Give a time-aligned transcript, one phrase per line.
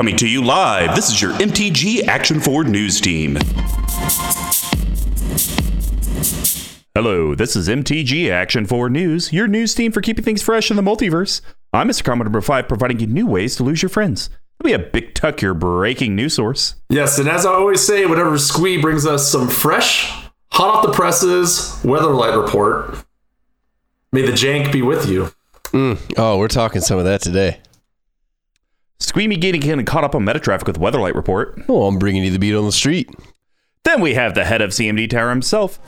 [0.00, 3.36] Coming to you live, this is your MTG Action Forward News Team.
[6.94, 10.78] Hello, this is MTG Action Forward News, your news team for keeping things fresh in
[10.78, 11.42] the multiverse.
[11.74, 12.02] I'm Mr.
[12.02, 14.30] Commodore number 5, providing you new ways to lose your friends.
[14.58, 16.76] Let me a Big Tuck, your breaking news source.
[16.88, 20.10] Yes, and as I always say, whatever Squee brings us some fresh,
[20.50, 23.04] hot off the presses Weatherlight report.
[24.12, 25.30] May the jank be with you.
[25.72, 25.98] Mm.
[26.16, 27.60] Oh, we're talking some of that today.
[29.00, 31.60] Squeamy getting caught up on meta traffic with Weatherlight Report.
[31.68, 33.10] Oh, I'm bringing you the beat on the street.
[33.84, 35.78] Then we have the head of CMD Tower himself.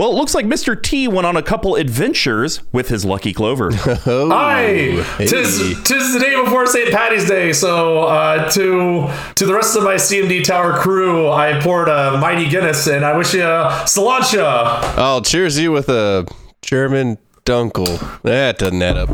[0.00, 0.82] Well, it looks like Mr.
[0.82, 3.70] T went on a couple adventures with his lucky clover.
[4.06, 6.90] Oh, Hi, tis tis the day before St.
[6.90, 11.88] Patty's Day, so uh, to to the rest of my CMD Tower crew, I poured
[11.88, 14.80] a mighty Guinness, and I wish you cilantro.
[14.96, 16.26] I'll cheers you with a
[16.62, 18.22] German dunkel.
[18.22, 19.10] That doesn't add up.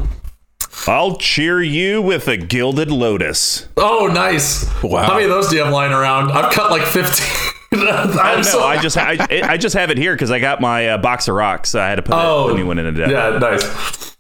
[0.87, 3.69] I'll cheer you with a gilded lotus.
[3.77, 4.65] Oh, nice!
[4.85, 5.03] Wow.
[5.03, 6.31] How many of those do you have lying around?
[6.31, 6.85] I've cut like
[7.81, 8.19] fifteen.
[8.21, 10.89] I'm No, so- I just I, I just have it here because I got my
[10.89, 11.75] uh, box of rocks.
[11.75, 13.11] I had to put Oh, a new one in a deck.
[13.11, 14.17] yeah, nice.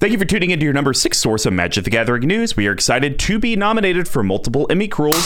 [0.00, 2.56] Thank you for tuning into your number six source of Magic the Gathering news.
[2.56, 5.24] We are excited to be nominated for multiple Emmy Cruels.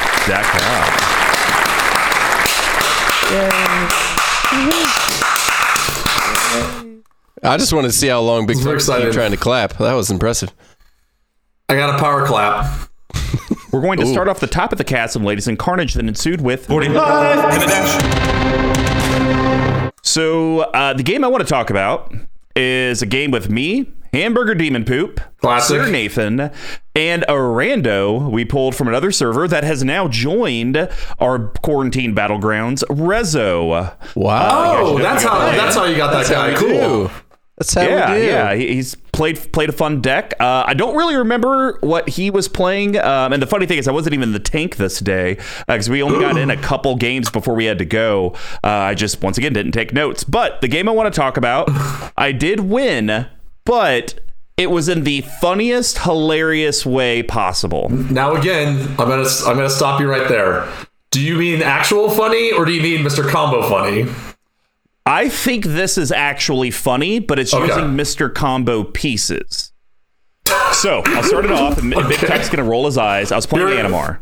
[0.00, 2.00] www.mtgcca.com.
[7.42, 9.12] I just wanted to see how long Big Super Tuck was excited.
[9.14, 9.78] trying to clap.
[9.78, 10.52] That was impressive.
[11.68, 12.88] I got a power clap.
[13.72, 16.04] We're going to start off the top of the cast of Ladies and Carnage that
[16.04, 18.02] ensued with 45 and a dash.
[20.02, 22.12] So, uh, the game I want to talk about
[22.56, 25.76] is a game with me, Hamburger Demon Poop, Classic.
[25.82, 26.50] Sir Nathan,
[26.96, 30.88] and a rando we pulled from another server that has now joined
[31.20, 33.94] our quarantine battlegrounds, Rezo.
[34.16, 34.74] Wow.
[34.80, 36.56] Oh, that's how that's how you got that guy.
[36.56, 37.06] Cool.
[37.06, 37.10] do.
[37.60, 38.26] That's how yeah, we do.
[38.26, 38.54] yeah.
[38.54, 40.32] he- He's played played a fun deck.
[40.40, 42.96] Uh, I don't really remember what he was playing.
[42.98, 45.36] Um, and the funny thing is, I wasn't even in the tank this day
[45.68, 48.30] because we only got in a couple games before we had to go.
[48.64, 50.24] Uh, I just once again didn't take notes.
[50.24, 51.68] But the game I want to talk about,
[52.16, 53.26] I did win,
[53.66, 54.18] but
[54.56, 57.90] it was in the funniest, hilarious way possible.
[57.90, 60.66] Now again, I'm gonna I'm gonna stop you right there.
[61.10, 63.28] Do you mean actual funny or do you mean Mr.
[63.28, 64.06] Combo funny?
[65.06, 67.66] I think this is actually funny, but it's Okay.
[67.66, 68.32] using Mr.
[68.32, 69.72] Combo pieces.
[70.72, 72.26] So I'll start it off, and Big Okay.
[72.26, 73.32] Tuck's gonna roll his eyes.
[73.32, 74.18] I was playing You're- Animar.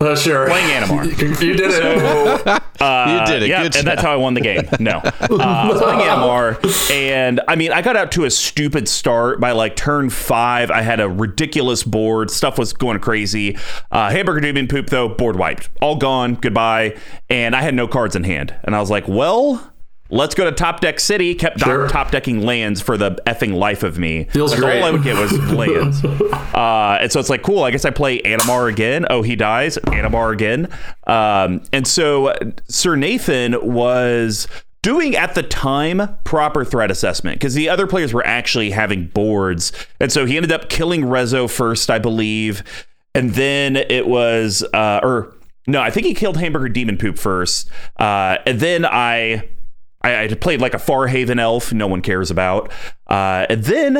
[0.00, 0.46] Uh, sure.
[0.48, 1.04] Playing Animar.
[1.40, 1.82] You, you did it.
[1.82, 3.48] you did it.
[3.48, 4.68] yeah, Good and that's how I won the game.
[4.78, 8.88] No, uh, I was playing Animar, and I mean, I got out to a stupid
[8.88, 10.70] start by like turn five.
[10.70, 12.30] I had a ridiculous board.
[12.30, 13.56] Stuff was going crazy.
[13.90, 16.34] Uh, Hamburger Demon Poop though, board wiped, all gone.
[16.36, 16.96] Goodbye.
[17.28, 19.72] And I had no cards in hand, and I was like, well.
[20.10, 21.34] Let's go to Top Deck City.
[21.34, 21.88] Kept Sure.
[21.88, 24.24] top decking lands for the effing life of me.
[24.24, 24.80] Feels That's great.
[24.80, 26.02] All I would get was lands.
[26.04, 27.62] Uh, and so it's like, cool.
[27.62, 29.06] I guess I play Animar again.
[29.10, 29.76] Oh, he dies.
[29.78, 30.68] Animar again.
[31.06, 32.34] Um, and so
[32.68, 34.48] Sir Nathan was
[34.80, 39.72] doing at the time proper threat assessment because the other players were actually having boards.
[40.00, 42.62] And so he ended up killing Rezo first, I believe.
[43.14, 45.34] And then it was, uh, or
[45.66, 47.68] no, I think he killed Hamburger Demon Poop first.
[47.98, 49.50] Uh, and then I.
[50.02, 52.72] I, I played like a Farhaven elf, no one cares about.
[53.06, 53.96] Uh, and then,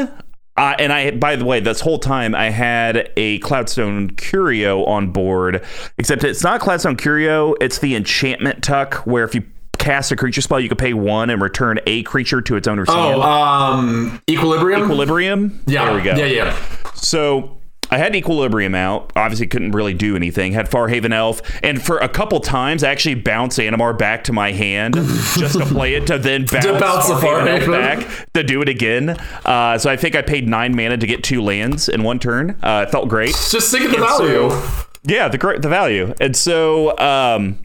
[0.56, 5.10] uh, and I, by the way, this whole time I had a Cloudstone Curio on
[5.10, 5.64] board,
[5.98, 9.42] except it's not Cloudstone Curio, it's the enchantment tuck, where if you
[9.78, 12.88] cast a creature spell, you can pay one and return a creature to its owner's
[12.88, 13.16] hand.
[13.16, 14.82] Oh, um, Equilibrium.
[14.82, 15.60] Equilibrium?
[15.66, 15.86] yeah.
[15.86, 16.14] There we go.
[16.16, 16.56] Yeah, yeah.
[16.94, 17.57] So
[17.90, 19.12] I had Equilibrium out.
[19.16, 20.52] Obviously, couldn't really do anything.
[20.52, 24.52] Had Farhaven Elf, and for a couple times, I actually bounced Animar back to my
[24.52, 24.94] hand
[25.36, 27.72] just to play it to then bounce, bounce the Farhaven Elf Farhaven.
[28.06, 29.10] back to do it again.
[29.44, 32.56] Uh, so I think I paid nine mana to get two lands in one turn.
[32.62, 33.30] Uh, it felt great.
[33.50, 34.62] Just think of the And so- value.
[35.04, 36.12] Yeah, the great the value.
[36.20, 37.58] And so um,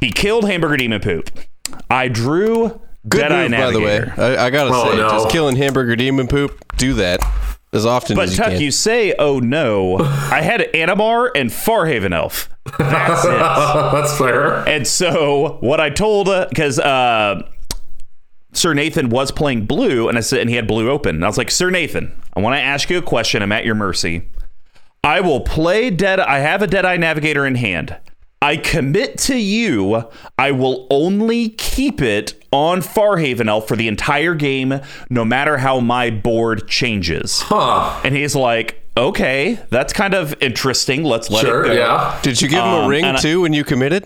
[0.00, 1.30] he killed Hamburger Demon Poop.
[1.88, 3.98] I drew Good Deadeye move, by the way.
[4.16, 5.08] I, I gotta Oh, say, no.
[5.08, 6.62] just killing hamburger demon poop.
[6.76, 7.20] Do that
[7.72, 8.60] as often But as you Tuck, can.
[8.60, 12.48] you say, "Oh no!" I had Animar and Farhaven Elf.
[12.78, 13.28] That's it.
[13.38, 14.66] That's fair.
[14.68, 17.42] And so what I told, because uh,
[18.52, 21.28] Sir Nathan was playing blue, and I said, and he had blue open, and I
[21.28, 23.42] was like, Sir Nathan, I want to ask you a question.
[23.42, 24.28] I'm at your mercy.
[25.04, 26.20] I will play Dead.
[26.20, 27.96] I have a Deadeye Navigator in hand.
[28.42, 30.04] I commit to you.
[30.36, 35.80] I will only keep it on Farhaven Elf for the entire game, no matter how
[35.80, 37.40] my board changes.
[37.42, 38.00] Huh.
[38.04, 41.02] And he's like, okay, that's kind of interesting.
[41.04, 41.74] Let's let Sure, it go.
[41.74, 42.18] yeah.
[42.22, 44.04] Did you give him a Um, ring and I- too when you committed?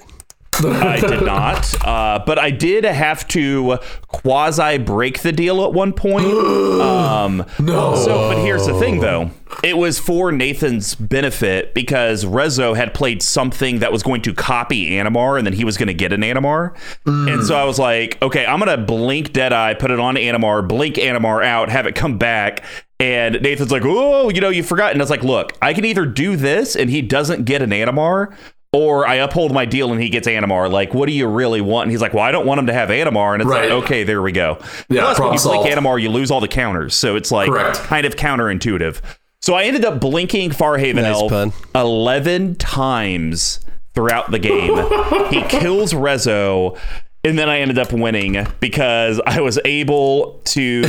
[0.65, 5.93] I did not, uh, but I did have to quasi break the deal at one
[5.93, 6.27] point.
[6.77, 7.97] Um, No.
[7.97, 9.31] So, but here's the thing, though.
[9.65, 14.91] It was for Nathan's benefit because Rezo had played something that was going to copy
[14.91, 16.77] Animar, and then he was going to get an Animar.
[17.07, 20.67] And so I was like, okay, I'm going to blink Deadeye, put it on Animar,
[20.67, 22.65] blink Animar out, have it come back.
[22.99, 24.93] And Nathan's like, oh, you know, you forgot.
[24.93, 27.71] And I was like, look, I can either do this and he doesn't get an
[27.71, 28.35] Animar,
[28.73, 30.71] or I uphold my deal and he gets Animar.
[30.71, 31.85] Like, what do you really want?
[31.85, 33.33] And he's like, well, I don't want him to have Animar.
[33.35, 33.71] And it's Right.
[33.71, 34.59] like, okay, there we go.
[34.89, 35.69] Yeah, Plus, when problem you blink solved.
[35.87, 36.95] Animar, you lose all the counters.
[36.95, 37.77] So it's like Correct.
[37.79, 39.01] kind of counterintuitive.
[39.41, 41.53] So I ended up blinking Farhaven Nice Elf pun.
[41.75, 43.61] 11 times
[43.95, 44.75] throughout the game.
[45.31, 46.77] he kills Rezo.
[47.25, 50.83] And then I ended up winning because I was able to,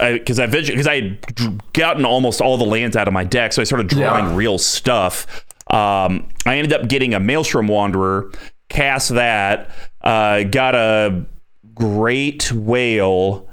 [0.00, 3.62] because I because I had gotten almost all the lands out of my deck, so
[3.62, 4.34] I started drawing Yeah.
[4.36, 5.44] real stuff.
[5.74, 8.30] Um, I ended up getting a Maelstrom Wanderer,
[8.68, 9.70] cast that,
[10.02, 11.26] uh, got a
[11.74, 13.48] Great Whale.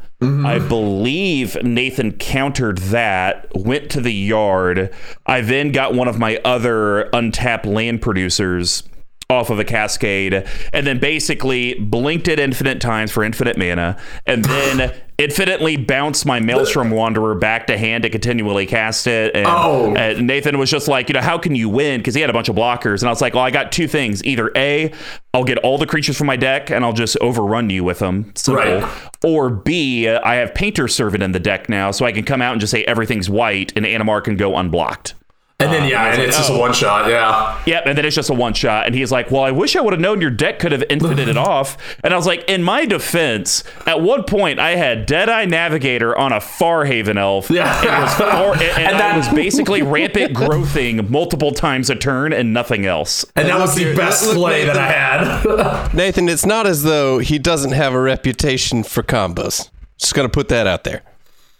[0.45, 4.93] I believe Nathan countered that, went to the yard.
[5.25, 8.83] I then got one of my other untapped land producers
[9.31, 13.97] off of a cascade, and then basically blinked it infinite times for infinite mana,
[14.27, 19.35] and then infinitely bounced my Maelstrom Wanderer back to hand to continually cast it.
[19.35, 19.93] And, Oh.
[19.95, 21.99] and Nathan was just like, you know, how can you win?
[21.99, 23.87] Because he had a bunch of blockers, and I was like, well, I got two
[23.87, 24.91] things: either a,
[25.33, 28.31] I'll get all the creatures from my deck and I'll just overrun you with them,
[28.35, 28.63] simple.
[28.63, 28.91] Right.
[29.23, 32.51] Or B, I have Painter's Servant in the deck now, so I can come out
[32.53, 35.13] and just say everything's white, and Animar can go unblocked.
[35.61, 36.59] And then uh, yeah, and it's just a oh.
[36.59, 37.09] one shot.
[37.09, 37.61] Yeah.
[37.65, 38.85] Yep, and then it's just a one shot.
[38.85, 41.27] And he's like, Well, I wish I would have known your deck could have infinited
[41.27, 41.77] it off.
[42.03, 46.31] And I was like, In my defense, at one point I had Deadeye Navigator on
[46.31, 47.49] a Farhaven Elf.
[47.49, 47.81] Yeah.
[47.81, 51.95] It was far, and, and And I that- was basically rampant growthing multiple times a
[51.95, 53.25] turn and nothing else.
[53.35, 55.93] And that was the best look, play that I had.
[55.93, 59.69] Nathan, it's not as though he doesn't have a reputation for combos.
[59.97, 61.03] Just gonna put that out there.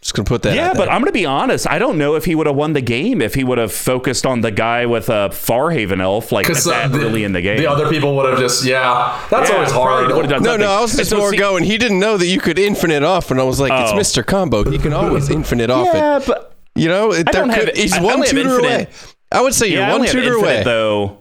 [0.01, 0.55] Just gonna put that.
[0.55, 0.93] Yeah, out but there.
[0.93, 1.69] I'm going to be honest.
[1.69, 4.25] I don't know if he would have won the game if he would have focused
[4.25, 7.57] on the guy with a Farhaven Elf like Because that early in the game.
[7.57, 9.23] The other people would have just yeah.
[9.29, 10.09] That's Yeah, always hard.
[10.09, 10.59] done no, something.
[10.61, 11.63] no, I was just so more see- going.
[11.65, 13.95] He didn't know that you could infinite off, and I was like, Oh.
[13.95, 14.25] it's Mr.
[14.25, 14.67] Combo.
[14.69, 16.23] He can always infinite off Yeah, it.
[16.25, 18.73] but You know, it, there don't have- could, he's I one only have tutor infinite-
[18.73, 18.87] away.
[19.31, 20.63] I would say Yeah, you're one tutor infinite away.
[20.63, 21.19] though.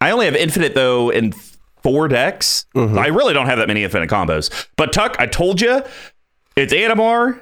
[0.00, 1.34] I only have infinite though in
[1.82, 2.64] four decks.
[2.74, 2.98] Mm-hmm.
[2.98, 4.66] I really don't have that many infinite combos.
[4.76, 5.82] But Tuck, I told you,
[6.56, 7.38] it's Animar.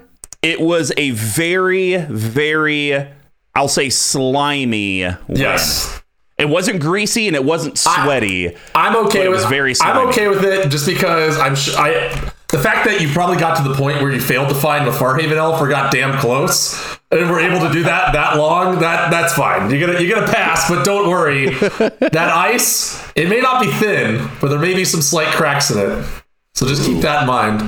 [0.47, 3.09] It was a very, very,
[3.57, 5.19] I'll say, slimy win.
[5.29, 6.01] Yes.
[6.39, 8.55] It wasn't greasy and it wasn't sweaty.
[8.73, 12.31] I'm okay it with was very I'm okay with it just because I'm sh- I
[12.49, 14.93] the fact that you probably got to the point where you failed to find the
[14.93, 16.79] Farhaven elf or got damn close
[17.11, 19.69] and were able to do that that long that that's fine.
[19.69, 21.55] You're gonna you're gonna pass, but don't worry.
[21.55, 25.79] that ice it may not be thin, but there may be some slight cracks in
[25.79, 26.07] it.
[26.55, 27.63] So just keep that in mind.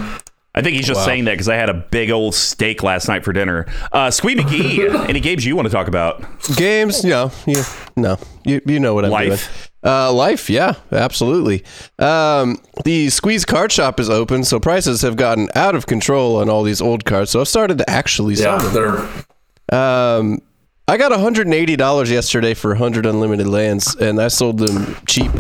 [0.59, 3.25] I think he's just saying that because I had a big old steak last night
[3.25, 3.67] for dinner.
[3.93, 6.25] Uh, Squee McGee, any games you want to talk about?
[6.57, 7.63] Games, no, you,
[7.97, 9.29] no, you, you know what I'm Life.
[9.29, 9.65] doing.
[9.95, 11.65] Uh, life, yeah, absolutely.
[12.01, 16.51] Um, the Squeeze card shop is open, so prices have gotten out of control on
[16.51, 17.31] all these old cards.
[17.31, 19.07] So I've started to actually sell Yeah, them.
[19.71, 20.43] they're Um,
[20.89, 25.31] I got $180 yesterday for 100 unlimited lands, and I sold them cheap,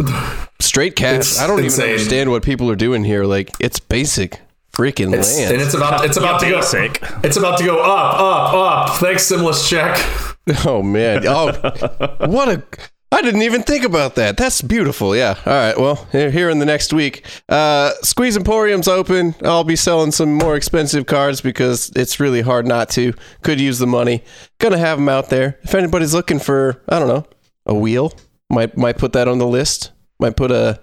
[0.61, 1.17] straight cash.
[1.17, 1.85] It's I don't insane.
[1.87, 3.25] even understand what people are doing here.
[3.25, 4.41] Like, it's basic
[4.79, 7.03] freaking it's, and it's about it's about to go Basic.
[7.25, 8.97] it's about to go up up up.
[9.01, 9.99] Thanks, Simless check.
[10.65, 11.27] Oh man!
[11.27, 11.53] Oh,
[12.27, 12.63] what a!
[13.13, 14.39] I didn't even think about that.
[14.39, 15.15] That's beautiful.
[15.15, 15.35] Yeah.
[15.45, 15.79] All right.
[15.79, 19.35] Well, here, here in the next week, uh, Squeeze Emporium's open.
[19.45, 23.13] I'll be selling some more expensive cards because it's really hard not to.
[23.43, 24.25] Could use the money.
[24.59, 25.59] Gonna have them out there.
[25.65, 27.27] If anybody's looking for, I don't know,
[27.67, 28.15] a wheel,
[28.49, 29.93] might might put that on the list.
[30.19, 30.81] Might put a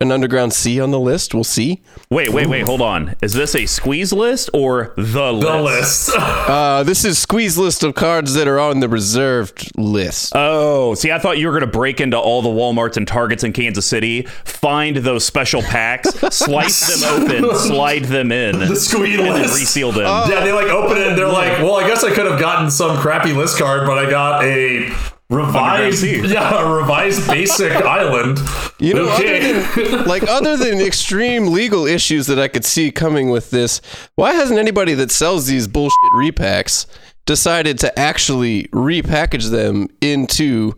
[0.00, 1.34] an underground sea on the list.
[1.34, 1.82] We'll see.
[2.10, 2.64] Wait, wait, wait.
[2.66, 3.14] Hold on.
[3.20, 5.46] Is this a squeeze list or the list?
[5.46, 6.10] The list.
[6.48, 10.32] Uh, this is Squeeze list of cards that are on the reserved list.
[10.34, 13.44] Oh, see, I thought you were going to break into all the Walmarts and Targets
[13.44, 19.18] in Kansas City, find those special packs, slice them open, slide them in, the squeeze
[19.18, 19.58] and then list.
[19.58, 20.04] reseal them.
[20.30, 22.70] Yeah, they like open it and they're like, well, I guess I could have gotten
[22.70, 24.90] some crappy list card, but I got a
[25.30, 28.38] revised, yeah, a revised basic island.
[28.78, 29.50] You know, Okay.
[29.50, 33.80] other than, like other than extreme legal issues that I could see coming with this,
[34.14, 36.86] why hasn't anybody that sells these bullshit repacks
[37.26, 40.74] decided to actually repackage them into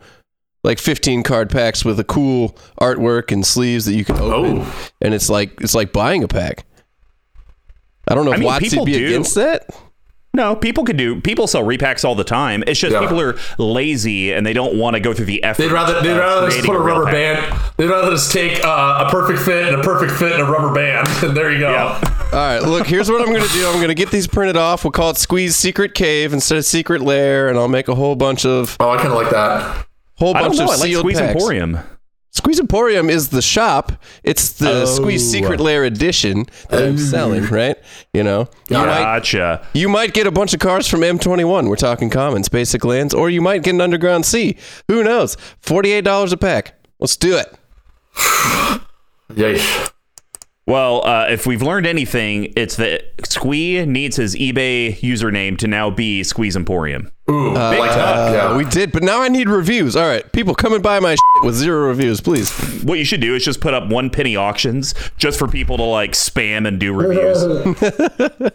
[0.65, 4.89] like 15 card packs with a cool artwork and sleeves that you can open, Oh.
[5.01, 6.67] and it's like it's like buying a pack.
[8.09, 9.07] I don't know I if mean, people be do.
[9.07, 9.71] against that.
[10.33, 11.21] No, people can do.
[11.21, 12.63] People sell repacks all the time.
[12.69, 13.01] It's just Yeah.
[13.01, 15.61] people are lazy and they don't want to go through the effort.
[15.63, 17.51] They'd rather they'd rather just put a real rubber pack.
[17.51, 17.61] band.
[17.77, 20.73] They'd rather just take uh, a perfect fit and a perfect fit and a rubber
[20.73, 21.09] band.
[21.25, 21.71] And there you go.
[21.73, 22.01] Yeah.
[22.33, 23.67] All right, look, here's what I'm going to do.
[23.67, 24.85] I'm going to get these printed off.
[24.85, 28.15] We'll call it Squeeze Secret Cave instead of Secret Lair, and I'll make a whole
[28.15, 29.87] bunch of Oh, I kind of like that.
[30.17, 30.65] whole I don't bunch know.
[30.67, 31.33] of I like sealed Squeeze packs.
[31.35, 31.79] Emporium.
[32.33, 33.93] Squeeze Emporium is the shop.
[34.23, 34.85] It's the Oh.
[34.85, 37.77] Squeeze Secret Lair edition that I'm selling, right?
[38.15, 39.67] You know, you might Gotcha.
[39.73, 41.69] you might get a bunch of cars from M21.
[41.69, 44.57] We're talking commons, basic lands, or you might get an underground sea.
[44.89, 45.37] Who knows?
[45.61, 46.75] Forty-eight dollars a pack.
[47.01, 47.53] Let's do it.
[49.35, 49.61] Yay.
[50.67, 55.91] Well, uh, if we've learned anything, it's that Squee needs his eBay username to now
[55.91, 57.11] be Squeeze Emporium.
[57.31, 58.17] Ooh, I like that.
[58.17, 58.57] Uh, Yeah.
[58.57, 59.95] we did, but now I need reviews.
[59.97, 62.51] All right, people come and buy my shit with zero reviews, please.
[62.83, 65.83] What you should do is just put up one penny auctions just for people to
[65.85, 67.43] like spam and do reviews.
[67.43, 68.53] a,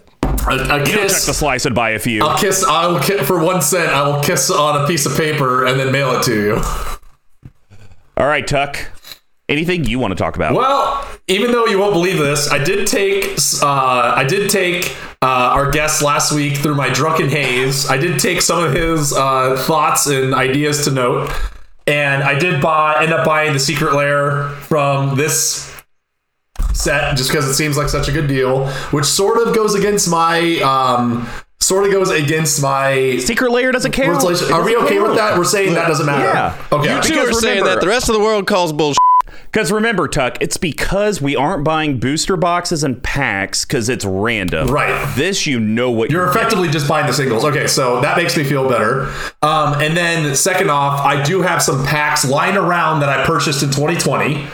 [0.48, 1.25] a You know, check kiss.
[1.25, 2.24] the slice and buy a few.
[2.24, 2.63] I'll kiss.
[2.63, 3.89] I will ki- for one cent.
[3.89, 6.62] I will kiss on a piece of paper and then mail it to you.
[8.17, 8.77] All right, Tuck.
[9.48, 10.55] Anything you want to talk about?
[10.55, 15.55] Well, even though you won't believe this, I did take uh, I did take uh,
[15.58, 17.89] our guest last week through my drunken haze.
[17.89, 21.32] I did take some of his uh, thoughts and ideas to note,
[21.88, 25.72] and I did buy end up buying the secret lair from this
[26.74, 30.10] set just because it seems like such a good deal, which sort of goes against
[30.10, 31.27] my um,
[31.60, 33.17] sort of goes against my.
[33.17, 34.13] Secret Lair doesn't care.
[34.13, 34.53] Are we doesn't
[34.86, 35.38] okay with that?
[35.38, 36.25] We're saying that doesn't matter.
[36.25, 36.67] Yeah.
[36.72, 36.96] Okay.
[36.96, 38.98] You two Because are saying remember- that the rest of the world calls bullshit.
[39.55, 44.67] Because remember, Tuck, it's because we aren't buying booster boxes and packs because it's random.
[44.67, 45.13] Right.
[45.15, 46.41] This, you know what You're you're getting.
[46.41, 47.45] effectively just buying the singles.
[47.45, 49.03] Okay, so that makes me feel better.
[49.41, 53.63] Um, and then second off, I do have some packs lying around that I purchased
[53.63, 54.45] in 2020.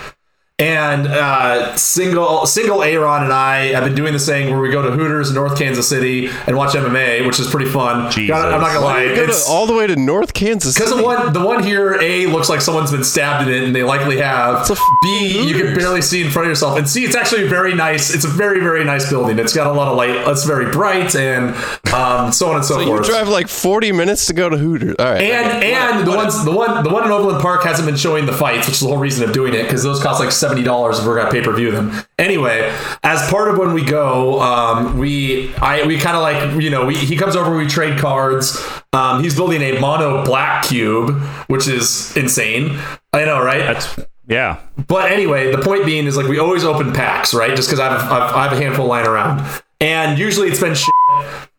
[0.61, 4.81] And uh, single single Aaron and I have been doing this thing where we go
[4.83, 8.11] to Hooters in North Kansas City and watch MMA, which is pretty fun.
[8.11, 8.29] Jesus.
[8.35, 10.95] Gotta- I'm not gonna lie, Go to- it's all the way to North Kansas because
[10.95, 13.83] the one the one here a looks like someone's been stabbed in it, and they
[13.83, 14.69] likely have.
[14.69, 17.73] f- B you can barely see in front of yourself, and C it's actually very
[17.73, 18.13] nice.
[18.13, 19.39] It's a very very nice building.
[19.39, 20.11] It's got a lot of light.
[20.27, 21.55] It's very bright, and
[21.93, 23.07] um, so on and so, You forth.
[23.07, 24.95] You drive like 40 minutes to go to Hooters.
[24.99, 25.21] All right.
[25.21, 28.33] And and the ones the one the one in Overland Park hasn't been showing the
[28.33, 30.99] fights, which is the whole reason of doing it because those cost like seventy dollars
[30.99, 31.91] if we're gonna pay per view them.
[32.19, 36.69] Anyway, as part of when we go, um, we I we kind of like you
[36.69, 38.61] know we, he comes over, we trade cards.
[38.93, 41.11] Um, he's building a mono black cube,
[41.47, 42.77] which is insane.
[43.13, 43.59] I know, right?
[43.59, 44.59] That's yeah.
[44.87, 47.55] But anyway, the point being is like we always open packs, right?
[47.55, 50.75] Just because I have I've, I have a handful lying around, and usually it's been
[50.75, 50.90] shit,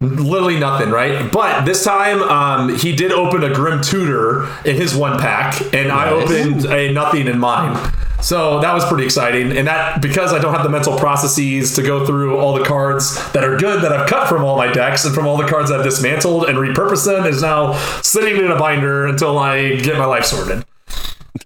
[0.01, 1.31] literally nothing, right?
[1.31, 5.91] But this time, um, he did open a Grim Tutor in his one pack, and
[5.93, 7.93] I opened a nothing in mine.
[8.21, 11.83] So that was pretty exciting, and that because I don't have the mental processes to
[11.83, 15.05] go through all the cards that are good that I've cut from all my decks
[15.05, 18.57] and from all the cards I've dismantled and repurposed them is now sitting in a
[18.57, 20.65] binder until I get my life sorted.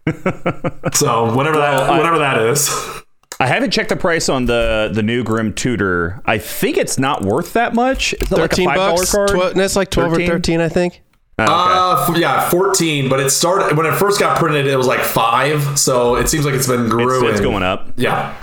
[0.93, 2.69] so whatever that I- whatever that is.
[3.39, 6.23] I haven't checked the price on the the new Grim Tutor.
[6.25, 8.15] I think it's not worth that much.
[8.15, 9.13] Is it like a five dollar bucks.
[9.13, 9.29] card?
[9.31, 10.29] Tw- that's like 12 13?
[10.31, 11.03] or 13, I think.
[11.39, 11.53] Oh, okay.
[11.53, 13.11] Uh, f- yeah, fourteen.
[13.11, 14.67] But it started when it first got printed.
[14.67, 15.79] It was like five.
[15.79, 17.27] So it seems like it's been it's, growing.
[17.31, 17.93] it's going up.
[17.97, 18.35] Yeah.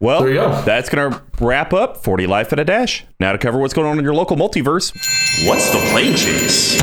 [0.00, 0.62] Well, There you go.
[0.62, 3.04] that's going to wrap up 40 Life at a Dash.
[3.18, 4.92] Now to cover what's going on in your local multiverse.
[5.48, 6.78] What's the plane chase?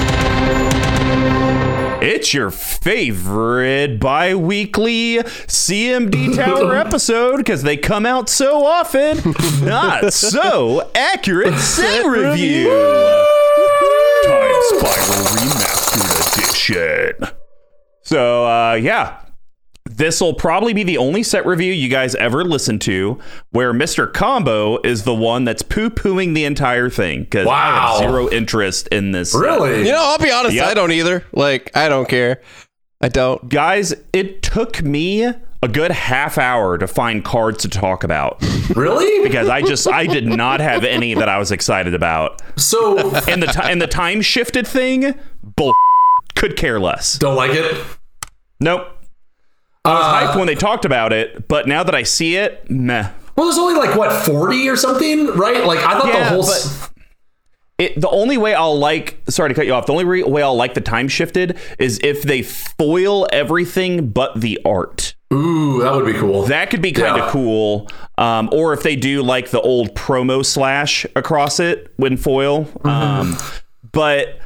[2.08, 5.16] It's your favorite bi weekly
[5.48, 9.34] CMD Tower episode because they come out so often.
[9.66, 12.68] Not so accurate set review.
[14.24, 17.38] Time Spiral Remastered Edition.
[18.02, 19.25] So, uh, yeah,
[19.88, 23.20] this will probably be the only set review you guys ever listen to
[23.52, 24.12] where Mr.
[24.12, 28.88] Combo is the one that's poo pooing the entire thing because I have zero interest
[28.88, 29.32] in this.
[29.32, 29.40] set.
[29.40, 29.80] Really?
[29.86, 30.68] You know, I'll be honest, Yep.
[30.68, 31.24] I don't either.
[31.34, 32.42] Like, I don't care.
[33.02, 33.48] I don't.
[33.50, 38.40] Guys, it took me a good half hour to find cards to talk about
[38.76, 39.24] really?
[39.28, 42.42] because I just I did not have any that I was excited about.
[42.58, 45.14] So And the ti- and the time shifted thing,
[45.56, 45.74] bull
[46.36, 47.18] could care less.
[47.18, 47.84] don't like it.
[48.60, 48.88] Nope.
[49.86, 53.10] I was hyped when they talked about it, but now that I see it, meh.
[53.36, 55.66] Well, there's only like what forty or something, right?
[55.66, 56.44] Like I thought the whole.
[56.44, 56.90] s-
[57.78, 59.86] It, the only way I'll like, sorry to cut you off.
[59.86, 64.40] The only re- way I'll like the time shifted is if they foil everything but
[64.40, 65.14] the art.
[65.34, 66.44] Ooh, that would be cool.
[66.44, 67.32] That could be kind of Yeah.
[67.32, 67.90] cool.
[68.18, 72.64] Um, or if they do like the old promo slash across it when foil.
[72.64, 72.88] Mm-hmm.
[72.88, 73.38] Um,
[73.92, 74.40] but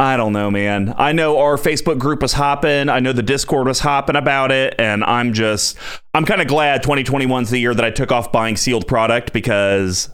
[0.00, 0.94] I don't know, man.
[0.96, 2.88] I know our Facebook group was hopping.
[2.88, 4.76] I know the Discord was hopping about it.
[4.78, 5.76] And I'm just,
[6.14, 10.08] I'm kind of glad 2021's the year that I took off buying sealed product because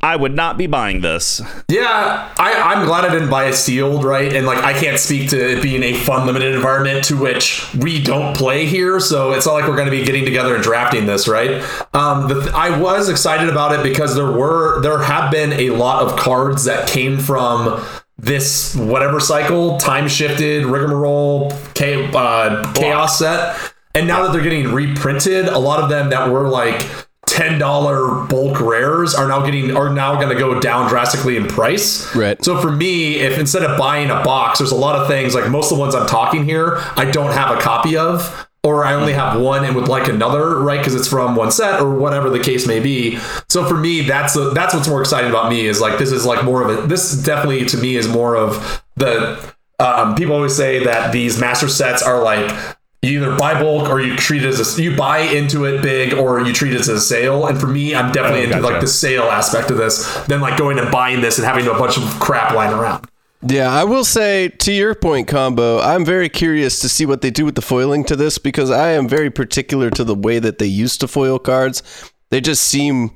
[0.00, 1.42] I would not be buying this.
[1.68, 4.32] Yeah, I, I'm glad I didn't buy a sealed, right?
[4.32, 8.00] And like, I can't speak to it being a fun limited environment to which we
[8.00, 11.06] don't play here, so it's not like we're going to be getting together and drafting
[11.06, 11.62] this, right?
[11.92, 16.04] Um, the, I was excited about it because there were there have been a lot
[16.04, 17.82] of cards that came from
[18.18, 24.72] this whatever cycle, time shifted, rigmarole, cha- uh, chaos set, and now that they're getting
[24.72, 26.86] reprinted, a lot of them that were like
[27.26, 31.46] ten dollar bulk rares are now getting are now going to go down drastically in
[31.46, 32.14] price.
[32.14, 32.42] Right.
[32.42, 35.50] So for me, if instead of buying a box, there's a lot of things like
[35.50, 38.45] most of the ones I'm talking here, I don't have a copy of.
[38.66, 40.78] Or I only have one and would like another, right?
[40.78, 43.18] Because it's from one set or whatever the case may be.
[43.48, 46.26] So for me, that's a, that's what's more exciting about me is like this is
[46.26, 49.38] like more of a this definitely to me is more of the
[49.78, 52.50] um, people always say that these master sets are like
[53.02, 56.14] you either buy bulk or you treat it as a, you buy into it big
[56.14, 57.46] or you treat it as a sale.
[57.46, 58.72] And for me, I'm definitely Oh, into gotcha.
[58.72, 61.74] like the sale aspect of this than like going and buying this and having a
[61.74, 63.06] bunch of crap lying around.
[63.48, 65.78] Yeah, I will say to your point, combo.
[65.78, 68.90] I'm very curious to see what they do with the foiling to this because I
[68.92, 71.82] am very particular to the way that they used to foil cards.
[72.30, 73.10] They just seem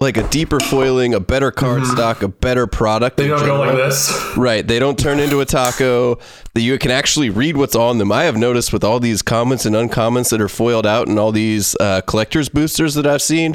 [0.00, 3.16] like a deeper foiling, a better card stock, a better product.
[3.18, 3.30] Mm-hmm.
[3.30, 4.36] They don't go like this.
[4.36, 4.66] Right.
[4.66, 6.16] They don't turn into a taco.
[6.54, 8.10] That you can actually read what's on them.
[8.10, 11.30] I have noticed with all these comments and uncommons that are foiled out and all
[11.32, 13.54] these uh, collectors boosters that I've seen.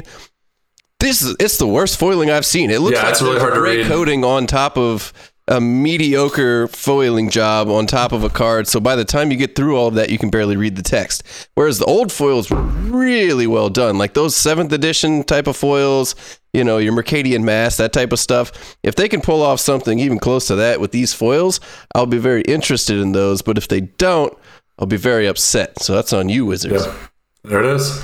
[0.98, 2.70] This is it's the worst foiling I've seen.
[2.70, 3.86] It looks Yeah, like it's really hard to read.
[3.86, 5.12] coating on top of
[5.48, 8.68] a mediocre foiling job on top of a card.
[8.68, 10.82] So by the time you get through all of that, you can barely read the
[10.82, 11.22] text.
[11.54, 16.14] Whereas the old foils were really well done, like those seventh edition type of foils.
[16.52, 18.76] You know, your Mercadian Masques, that type of stuff.
[18.82, 21.60] If they can pull off something even close to that with these foils,
[21.94, 23.42] I'll be very interested in those.
[23.42, 24.36] But if they don't,
[24.78, 25.82] I'll be very upset.
[25.82, 26.86] So that's on you, Wizards.
[26.86, 26.96] Yep.
[27.44, 28.02] There it is.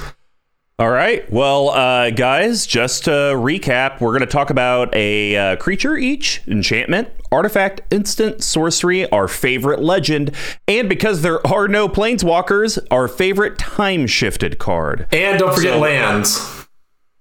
[0.76, 1.30] All right.
[1.30, 6.42] Well, uh, guys, just to recap, we're going to talk about a uh, creature each,
[6.48, 10.32] enchantment, artifact, instant, sorcery, our favorite legend,
[10.66, 15.06] and because there are no planeswalkers, our favorite time shifted card.
[15.12, 16.66] And don't forget So- lands.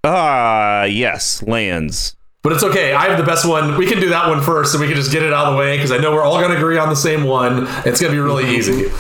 [0.04, 2.16] Ah, yes, lands.
[2.42, 2.94] But it's okay.
[2.94, 3.78] I have the best one.
[3.78, 5.60] We can do that one first, and we can just get it out of the
[5.60, 7.68] way because I know we're all going to agree on the same one.
[7.86, 8.92] It's going to be really easy.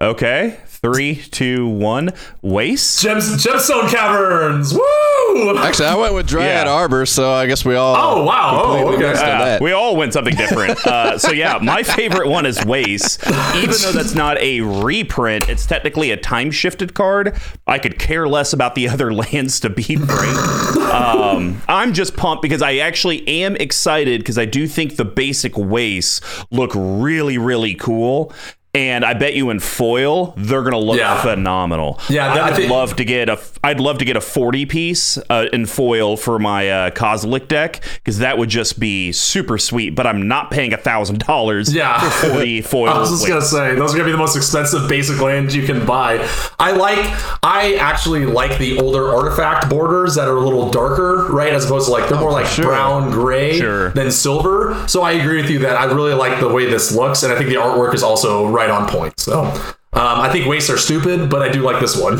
[0.00, 0.58] Okay.
[0.82, 2.10] Three, two, one.
[2.42, 3.00] Waste.
[3.02, 4.74] Gems, gemstone caverns.
[4.74, 5.56] Woo!
[5.58, 6.72] Actually, I went with Dryad Yeah.
[6.72, 7.94] Arbor, so I guess we all.
[7.96, 8.62] Oh wow!
[8.64, 9.12] Oh okay.
[9.12, 10.78] Uh, we all went something different.
[10.92, 13.22] Uh, so yeah, my favorite one is Waste.
[13.56, 17.38] Even though that's not a reprint, it's technically a time shifted card.
[17.66, 20.76] I could care less about the other lands to be frank.
[20.92, 25.56] Um, I'm just pumped because I actually am excited because I do think the basic
[25.56, 28.32] Waste look really really cool.
[28.74, 31.20] And I bet you in foil they're gonna look Yeah.
[31.20, 32.00] phenomenal.
[32.08, 33.38] Yeah, I I would think- love to get a.
[33.62, 37.84] I'd love to get a forty piece uh, in foil for my uh, Kozilek deck
[37.96, 39.90] because that would just be super sweet.
[39.90, 42.00] But I'm not paying a thousand dollars Yeah.
[42.08, 42.88] for forty foil.
[42.88, 45.66] I was just gonna say those are gonna be the most expensive basic lands you
[45.66, 46.26] can buy.
[46.58, 46.98] I like,
[47.42, 51.52] I actually like the older artifact borders that are a little darker, right?
[51.52, 52.64] As opposed to like they're more like sure.
[52.68, 53.90] brown gray Sure.
[53.90, 54.82] than silver.
[54.88, 57.36] So I agree with you that I really like the way this looks, and I
[57.36, 59.18] think the artwork is also right on point.
[59.20, 59.52] So um,
[59.92, 62.18] I think wastes are stupid, but I do like this one.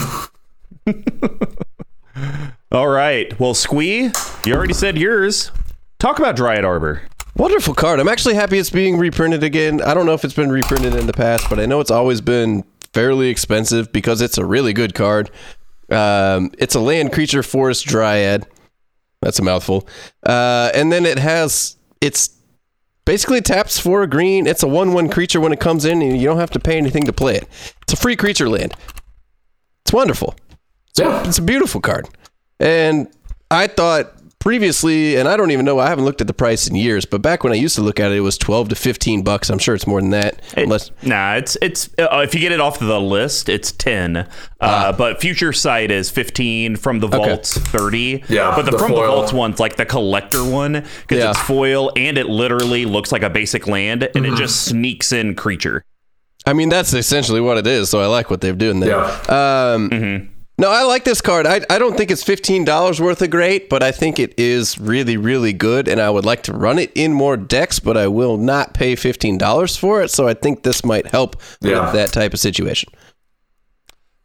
[2.72, 3.38] All right.
[3.38, 4.10] Well, Squee,
[4.44, 5.50] you already said yours.
[5.98, 7.02] Talk about Dryad Arbor.
[7.36, 8.00] Wonderful card.
[8.00, 9.80] I'm actually happy it's being reprinted again.
[9.80, 12.20] I don't know if it's been reprinted in the past, but I know it's always
[12.20, 15.30] been fairly expensive because it's a really good card.
[15.90, 18.46] Um, it's a land creature forest dryad.
[19.22, 19.88] That's a mouthful.
[20.24, 22.30] Uh, and then it has it's
[23.04, 24.46] basically taps for a green.
[24.46, 27.04] It's a one-one creature when it comes in, and you don't have to pay anything
[27.04, 27.48] to play it.
[27.82, 28.74] It's a free creature land.
[29.84, 30.34] It's wonderful.
[30.90, 31.26] It's, Yeah.
[31.26, 32.08] It's a beautiful card.
[32.60, 33.08] And
[33.50, 34.12] I thought
[34.42, 37.22] previously, and I don't even know, I haven't looked at the price in years, but
[37.22, 39.48] back when I used to look at it, it was 12 to 15 bucks.
[39.50, 40.34] I'm sure it's more than that.
[40.56, 44.16] It- Unless, nah, it's it's uh, if you get it off the list, it's ten.
[44.16, 44.26] Uh,
[44.60, 44.94] Ah.
[44.96, 46.76] but future sight is fifteen.
[46.76, 48.22] From the vaults, thirty.
[48.28, 51.30] Yeah, but the, the from the vaults one's like the collector one because Yeah.
[51.30, 54.34] it's foil and it literally looks like a basic land and Mm-hmm.
[54.34, 55.84] it just sneaks in creature.
[56.44, 57.88] I mean, that's essentially what it is.
[57.90, 58.90] So I like what they're doing there.
[58.98, 59.74] Yeah.
[59.74, 60.30] Um,
[60.62, 61.44] No, I like this card.
[61.44, 65.16] I, I don't think it's $15 worth of great, but I think it is really,
[65.16, 65.88] really good.
[65.88, 68.94] And I would like to run it in more decks, but I will not pay
[68.94, 70.12] $15 for it.
[70.12, 71.84] So I think this might help Yeah.
[71.86, 72.92] with that type of situation.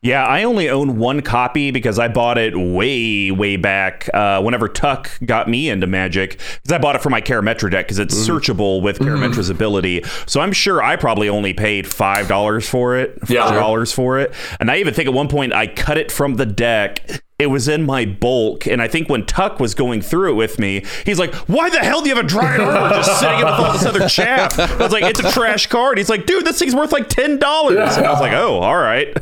[0.04, 4.70] Yeah, I only own one copy because I bought it way, way back uh, whenever
[4.70, 6.38] Tuck got me into Magic.
[6.62, 10.04] Because I bought it for my Karametra deck because it's searchable with Karametra's ability.
[10.28, 13.48] So I'm sure I probably only paid five dollars for it, Yeah.
[13.50, 14.34] four dollars for it.
[14.60, 17.68] And I even think at one point I cut it from the deck it was
[17.68, 21.20] in my bulk, and I think when Tuck was going through it with me, he's
[21.20, 23.74] like, "Why the hell do you have a Dryad Arbor just sitting in with all
[23.74, 26.74] this other chaff?" I was like, "It's a trash card." He's like, "Dude, this thing's
[26.74, 29.16] worth like ten dollars." And I was like, "Oh, all right."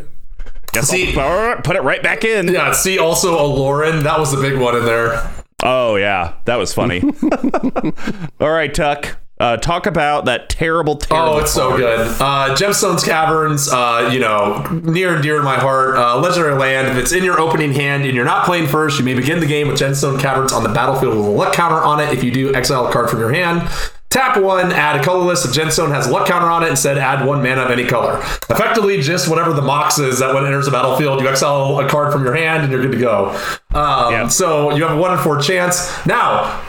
[0.83, 2.47] See- put it right back in.
[2.47, 4.03] Yeah, see also a Lauren.
[4.03, 5.31] That was the big one in there.
[5.63, 7.01] Oh yeah, that was funny.
[8.39, 9.17] all right, Tuck.
[9.37, 11.33] Uh, talk about that terrible, terrible.
[11.33, 11.99] Oh, it's so good.
[12.21, 15.97] Uh, Gemstones Caverns, uh, you know, near and dear to my heart.
[15.97, 19.03] Uh, Legendary Land, if it's in your opening hand and you're not playing first, you
[19.03, 21.99] may begin the game with Gemstone Caverns on the battlefield with a luck counter on
[21.99, 22.13] it.
[22.13, 23.67] If you do, exile a card from your hand.
[24.15, 25.43] Tap one, add a colorless.
[25.43, 28.17] If Gemstone has a luck counter on it, instead add one mana of any color.
[28.49, 31.89] Effectively, just whatever the mox is that when it enters the battlefield, you exile a
[31.89, 33.31] card from your hand and you're good to go.
[33.73, 34.31] Um, Yep.
[34.31, 35.91] So you have a one in four chance.
[36.05, 36.61] Now,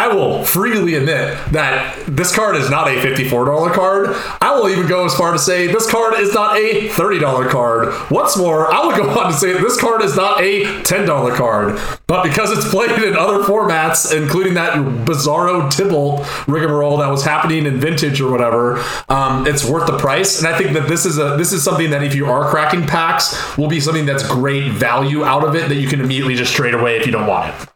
[0.00, 4.16] I will freely admit that this card is not a $54 card.
[4.40, 7.92] I will even go as far to say this card is not a $30 card.
[8.10, 11.78] What's more, I will go on to say this card is not a $10 card.
[12.06, 14.72] But because it's played in other formats, including that
[15.04, 20.38] bizarro Tybalt rigmarole that was happening in Vintage or whatever, um, it's worth the price.
[20.38, 22.86] And I think that this is a this is something that if you are cracking
[22.86, 26.54] packs, will be something that's great value out of it that you can immediately just
[26.54, 27.68] trade away if you don't want it.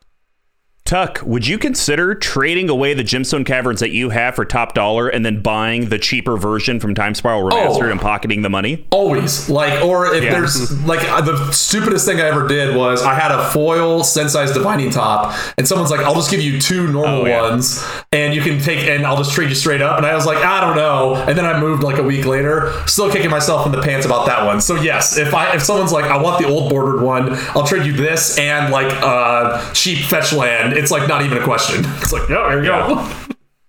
[0.94, 5.08] Tuck, would you consider trading away the gemstone caverns that you have for top dollar
[5.08, 7.90] and then buying the cheaper version from Time Spiral Remastered Oh.
[7.90, 8.86] and pocketing the money?
[8.92, 10.30] Always like, or if Yeah.
[10.30, 14.52] there's like uh, the stupidest thing I ever did was I had a foil Sensei's
[14.52, 17.40] Divining Top, and someone's like, "I'll just give you two normal Oh, yeah.
[17.42, 20.26] ones, and you can take, and I'll just trade you straight up." And I was
[20.26, 23.66] like, "I don't know," and then I moved like a week later, still kicking myself
[23.66, 24.60] in the pants about that one.
[24.60, 27.84] So yes, if I if someone's like, "I want the old bordered one," I'll trade
[27.84, 30.83] you this and like uh cheap fetch land.
[30.84, 31.82] It's like not even a question.
[32.04, 33.10] It's like, oh, here you go.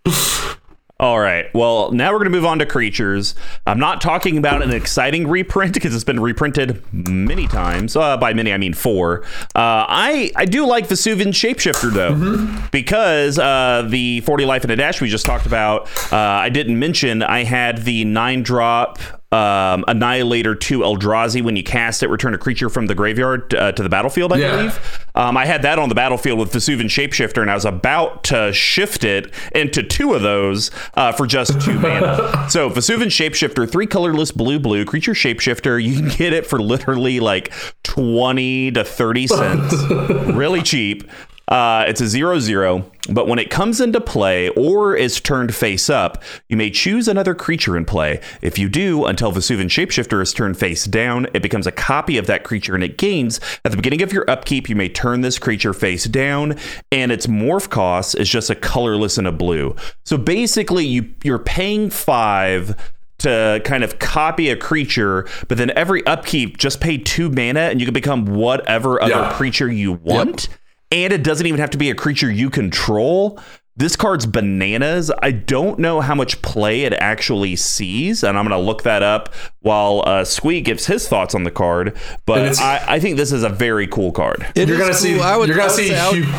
[0.98, 1.54] All right.
[1.54, 3.36] Well, now we're going to move on to creatures.
[3.68, 7.98] I'm not talking about an exciting reprint because it's been reprinted many times.
[7.98, 9.24] Uh, by many, I mean four.
[9.56, 14.76] Uh, I I do like Vesuvian Shapeshifter though, because uh, the 40 life and a
[14.78, 15.90] dash we just talked about.
[16.14, 18.98] Uh, I didn't mention I had the nine drop.
[19.36, 21.42] Um, Annihilator 2 Eldrazi.
[21.42, 24.38] When you cast it, return a creature from the graveyard uh, to the battlefield, I
[24.38, 24.56] Yeah.
[24.56, 25.00] believe.
[25.16, 28.52] Um, I had that on the battlefield with Vesuvian Shapeshifter, and I was about to
[28.54, 32.48] shift it into two of those uh, for just two mana.
[32.50, 35.82] So Vesuvian Shapeshifter, three colorless blue blue creature shapeshifter.
[35.84, 37.52] You can get it for literally like
[37.84, 39.74] twenty to thirty cents,
[40.34, 41.10] really cheap.
[41.48, 45.92] Uh, it's a zero zero, but when it comes into play or is turned face
[45.92, 48.20] up, you may choose another creature in play.
[48.42, 52.26] If you do, until Vesuvian Shapeshifter is turned face down, it becomes a copy of
[52.26, 53.40] that creature and it gains.
[53.64, 56.58] At the beginning of your upkeep, you may turn this creature face down,
[56.92, 59.76] and its morph cost is just a colorless and a blue.
[60.04, 62.76] So basically, you you're paying five
[63.20, 67.80] to kind of copy a creature, but then every upkeep just pay two mana and
[67.80, 69.34] you can become whatever other Yeah.
[69.34, 70.50] creature you want.
[70.92, 73.40] And it doesn't even have to be a creature you control.
[73.78, 75.12] This card's bananas.
[75.22, 79.04] I don't know how much play it actually sees, and I'm going to look that
[79.04, 81.98] up while uh, Squee gives his thoughts on the card.
[82.26, 84.48] But I, I think this is a very cool card.
[84.56, 85.16] It You're gonna see.
[85.16, 85.24] cool.
[85.24, 85.90] I would, you're gonna would see.
[85.90, 86.34] say would- Hugh-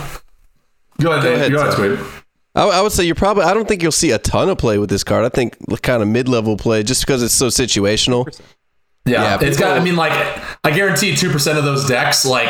[0.98, 1.34] Go ahead, Dave.
[1.34, 1.96] ahead, Go ahead, Tom.
[1.96, 2.22] Squid.
[2.54, 3.42] I, I would say you're probably.
[3.44, 5.26] I don't think you'll see a ton of play with this card.
[5.26, 8.26] I think kind of mid-level play, just because it's so situational.
[9.04, 9.74] Yeah, Yeah, it's got.
[9.74, 10.12] people- I mean, like,
[10.64, 12.48] I guarantee two percent of those decks, like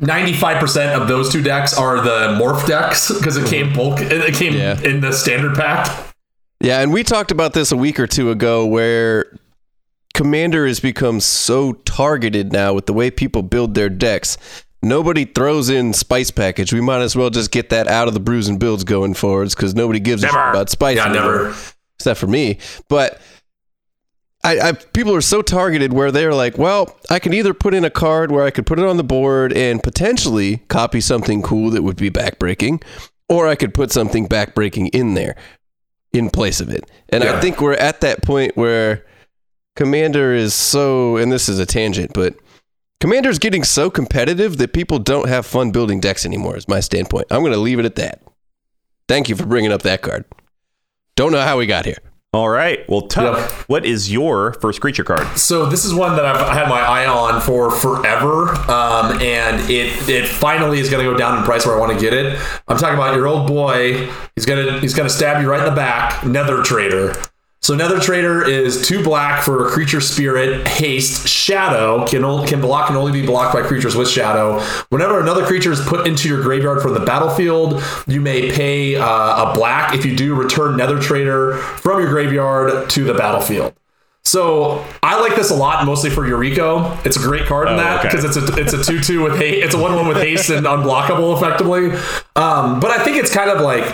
[0.00, 4.00] ninety-five percent of those two decks, are the morph decks because it came bulk.
[4.00, 4.80] It came Yeah.
[4.82, 6.14] in the standard pack.
[6.60, 9.36] Yeah, and we talked about this a week or two ago, where
[10.14, 14.38] Commander has become so targeted now with the way people build their decks.
[14.82, 16.72] Nobody throws in Spice Package.
[16.72, 19.54] We might as well just get that out of the brews and builds going forwards
[19.54, 20.96] because nobody gives a shit about Spice.
[20.96, 21.32] Yeah, anymore.
[21.48, 21.54] never.
[21.98, 22.58] except for me.
[22.88, 23.20] But
[24.44, 27.84] I, I people are so targeted where they're like, well, I can either put in
[27.84, 31.70] a card where I could put it on the board and potentially copy something cool
[31.70, 32.82] that would be backbreaking,
[33.28, 35.34] or I could put something backbreaking in there
[36.12, 36.88] in place of it.
[37.08, 39.04] And I think we're at that point where
[39.74, 42.36] Commander is so, and this is a tangent, but
[43.00, 46.56] Commander's getting so competitive that people don't have fun building decks anymore.
[46.56, 47.26] Is my standpoint.
[47.30, 48.22] I'm going to leave it at that.
[49.08, 50.24] Thank you for bringing up that card.
[51.16, 51.98] Don't know how we got here.
[52.34, 52.86] All right.
[52.88, 53.48] Well, Tuck, Yeah.
[53.68, 55.24] what is your first creature card?
[55.38, 60.08] So this is one that I've had my eye on for forever, um, and it
[60.08, 62.38] it finally is going to go down in price where I want to get it.
[62.68, 64.08] I'm talking about your old boy.
[64.34, 66.24] He's gonna he's gonna stab you right in the back.
[66.26, 67.14] Nether Traitor.
[67.64, 72.60] So Nether Traitor is two black for a creature spirit, haste, shadow, can only, can
[72.60, 74.60] block and only be blocked by creatures with shadow.
[74.90, 79.06] Whenever another creature is put into your graveyard from the battlefield, you may pay uh,
[79.50, 79.94] a black.
[79.94, 83.72] If you do, return Nether Traitor from your graveyard to the battlefield.
[84.24, 87.02] So I like this a lot, mostly for Yuriko.
[87.06, 88.08] It's a great card in Oh, that okay.
[88.08, 89.64] because it's a it's a two two with haste.
[89.64, 91.92] It's a one one with haste and unblockable effectively.
[92.36, 93.84] Um, but I think it's kind of like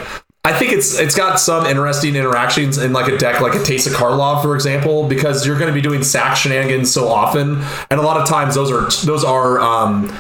[0.43, 3.93] I think it's it's got some interesting interactions in like a deck like a Teysa
[3.93, 8.03] Karlov, for example, because you're going to be doing sack shenanigans so often, and a
[8.03, 10.11] lot of times those are those are um,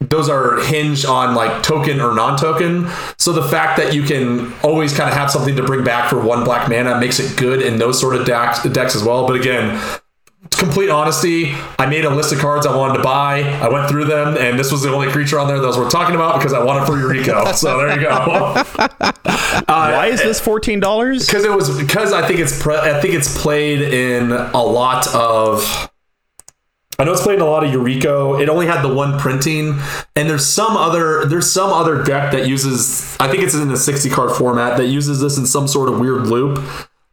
[0.00, 2.88] those are hinged on like token or non-token.
[3.18, 6.20] So the fact that you can always kind of have something to bring back for
[6.20, 9.26] one black mana makes it good in those sort of decks, decks as well.
[9.26, 9.80] But again,
[10.50, 13.42] complete honesty, I made a list of cards I wanted to buy.
[13.42, 15.90] I went through them, and this was the only creature on there that was worth
[15.92, 17.54] talking about because I wanted for Yuriko.
[17.54, 18.62] so there you go.
[19.68, 21.26] Uh, Why is this fourteen dollars?
[21.26, 25.12] Because it was because I think it's pre- I think it's played in a lot
[25.14, 25.90] of.
[26.98, 28.40] I know it's played in a lot of Yuriko.
[28.40, 29.78] It only had the one printing,
[30.14, 33.16] and there's some other there's some other deck that uses.
[33.18, 35.98] I think it's in a 60 card format that uses this in some sort of
[35.98, 36.62] weird loop.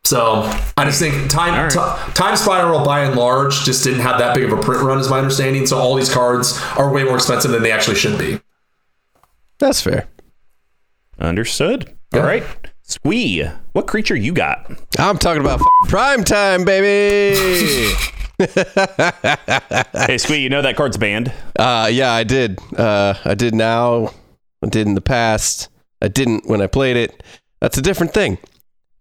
[0.06, 0.42] So
[0.78, 1.72] I just think time right.
[1.72, 5.00] Ti- time spiral by and large just didn't have that big of a print run,
[5.00, 5.66] is my understanding.
[5.66, 8.40] So all these cards are way more expensive than they actually should be.
[9.60, 10.08] That's fair.
[11.20, 11.96] Understood.
[12.14, 12.44] All right,
[12.82, 14.70] Squee, what creature you got?
[15.00, 17.94] I'm talking about f- prime time, baby.
[20.06, 21.32] Hey, Squee, you know that card's banned.
[21.58, 22.60] uh, yeah, I did.
[22.78, 24.10] Uh, I did now.
[24.62, 25.70] I did in the past.
[26.02, 27.24] I didn't when I played it.
[27.62, 28.38] That's a different thing.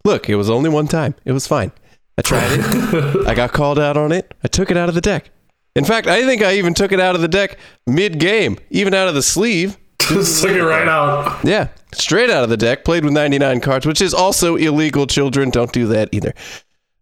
[0.05, 1.15] Look, it was only one time.
[1.25, 1.73] It was fine.
[2.19, 3.27] I tried it.
[3.29, 4.35] I got called out on it.
[4.45, 5.31] I took it out of the deck.
[5.75, 8.93] In fact, I think I even took it out of the deck mid game, even
[8.95, 9.79] out of the sleeve.
[10.01, 11.43] Just took it right out.
[11.45, 12.85] Yeah, straight out of the deck.
[12.85, 15.07] Played with 99 cards, which is also illegal.
[15.07, 16.35] Children don't do that either.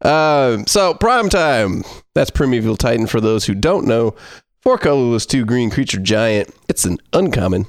[0.02, 1.82] Um, so prime time.
[2.14, 3.06] That's Primeval Titan.
[3.06, 4.14] For those who don't know,
[4.60, 6.54] four colorless, two green creature giant.
[6.68, 7.66] It's an uncommon.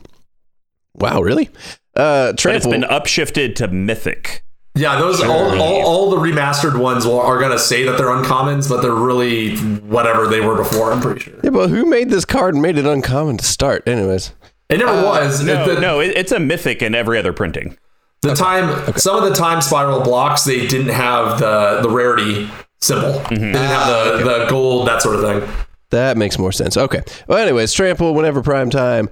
[0.94, 1.48] Wow, really?
[1.96, 2.72] Uh, But it's trample.
[2.72, 4.44] been upshifted to mythic.
[4.74, 8.70] Yeah, those all, all, all the remastered ones will, are gonna say that they're uncommons,
[8.70, 10.94] but they're really whatever they were before.
[10.94, 13.86] I'm pretty sure yeah, but who made this card and made it uncommon to start?
[13.86, 14.34] Anyways,
[14.70, 15.44] it never uh, was.
[15.44, 17.78] No, the, no, it, it's a mythic in every other printing.
[18.22, 23.12] the time some of the time spiral blocks they didn't have the the rarity symbol.
[23.12, 23.56] They didn't mm-hmm.
[23.56, 25.66] have the ah, the gold that sort of thing.
[25.90, 26.78] that makes more sense.
[26.78, 27.02] Okay.
[27.28, 29.10] Well, anyways, trample whenever prime time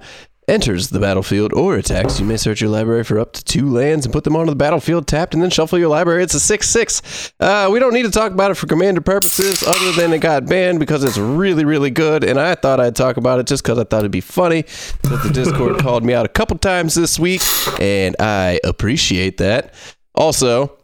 [0.50, 4.04] enters the battlefield or attacks, you may search your library for up to two lands
[4.04, 6.24] and put them onto the battlefield tapped and then shuffle your library.
[6.24, 7.32] It's a 6 6.
[7.38, 10.46] Uh, we don't need to talk about it for commander purposes other than it got
[10.46, 12.24] banned because it's really, really good.
[12.24, 14.64] And I thought I'd talk about it just because I thought it'd be funny.
[15.02, 17.42] But the Discord called me out a couple times this week,
[17.80, 19.72] and I appreciate that.
[20.16, 20.76] Also,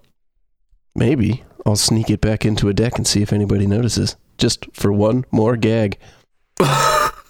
[0.94, 4.16] maybe I'll sneak it back into a deck and see if anybody notices.
[4.38, 5.98] Just for one more gag.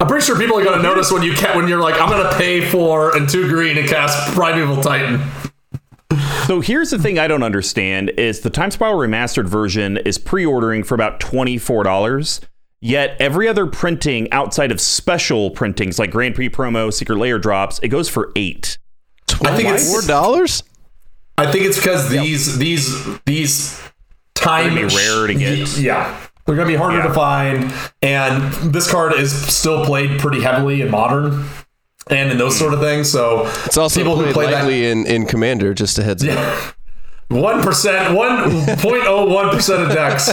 [0.00, 2.34] I'm pretty sure people are gonna notice when you ca- when you're like I'm gonna
[2.36, 5.20] pay for and two green and cast Primeval Titan.
[6.46, 10.82] So here's the thing I don't understand is the Time Spiral Remastered version is pre-ordering
[10.84, 12.40] for about $24.
[12.80, 17.78] Yet every other printing outside of special printings like Grand Prix promo, Secret Lair drops,
[17.82, 18.76] it goes for eight.
[19.42, 20.62] I think it's Four dollars?
[21.38, 23.80] I think it's because these these these
[24.34, 25.78] time They're gonna be rarer to get.
[25.78, 26.14] Yeah,
[26.46, 27.08] they're gonna be harder Yeah.
[27.08, 31.46] to find, and this card is still played pretty heavily in modern
[32.10, 32.60] and in those mm-hmm.
[32.60, 33.10] sort of things.
[33.10, 36.34] So It's also people who play lightly in, in Commander, just a heads up.
[36.34, 36.74] that.
[37.28, 40.24] One percent, one point oh one percent of decks.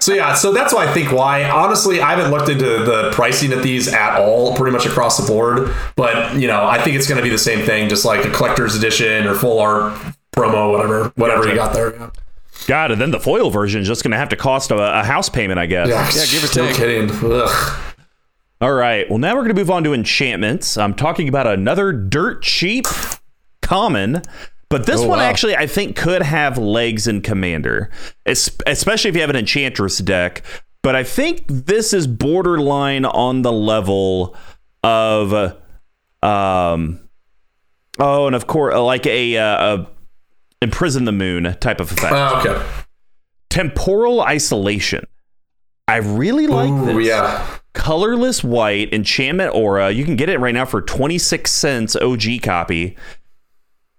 [0.00, 1.44] So yeah, so that's why I think why.
[1.44, 5.26] Honestly, I haven't looked into the pricing of these at all, pretty much across the
[5.26, 5.70] board.
[5.94, 8.30] But you know, I think it's going to be the same thing, just like a
[8.30, 9.92] collector's edition or full art
[10.34, 11.94] promo, whatever, whatever you got there.
[11.94, 12.10] Yeah.
[12.66, 15.04] God, and then the foil version is just going to have to cost a, a
[15.04, 15.88] house payment, I guess.
[15.88, 16.76] Yeah, give or no take.
[16.76, 17.10] kidding.
[17.32, 17.94] Ugh.
[18.60, 19.08] All right.
[19.08, 20.76] Well, now we're going to move on to enchantments.
[20.76, 22.86] I'm talking about another dirt cheap
[23.62, 24.22] common,
[24.68, 25.24] but this Oh, one wow.
[25.24, 27.90] actually I think could have legs in Commander,
[28.26, 30.42] es- especially if you have an Enchantress deck.
[30.82, 34.34] But I think this is borderline on the level
[34.82, 35.32] of,
[36.22, 37.00] um,
[37.98, 39.88] oh, and of course, like a, uh, a
[40.60, 42.12] imprison the moon type of effect.
[42.12, 42.66] Oh, okay.
[43.50, 45.06] Temporal isolation.
[45.86, 47.58] I really like Ooh, this yeah.
[47.72, 49.90] colorless white enchantment aura.
[49.90, 52.96] You can get it right now for 26 cents OG copy.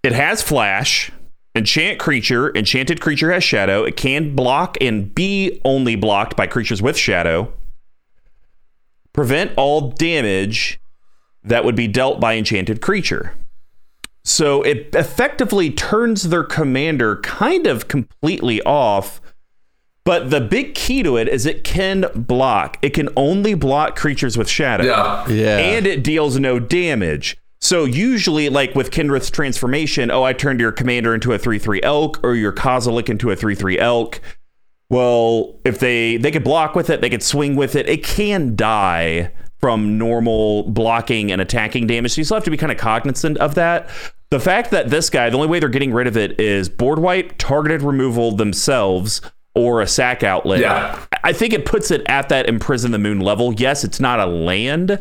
[0.03, 1.11] It has flash,
[1.55, 3.83] enchant creature, enchanted creature has shadow.
[3.83, 7.51] It can block and be only blocked by creatures with shadow.
[9.11, 10.79] Prevent all damage
[11.43, 13.33] that would be dealt by enchanted creature.
[14.29, 19.19] So it effectively turns their commander kind of completely off.
[20.05, 22.77] But the big key to it is it can block.
[22.83, 24.83] It can only block creatures with shadow.
[24.83, 25.27] Yeah.
[25.27, 25.57] Yeah.
[25.57, 27.37] And it deals no damage.
[27.59, 32.19] So usually, like with Kenrith's Transformation, oh, I turned your commander into a 3-3 elk
[32.23, 34.21] or your Kozilek into a 3-3 elk.
[34.91, 37.89] well, if they they could block with it, they could swing with it.
[37.89, 42.11] It can die from normal blocking and attacking damage.
[42.13, 43.89] So you still have to be kind of cognizant of that.
[44.31, 46.99] The fact that this guy, the only way they're getting rid of it is board
[46.99, 49.21] wipe, targeted removal themselves,
[49.55, 50.59] or a sack outlet.
[50.59, 51.03] Yeah.
[51.23, 53.53] I think it puts it at that imprison the moon level.
[53.53, 54.99] Yes, it's not a land,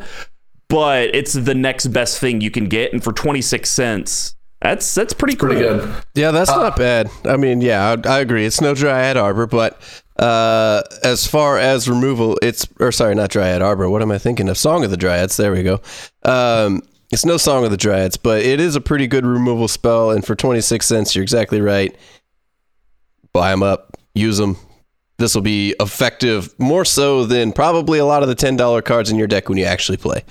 [0.68, 2.92] but it's the next best thing you can get.
[2.92, 5.50] And for 26 cents, that's that's pretty cool.
[5.50, 5.94] Pretty good.
[6.14, 7.10] Yeah, that's not bad.
[7.24, 8.44] I mean, yeah, I, I agree.
[8.44, 9.80] It's no Dryad Arbor, but
[10.18, 13.88] uh, as far as removal, it's or sorry, not Dryad Arbor.
[13.88, 14.58] What am I thinking of?
[14.58, 15.36] Song of the Dryads.
[15.36, 15.80] There we go.
[16.24, 20.11] Um, it's no Song of the Dryads, but it is a pretty good removal spell.
[20.11, 21.97] And for twenty six cents, you're exactly right.
[23.33, 24.57] Buy them up, use them.
[25.18, 29.11] This will be effective more so than probably a lot of the ten dollar cards
[29.11, 30.23] in your deck when you actually play.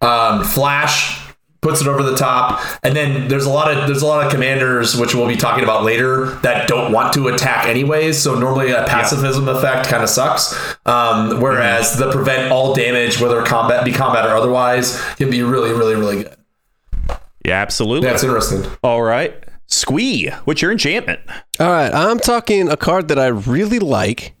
[0.00, 1.25] Um, Flash
[1.66, 4.30] puts it over the top, and then there's a lot of there's a lot of
[4.30, 8.22] commanders which we'll be talking about later that don't want to attack anyways.
[8.22, 10.54] So normally a pacifism effect kind of sucks.
[10.86, 15.72] Um, whereas the prevent all damage, whether combat be combat or otherwise, can be really
[15.72, 16.36] really really good.
[17.44, 18.08] Yeah, absolutely.
[18.08, 18.70] That's interesting.
[18.82, 19.34] All right.
[19.68, 21.18] Squee, what's your enchantment?
[21.58, 24.36] All right, I'm talking a card that I really like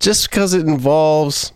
[0.00, 1.52] just because it involves,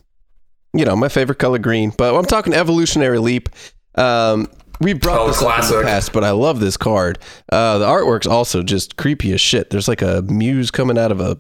[0.73, 1.91] you know, my favorite color green.
[1.91, 3.49] But I'm talking Evolutionary Leap.
[3.97, 4.49] Um,
[4.81, 5.77] we brought Oh, this up in classic.
[5.77, 7.19] the past, but I love this card.
[7.51, 9.71] Uh, the artwork's also just creepy as shit.
[9.71, 11.39] There's like a muse coming out of a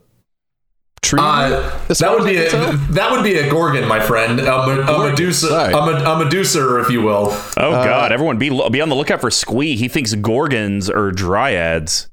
[1.02, 1.18] tree.
[1.20, 1.50] Uh,
[1.88, 2.76] that would be I a, can tell.
[2.94, 5.72] that would be a Gorgon, my friend, a, me- a Medusa, sorry.
[5.72, 7.28] a, a Medusa, if you will.
[7.56, 8.12] Oh God!
[8.12, 9.74] Everyone, be be on the lookout for Squee.
[9.76, 12.08] He thinks gorgons are dryads.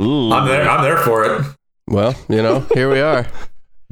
[0.00, 0.68] Ooh, I'm there.
[0.68, 1.42] I'm there for it.
[1.86, 3.26] Well, you know, here we are.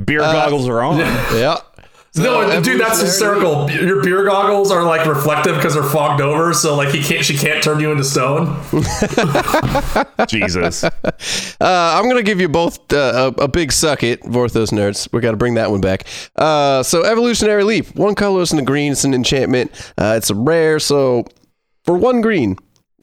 [0.04, 0.98] beer goggles are on.
[1.36, 1.58] Yeah.
[2.18, 3.70] No, So, dude, that's hysterical.
[3.70, 7.36] Your beer goggles are like reflective because they're fogged over, so like he can't, she
[7.36, 8.60] can't turn you into stone.
[10.28, 10.84] Jesus.
[10.84, 10.90] Uh,
[11.60, 15.12] I'm gonna give you both uh, a, a big suck it, Vorthos nerds.
[15.12, 16.04] We got to bring that one back.
[16.36, 18.92] Uh, so evolutionary leap, one colorless and a green.
[18.92, 19.70] It's an enchantment.
[19.98, 21.24] Uh, it's a rare, so
[21.84, 22.56] for one green,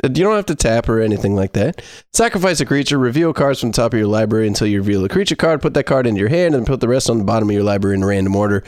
[0.04, 1.82] uh, you don't have to tap or anything like that.
[2.14, 5.10] Sacrifice a creature, reveal cards from the top of your library until you reveal a
[5.10, 5.62] creature card.
[5.62, 7.64] Put that card into your hand and put the rest on the bottom of your
[7.64, 8.64] library in random order.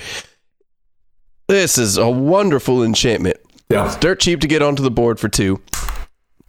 [1.47, 3.37] This is a wonderful enchantment.
[3.69, 3.95] Yeah.
[4.01, 5.61] Dirt cheap to get onto the board for two.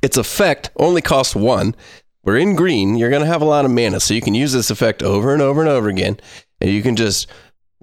[0.03, 1.77] Its effect only costs one.
[2.25, 2.97] We're in green.
[2.97, 5.33] You're going to have a lot of mana, so you can use this effect over
[5.33, 6.19] and over and over again.
[6.61, 7.29] And you can just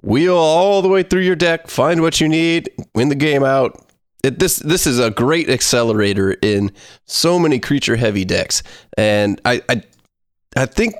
[0.02, 3.82] wheel all the way through your deck, find what you need, win the game out.
[4.22, 6.70] It, this this is a great accelerator in
[7.06, 8.62] so many creature heavy decks,
[8.96, 9.82] and I I,
[10.56, 10.94] I think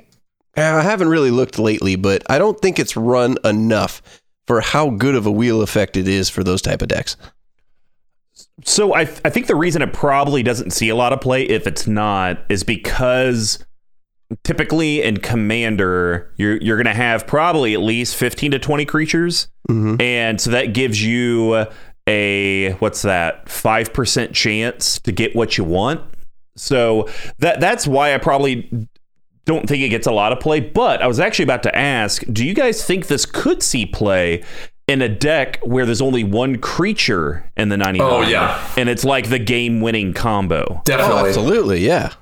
[0.55, 4.01] I haven't really looked lately, but I don't think it's run enough
[4.47, 7.17] for how good of a wheel effect it is for those type of decks.
[8.63, 11.67] So I I think the reason it probably doesn't see a lot of play if
[11.67, 13.63] it's not is because
[14.43, 19.47] typically in commander you're you're going to have probably at least 15 to 20 creatures.
[19.69, 20.01] Mm-hmm.
[20.01, 21.67] And so that gives you
[22.07, 26.01] a what's that 5% chance to get what you want.
[26.55, 28.87] So that that's why I probably
[29.47, 32.21] don't think it gets a lot of play but I was actually about to ask
[32.31, 34.43] do you guys think this could see play
[34.87, 38.61] in a deck where there's only one creature in the 99 Oh, yeah.
[38.77, 41.21] and it's like the game winning combo Definitely.
[41.21, 42.13] Oh, absolutely, yeah.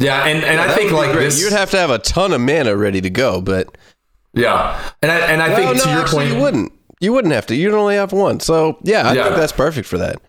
[0.00, 1.40] Yeah, and, and I think like this.
[1.42, 3.76] you'd have to have a ton of mana ready to go, but
[4.32, 6.72] yeah, and I and I well, think no, to your actually, point, you wouldn't.
[7.00, 7.56] You wouldn't have to.
[7.56, 8.38] You'd only have one.
[8.38, 9.24] So yeah, I Yeah.
[9.24, 10.20] think that's perfect for that.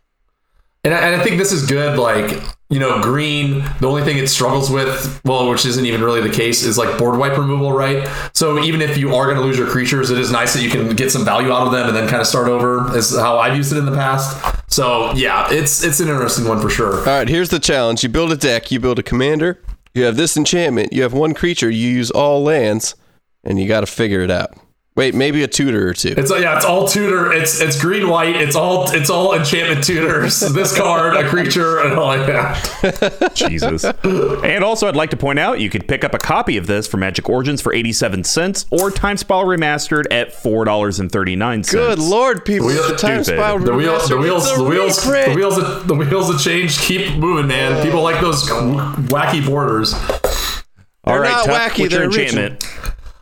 [0.84, 2.00] And I, and I think this is good.
[2.00, 6.22] Like, you know, green, the only thing it struggles with, well, which isn't even really
[6.22, 8.08] the case, is like board wipe removal, right?
[8.34, 10.70] So even if you are going to lose your creatures, it is nice that you
[10.70, 13.40] can get some value out of them and then kind of start over, is how
[13.40, 14.72] I've used it in the past.
[14.72, 17.00] So yeah, it's it's an interesting one for sure.
[17.00, 18.04] All right, here's the challenge.
[18.04, 18.72] You build a deck.
[18.72, 19.62] You build a commander.
[19.96, 20.94] You have this enchantment.
[20.94, 21.70] You have one creature.
[21.70, 22.96] You use all lands,
[23.44, 24.56] and you got to figure it out.
[25.00, 26.14] Wait, maybe a tutor or two.
[26.18, 27.32] It's yeah, it's all tutor.
[27.32, 28.36] It's it's green white.
[28.36, 30.42] It's all it's all enchantment tutors.
[30.54, 33.32] this card, a creature, and all like that.
[33.34, 33.86] Jesus.
[33.86, 36.86] and also, I'd like to point out you could pick up a copy of this
[36.86, 41.72] for Magic Origins for 87 cents or Time Spiral Remastered at $4.39.
[41.72, 42.68] Good lord, people!
[42.68, 43.40] wheel- the time stupid.
[43.40, 46.78] spiral The wheels, the wheels, it's a the wheels, the wheels, the wheels of change
[46.78, 47.82] keep moving, man.
[47.86, 49.94] People like those wacky borders.
[49.94, 52.66] All They're right, not Tuck, wacky, what's your they're enchantment?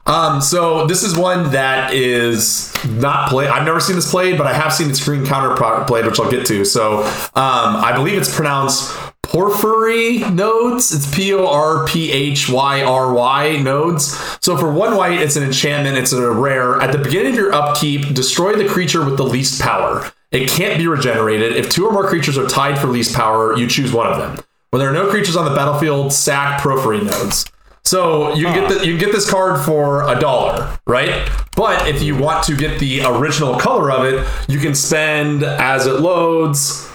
[0.08, 3.50] Um, so this is one that is not played.
[3.50, 5.54] I've never seen this played, but I have seen its screen counter
[5.86, 6.64] played, which I'll get to.
[6.64, 10.94] So um, I believe it's pronounced porphyry nodes.
[10.94, 14.18] It's P O R P H Y R Y nodes.
[14.42, 15.98] So for one white, it's an enchantment.
[15.98, 16.82] It's a rare.
[16.82, 20.12] At the beginning of your upkeep, destroy the creature with the least power.
[20.32, 21.56] It can't be regenerated.
[21.56, 24.44] If two or more creatures are tied for least power, you choose one of them.
[24.70, 27.46] When there are no creatures on the battlefield, sack porphyry nodes.
[27.88, 31.30] So you can get the, you get this card for a dollar, right?
[31.56, 35.88] But if you want to get the original color of it, you can spend as
[35.88, 36.86] it loads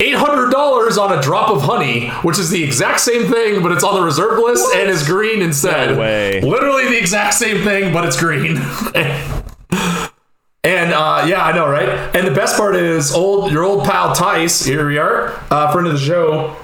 [0.00, 3.70] eight hundred dollars on a drop of honey, which is the exact same thing, but
[3.70, 5.90] it's on the reserve list and is green instead.
[5.90, 6.40] No way.
[6.40, 8.56] Literally the exact same thing, but it's green.
[10.64, 11.88] and uh, yeah, I know, right?
[12.16, 14.64] And the best part is old your old pal Tice.
[14.64, 16.56] Here we are, uh, friend of the show.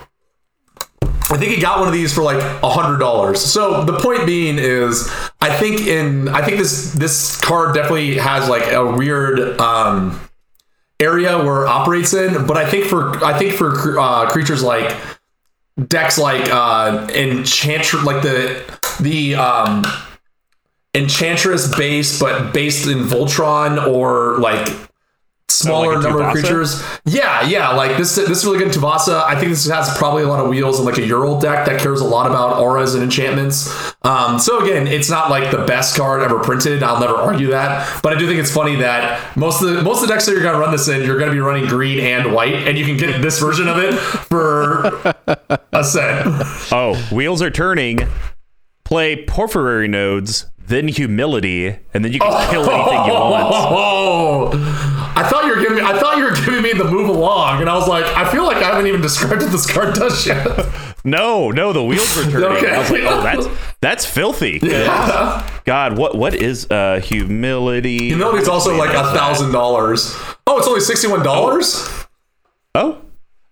[1.30, 3.40] I think he got one of these for like a hundred dollars.
[3.40, 5.08] So the point being is,
[5.40, 10.20] I think in I think this this card definitely has like a weird um,
[11.00, 12.46] area where it operates in.
[12.46, 14.96] But I think for I think for uh, creatures like
[15.88, 18.62] decks like uh, enchantress, like the
[19.00, 19.84] the um,
[20.94, 24.68] enchantress base, but based in Voltron or like
[25.50, 26.82] smaller like number of creatures.
[27.04, 27.70] Yeah, yeah.
[27.70, 29.22] Like this, this is really good Tuvasa.
[29.22, 31.80] I think this has probably a lot of wheels and like a Ural deck that
[31.80, 33.72] cares a lot about auras and enchantments.
[34.02, 36.82] Um, so again, it's not like the best card ever printed.
[36.82, 40.02] I'll never argue that, but I do think it's funny that most of the most
[40.02, 42.32] of the decks that you're gonna run this in, you're gonna be running green and
[42.34, 44.86] white, and you can get this version of it for
[45.72, 46.26] a set.
[46.72, 48.00] Oh, wheels are turning.
[48.84, 53.54] Play porphyry nodes, then humility, and then you can kill anything you want.
[53.54, 54.93] Oh,
[55.24, 55.82] I thought you were giving me.
[55.82, 58.44] I thought you were giving me the move along, and I was like, I feel
[58.44, 60.46] like I haven't even described what this card does yet.
[61.04, 62.44] No, no, the wheels were turning.
[62.58, 62.70] Okay.
[62.74, 63.46] I was like, oh, that's
[63.80, 64.58] that's filthy.
[65.64, 68.08] God, what what is uh humility?
[68.08, 70.14] Humility is also like a thousand dollars.
[70.46, 71.88] Oh, it's only sixty-one dollars.
[72.74, 73.02] Oh,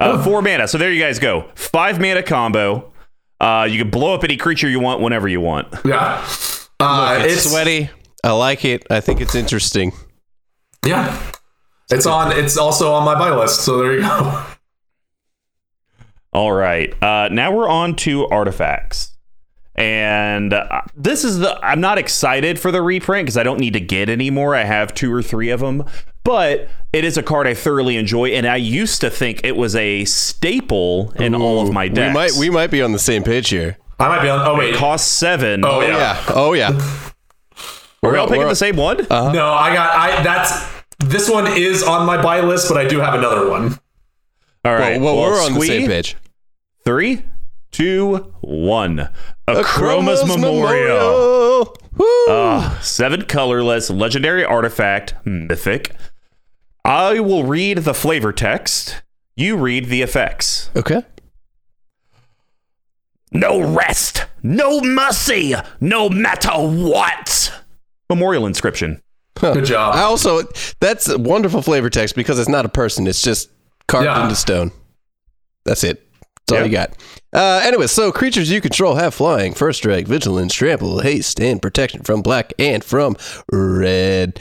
[0.00, 0.66] uh, four mana.
[0.66, 1.48] So there you guys go.
[1.54, 2.92] Five mana combo.
[3.40, 5.68] Uh, you can blow up any creature you want whenever you want.
[5.84, 6.24] Yeah,
[6.80, 7.90] uh, It's, it's sweaty.
[8.24, 8.86] I like it.
[8.88, 9.92] I think it's interesting.
[10.86, 11.20] Yeah,
[11.90, 12.32] it's on.
[12.32, 13.62] It's also on my buy list.
[13.62, 14.44] So there you go.
[16.32, 16.94] All right.
[17.02, 19.10] Uh, now we're on to artifacts.
[19.74, 21.58] And uh, this is the.
[21.64, 24.54] I'm not excited for the reprint because I don't need to get any more.
[24.54, 25.84] I have two or three of them.
[26.24, 28.28] But it is a card I thoroughly enjoy.
[28.30, 32.10] And I used to think it was a staple in all of my decks.
[32.10, 33.78] We might we might be on the same page here.
[33.98, 34.46] I might be on.
[34.46, 34.74] Oh wait.
[34.74, 35.64] Cost seven.
[35.64, 35.88] Oh Oh yeah.
[35.96, 36.24] yeah.
[36.28, 36.70] Oh yeah.
[38.02, 39.00] We're all all- picking the same one?
[39.10, 39.90] uh No, I got.
[39.94, 40.81] I that's.
[41.04, 43.78] This one is on my buy list, but I do have another one.
[44.64, 45.00] all right.
[45.00, 46.16] Well, we're on the same page.
[46.84, 47.22] Three,
[47.70, 49.08] two, one.
[49.48, 51.76] Akroma's Memorial.
[51.96, 52.06] Woo!
[52.28, 55.94] Ah, seven colorless, legendary artifact, mythic.
[56.84, 59.02] I will read the flavor text.
[59.36, 60.70] You read the effects.
[60.76, 61.02] okay.
[63.34, 67.52] No rest, no mercy, no matter what.
[68.10, 69.00] Memorial inscription.
[69.40, 69.94] Good job.
[69.94, 70.42] I also
[70.80, 73.06] that's a wonderful flavor text because it's not a person.
[73.06, 73.50] It's just
[73.88, 74.22] carved Yeah.
[74.22, 74.70] into stone.
[75.64, 76.06] That's it.
[76.46, 76.64] That's all Yeah.
[76.66, 76.90] you got.
[77.32, 82.02] Uh, anyway, so creatures you control have flying, first strike, vigilance, trample, haste, and protection
[82.02, 83.16] from black and from
[83.50, 84.38] red.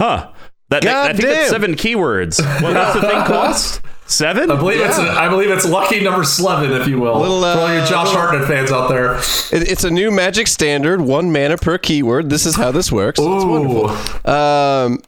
[0.00, 0.30] Huh.
[0.70, 1.34] That, that- I think Goddamn.
[1.36, 2.62] that's seven keywords.
[2.62, 3.80] What, what's the thing cost?
[4.08, 4.50] Seven?
[4.50, 4.98] I believe it's.
[4.98, 7.20] I believe it's lucky number eleven, if you will.
[7.20, 9.16] Little, uh, For all you Josh Hartnett fans out there.
[9.16, 12.30] It, it's a new magic standard, one mana per keyword.
[12.30, 13.20] This is how this works.
[13.20, 13.90] It's wonderful.
[14.30, 15.02] Um,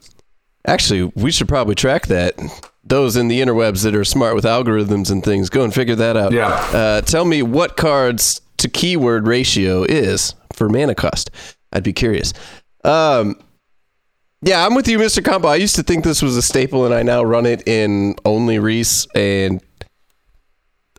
[0.67, 2.35] actually, we should probably track that.
[2.83, 6.15] Those in the interwebs that are smart with algorithms and things, go and figure that
[6.15, 6.31] out.
[6.31, 6.47] Yeah.
[6.49, 11.31] Uh, tell me what cards to keyword ratio is for mana cost.
[11.73, 12.33] I'd be curious.
[12.83, 13.35] Um,
[14.41, 15.23] yeah, I'm with you, Mr.
[15.23, 15.47] Combo.
[15.47, 18.57] I used to think this was a staple, and I now run it in only
[18.57, 19.61] Reese and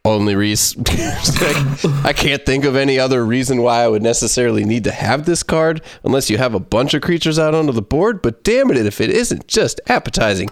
[0.04, 0.76] only Reese.
[2.04, 5.42] I can't think of any other reason why I would necessarily need to have this
[5.42, 8.22] card unless you have a bunch of creatures out onto the board.
[8.22, 10.50] But damn it, if it isn't just appetizing.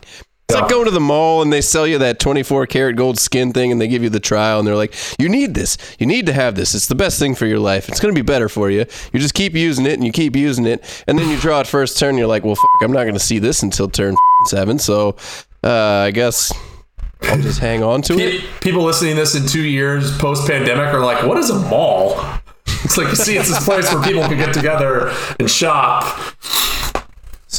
[0.50, 3.52] It's like going to the mall and they sell you that 24 karat gold skin
[3.52, 5.76] thing and they give you the trial and they're like, you need this.
[5.98, 6.74] You need to have this.
[6.74, 7.88] It's the best thing for your life.
[7.88, 8.84] It's going to be better for you.
[9.12, 11.04] You just keep using it and you keep using it.
[11.06, 12.18] And then you draw it first turn.
[12.18, 14.78] You're like, well, f- I'm not going to see this until turn seven.
[14.78, 15.16] So
[15.62, 15.70] uh,
[16.06, 16.52] I guess
[17.22, 18.44] I'll just hang on to it.
[18.60, 22.18] People listening to this in two years post pandemic are like, "What is a mall?"
[22.82, 26.18] It's like you see, it's this place where people can get together and shop.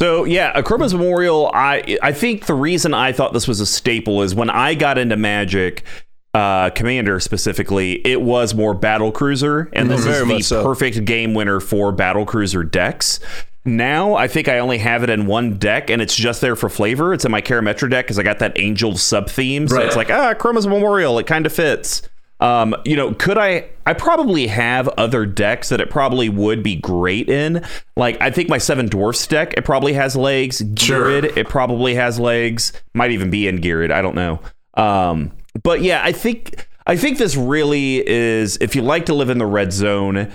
[0.02, 1.52] So yeah, Akroma's Memorial.
[1.54, 4.97] I I think the reason I thought this was a staple is when I got
[4.97, 5.84] into Magic,
[6.34, 10.64] uh, Commander specifically, it was more Battle Cruiser, and this Very is the so.
[10.64, 13.20] perfect game winner for Battle Cruiser decks.
[13.64, 16.68] Now I think I only have it in one deck, and it's just there for
[16.68, 17.14] flavor.
[17.14, 19.86] It's in my Karametra deck because I got that Angel sub theme, so Right.
[19.86, 21.20] it's like ah, Chroma's Memorial.
[21.20, 22.02] It kind of fits.
[22.42, 23.70] Um, you know, could I?
[23.86, 27.64] I probably have other decks that it probably would be great in.
[27.96, 30.62] Like, I think my Seven Dwarfs deck, it probably has legs.
[30.76, 31.22] Sure.
[31.22, 32.74] Girid, it probably has legs.
[32.94, 33.92] Might even be in Girid.
[33.92, 34.42] I don't know.
[34.74, 35.32] Um,
[35.64, 36.68] but yeah, I think.
[36.88, 40.32] I think this really is, if you like to live in the red zone,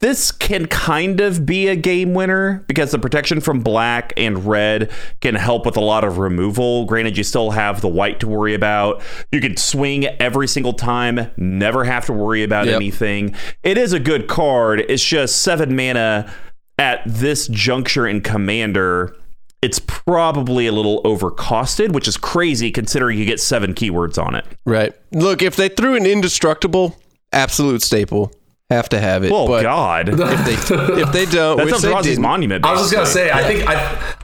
[0.00, 4.90] this can kind of be a game winner because the protection from black and red
[5.20, 6.84] can help with a lot of removal.
[6.84, 9.00] Granted, you still have the white to worry about.
[9.30, 12.74] You can swing every single time, never have to worry about Yep.
[12.76, 13.34] anything.
[13.62, 14.84] It is a good card.
[14.88, 16.32] It's just seven mana
[16.78, 19.14] at this juncture in Commander.
[19.62, 24.44] It's probably a little overcosted, which is crazy considering you get seven keywords on it.
[24.64, 24.92] Right.
[25.12, 26.96] Look, if they threw an indestructible,
[27.32, 28.32] absolute staple,
[28.70, 29.32] have to have it.
[29.32, 32.64] Oh but God, if they if they don't, that's which they Eldrazi's didn't, monument.
[32.66, 33.74] I was just gonna say, I think I,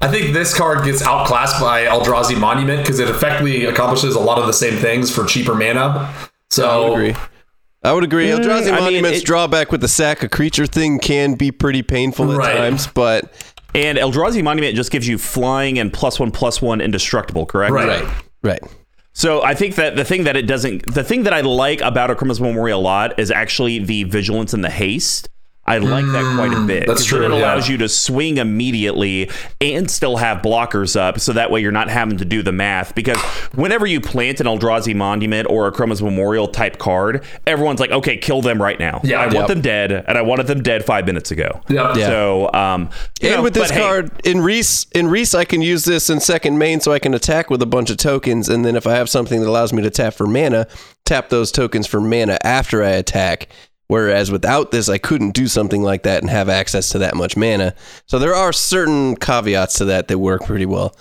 [0.02, 4.38] I think this card gets outclassed by Eldrazi Monument because it effectively accomplishes a lot
[4.38, 6.12] of the same things for cheaper mana.
[6.50, 7.14] So I would agree.
[7.82, 8.28] I would agree.
[8.28, 11.50] Mm, Eldrazi I mean, Monument's it- drawback with the sack a creature thing can be
[11.50, 12.56] pretty painful at Right.
[12.56, 13.32] times, but
[13.74, 17.72] And Eldrazi Monument just gives you flying and plus one plus one indestructible, correct?
[17.72, 18.06] Right.
[18.42, 18.62] right.
[19.14, 22.10] So I think that the thing that it doesn't, the thing that I like about
[22.10, 25.28] Akroma's Memorial a lot is actually the vigilance and the haste.
[25.66, 26.86] I like that quite a bit.
[26.86, 27.40] that's 'cause true, Then it yeah.
[27.54, 31.88] allows you to swing immediately and still have blockers up, so that way you're not
[31.88, 32.94] having to do the math.
[32.94, 33.16] Because
[33.54, 38.42] whenever you plant an Eldrazi Monument or Akroma's Memorial type card, everyone's like, "Okay, kill
[38.42, 41.30] them right now." Yeah, I want them dead, and I wanted them dead five minutes
[41.30, 41.60] ago.
[41.68, 41.96] Yep.
[41.96, 42.06] Yeah.
[42.08, 42.90] So, um,
[43.22, 46.10] And know, with this but hey, card in Reese, in Reese, I can use this
[46.10, 48.86] in second main, so I can attack with a bunch of tokens, and then if
[48.86, 50.66] I have something that allows me to tap for mana,
[51.06, 53.48] tap those tokens for mana after I attack.
[53.86, 57.36] Whereas without this, I couldn't do something like that and have access to that much
[57.36, 57.74] mana.
[58.06, 60.96] So there are certain caveats to that that work pretty well.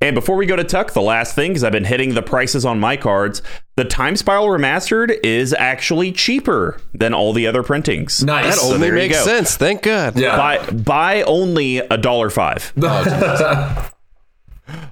[0.00, 2.66] And before we go to Tuck, the last thing, because I've been hitting the prices
[2.66, 3.40] on my cards,
[3.76, 8.22] the Time Spiral Remastered is actually cheaper than all the other printings.
[8.22, 8.44] Nice.
[8.56, 9.24] That So only there makes go.
[9.24, 9.56] sense.
[9.56, 10.18] Thank God.
[10.18, 10.36] Yeah.
[10.36, 12.72] Buy, buy only a dollar five.
[12.82, 13.90] Oh,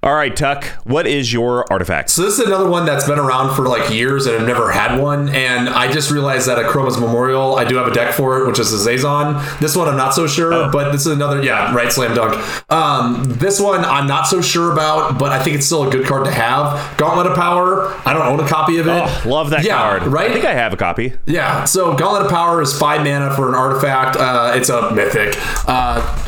[0.05, 2.11] All right, Tuck, what is your artifact?
[2.11, 5.01] So this is another one that's been around for like years and I've never had
[5.01, 5.29] one.
[5.31, 8.61] And I just realized that Akroma's Memorial, I do have a deck for it, which
[8.61, 9.59] is a Zazon.
[9.59, 12.35] This one I'm not so sure, but this is another, yeah, right, slam dunk.
[12.71, 16.07] Um, this one I'm not so sure about, but I think it's still a good
[16.07, 16.97] card to have.
[16.97, 17.89] Gauntlet of Power.
[18.07, 18.91] I don't own a copy of it.
[18.93, 20.03] Oh, love that Yeah, card.
[20.05, 20.31] right?
[20.31, 21.15] I think I have a copy.
[21.27, 24.17] Yeah, so Gauntlet of Power is five mana for an artifact.
[24.17, 25.35] Uh, it's a mythic.
[25.67, 26.24] Uh,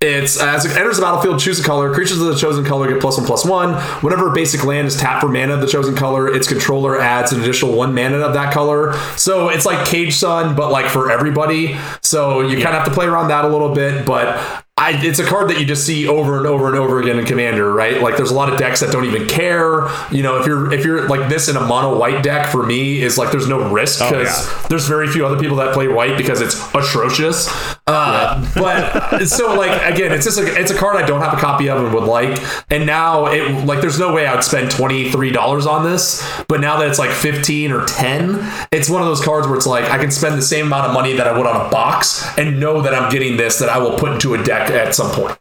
[0.00, 1.92] it's uh, as it enters the battlefield, choose a color.
[1.92, 3.74] Creatures of the chosen color get plus one plus one.
[4.02, 7.32] Whenever a basic land is tapped for mana of the chosen color, its controller adds
[7.32, 8.92] an additional one mana of that color.
[9.16, 11.76] So it's like Caged Sun, but like for everybody.
[12.02, 14.64] So you kind of have to play around that a little bit, but.
[14.78, 17.26] I, it's a card that you just see over and over and over again in
[17.26, 18.00] Commander, right?
[18.00, 19.88] Like there's a lot of decks that don't even care.
[20.12, 23.02] You know, if you're if you're like this in a mono white deck for me
[23.02, 24.66] is like there's no risk because yeah.
[24.68, 27.48] there's very few other people that play white because it's atrocious.
[27.88, 31.40] Uh, But so like again, it's just a, it's a card I don't have a
[31.40, 32.40] copy of and would like.
[32.70, 36.24] And now it like there's no way I would spend twenty three dollars on this.
[36.46, 38.38] But now that it's like fifteen or ten,
[38.70, 40.94] it's one of those cards where it's like I can spend the same amount of
[40.94, 43.78] money that I would on a box and know that I'm getting this that I
[43.78, 45.38] will put into a deck at some point.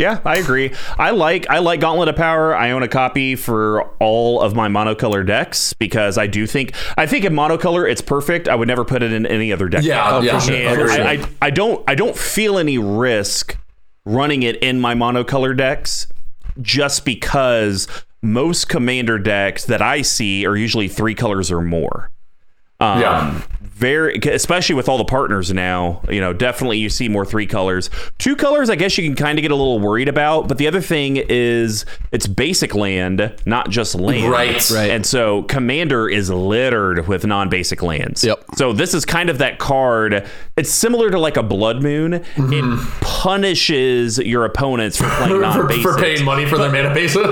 [0.00, 0.72] Yeah, I agree.
[0.98, 2.56] I like I like Gauntlet of Power.
[2.56, 7.04] I own a copy for all of my monocolor decks because I do think I
[7.04, 8.48] think in monocolor it's perfect.
[8.48, 9.84] I would never put it in any other deck.
[9.84, 10.56] Yeah, yeah, uh, sure.
[10.56, 11.00] and agreed.
[11.00, 13.58] I, I, I don't I don't feel any risk
[14.06, 16.06] running it in my monocolor decks
[16.62, 17.86] just because
[18.22, 22.10] most commander decks that I see are usually three colors or more.
[22.80, 23.40] Um, Yeah.
[23.62, 27.88] Very, especially with all the partners now, you know, definitely you see more three colors.
[28.18, 30.48] Two colors, I guess you can kind of get a little worried about.
[30.48, 34.30] But the other thing is it's basic land, not just land.
[34.30, 34.70] Right.
[34.70, 34.90] Right.
[34.90, 38.22] And so Commander is littered with non basic lands.
[38.22, 38.44] Yep.
[38.56, 40.28] So this is kind of that card.
[40.60, 42.22] It's similar to like a Blood Moon.
[42.36, 45.82] It punishes your opponents for playing non for, basic.
[45.82, 47.26] for paying money for their mana bases.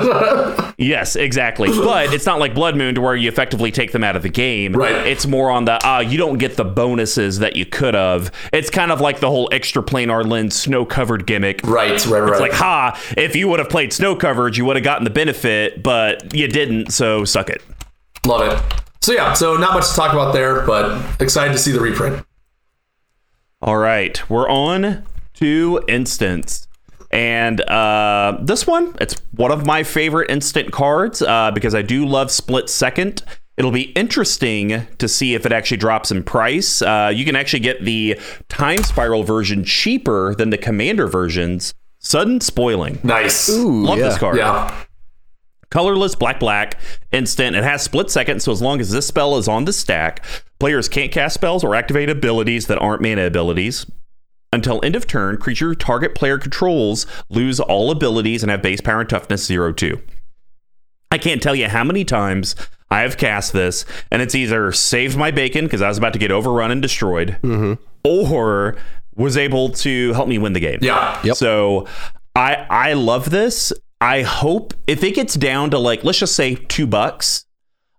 [0.80, 1.70] Yes, exactly.
[1.70, 4.28] But it's not like Blood Moon to where you effectively take them out of the
[4.28, 4.72] game.
[4.74, 5.08] Right.
[5.08, 8.32] It's more on the ah, you don't get the bonuses that you could have.
[8.52, 11.60] It's kind of like the whole Extraplanar Lens snow covered gimmick.
[11.64, 12.30] right, right, right.
[12.30, 15.10] It's like, ha, if you would have played snow coverage, you would have gotten the
[15.10, 17.60] benefit, but you didn't, so suck it.
[18.24, 18.82] Love it.
[19.02, 22.24] So yeah, so not much to talk about there, but excited to see the reprint.
[23.60, 25.02] All right, we're on
[25.34, 26.68] to Instants.
[27.10, 32.06] And uh, this one, it's one of my favorite instant cards uh, because I do
[32.06, 33.22] love Split Second.
[33.56, 36.82] It'll be interesting to see if it actually drops in price.
[36.82, 41.74] Uh, you can actually get the Time Spiral version cheaper than the Commander versions.
[41.98, 43.00] Sudden Spoiling.
[43.02, 43.48] Nice.
[43.48, 44.36] Love this card.
[44.36, 44.84] Yeah.
[45.70, 46.78] Colorless, black, black,
[47.10, 47.56] instant.
[47.56, 50.24] It has split second, so as long as this spell is on the stack,
[50.58, 53.86] players can't cast spells or activate abilities that aren't mana abilities.
[54.52, 59.00] Until end of turn, creature target player controls lose all abilities and have base power
[59.00, 60.00] and toughness 0 2.
[61.10, 62.54] I can't tell you how many times
[62.90, 66.18] I have cast this, and it's either saved my bacon because I was about to
[66.18, 67.74] get overrun and destroyed, mm-hmm.
[68.04, 68.76] or
[69.14, 70.78] was able to help me win the game.
[70.80, 71.20] Yeah.
[71.22, 71.36] Yep.
[71.36, 71.86] So
[72.34, 73.72] I I love this.
[74.00, 77.44] I hope if it gets down to like let's just say two bucks,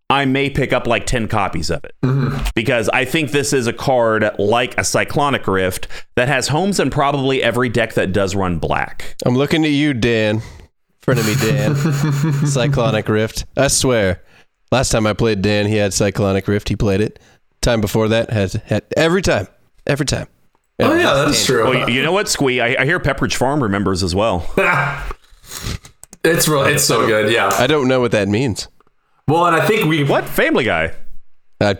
[0.09, 2.43] I may pick up like ten copies of it mm-hmm.
[2.55, 6.89] because I think this is a card like a Cyclonic Rift that has homes in
[6.89, 9.15] probably every deck that does run black.
[9.25, 10.41] I'm looking at you, Dan.
[11.01, 11.75] Front of me, Dan.
[12.45, 13.45] Cyclonic Rift.
[13.55, 14.23] I swear.
[14.71, 16.69] Last time I played Dan, he had Cyclonic Rift.
[16.69, 17.19] He played it.
[17.61, 19.47] Time before that, has had every time.
[19.85, 20.27] Every time.
[20.79, 21.65] Oh yeah, that's true.
[21.65, 22.61] Well, you, you know what, Squee?
[22.61, 24.49] I, I hear Pepperidge Farm remembers as well.
[26.23, 26.63] it's real.
[26.63, 27.31] It's so good.
[27.31, 27.49] Yeah.
[27.53, 28.67] I don't know what that means.
[29.29, 30.91] Well, and I think we What Family Guy?
[31.61, 31.77] I,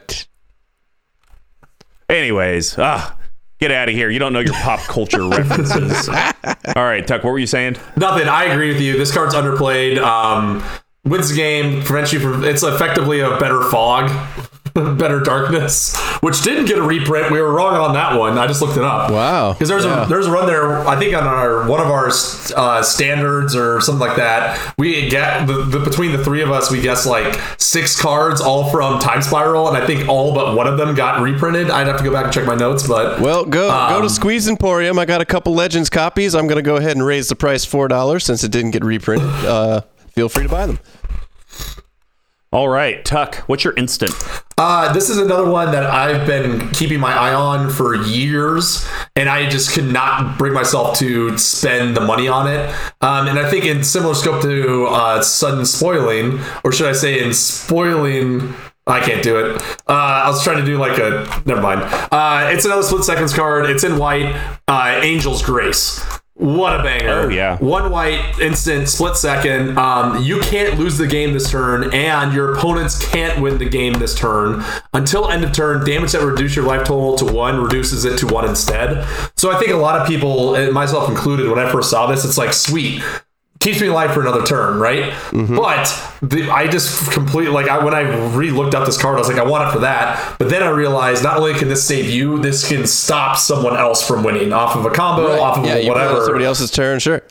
[2.08, 3.18] Anyways, ah,
[3.60, 4.12] get out of here.
[4.12, 6.08] You don't know your pop culture references.
[6.10, 7.24] All right, Tuck.
[7.24, 7.78] What were you saying?
[7.98, 8.28] Nothing.
[8.28, 9.00] I agree with you.
[9.00, 9.98] This card's underplayed.
[9.98, 10.64] Um,
[11.06, 12.44] wins the game, prevents you from.
[12.44, 14.10] It's effectively a better fog,
[14.98, 17.32] better darkness, which didn't get a reprint.
[17.32, 18.38] We were wrong on that one.
[18.38, 19.12] I just looked it up.
[19.12, 19.54] Wow.
[19.54, 20.06] Because there's Yeah.
[20.06, 20.88] a there's a run there.
[20.88, 22.10] I think on our one of our
[22.56, 24.74] uh, standards or something like that.
[24.78, 28.70] We get the, the between the three of us, we guessed like six cards, all
[28.70, 31.70] from Time Spiral, and I think all but one of them got reprinted.
[31.70, 34.10] I'd have to go back and check my notes, but well, go go Um, to
[34.10, 34.98] Squee's Emporium.
[35.00, 36.34] I got a couple Legends copies.
[36.36, 39.28] I'm going to go ahead and raise the price $4 since it didn't get reprinted.
[39.46, 39.82] Uh,
[40.14, 40.80] feel free to buy them.
[42.52, 43.36] All right, Tuck.
[43.46, 44.12] What's your instant?
[44.58, 49.30] Uh, this is another one that I've been keeping my eye on for years, and
[49.30, 52.68] I just could not bring myself to spend the money on it.
[53.02, 57.24] Um, and I think in similar scope to uh, sudden spoiling, or should I say,
[57.24, 58.56] in spoiling.
[58.88, 59.62] I can't do it.
[59.88, 59.94] Uh,
[60.26, 61.44] I was trying to do like a.
[61.46, 61.82] Never mind.
[62.12, 63.70] Uh, it's another split seconds card.
[63.70, 64.34] It's in white.
[64.68, 66.04] Uh, Angel's Grace.
[66.40, 67.10] What a banger!
[67.10, 67.58] Oh, yeah.
[67.58, 69.78] One white, instant, split second.
[69.78, 73.92] Um, you can't lose the game this turn, and your opponents can't win the game
[74.00, 74.64] this turn
[74.94, 75.86] until end of turn.
[75.86, 79.06] Damage that reduce your life total to one reduces it to one instead.
[79.36, 82.38] So I think a lot of people, myself included, when I first saw this, it's
[82.38, 83.04] like sweet.
[83.60, 85.14] Keeps me alive for another turn, right?
[85.32, 85.86] But
[86.22, 88.02] the, I just completely like I when I
[88.34, 90.38] re-looked up this card, I was like, I want it for that.
[90.40, 94.06] But then I realized not only can this save you, this can stop someone else
[94.08, 96.26] from winning off of a combo, off of yeah, whatever whatever.
[96.26, 97.22] somebody else's turn, sure.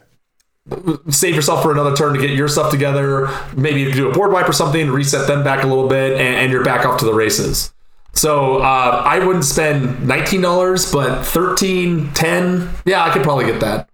[1.09, 3.29] save yourself for another turn to get your stuff together.
[3.57, 6.37] Maybe you do a board wipe or something, reset them back a little bit, and,
[6.37, 7.72] and you're back off to the races.
[8.12, 13.61] So uh, I wouldn't spend nineteen dollars, but 13 10 Yeah, I could probably get
[13.61, 13.88] that.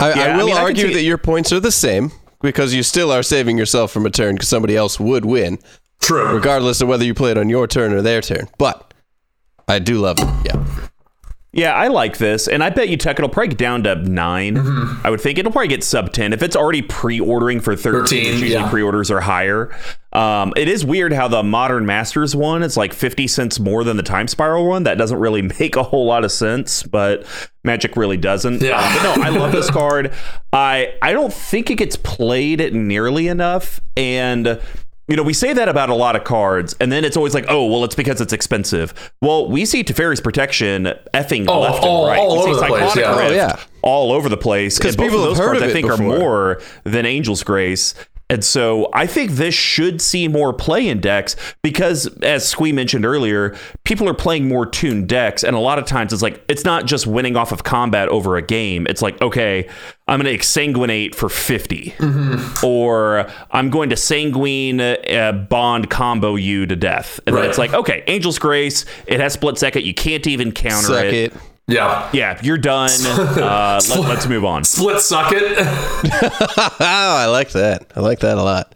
[0.00, 2.12] I, Yeah, I I will I can argue see- that your points are the same
[2.40, 5.58] because you still are saving yourself from a turn because somebody else would win,
[6.00, 6.34] True.
[6.34, 8.48] regardless of whether you play it on your turn or their turn.
[8.58, 8.94] But
[9.66, 10.28] I do love it.
[10.46, 10.64] Yeah.
[11.50, 14.54] Yeah, I like this, and I bet you Tuck it'll probably get down to 9
[14.54, 15.06] Mm-hmm.
[15.06, 18.24] I would think it'll probably get sub ten if it's already pre-ordering for thirteen.
[18.24, 18.68] 13, usually yeah.
[18.70, 19.74] pre-orders are higher.
[20.12, 23.96] Um, it is weird how the Modern Masters one is like fifty cents more than
[23.96, 24.82] the Time Spiral one.
[24.82, 27.24] That doesn't really make a whole lot of sense, but
[27.64, 28.60] Magic really doesn't.
[28.60, 28.78] Yeah.
[28.78, 30.12] Uh, but no, I love this card.
[30.52, 34.60] I I don't think it gets played nearly enough, and
[35.08, 37.46] you know, we say that about a lot of cards, and then it's always like,
[37.48, 38.92] oh, well, it's because it's expensive.
[39.22, 40.84] Well, we see Teferi's Protection
[41.14, 42.18] effing Oh, left all- and oh, right.
[42.18, 43.48] all we see over the place, Cyclonic yeah.
[43.52, 43.60] Oh, yeah.
[43.82, 44.78] all over the place.
[44.78, 46.06] 'Cause And both people of have those heard cards, of I think, before.
[46.14, 47.94] are more than Angel's Grace.
[48.30, 53.06] And so I think this should see more play in decks because, as Squee mentioned
[53.06, 55.42] earlier, people are playing more tuned decks.
[55.42, 58.36] And a lot of times it's like, it's not just winning off of combat over
[58.36, 58.86] a game.
[58.86, 59.66] It's like, okay,
[60.06, 61.94] I'm going to exsanguinate for 50.
[62.62, 67.20] Or I'm going to sanguine uh, bond combo you to death.
[67.26, 69.84] And then it's like, okay, Angel's Grace, it has split second.
[69.84, 71.14] You can't even counter Suck it.
[71.14, 71.32] it.
[71.68, 72.08] Yeah.
[72.12, 72.90] Yeah, you're done.
[73.38, 74.64] Uh, let, let's move on.
[74.64, 75.58] Split suck it.
[76.80, 77.86] Oh, I like that.
[77.94, 78.74] I like that a lot.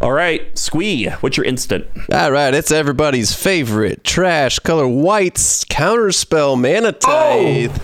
[0.00, 1.86] All right, Squee, what's your instant?
[2.12, 7.76] All right, it's everybody's favorite trash color whites counterspell mana tithe.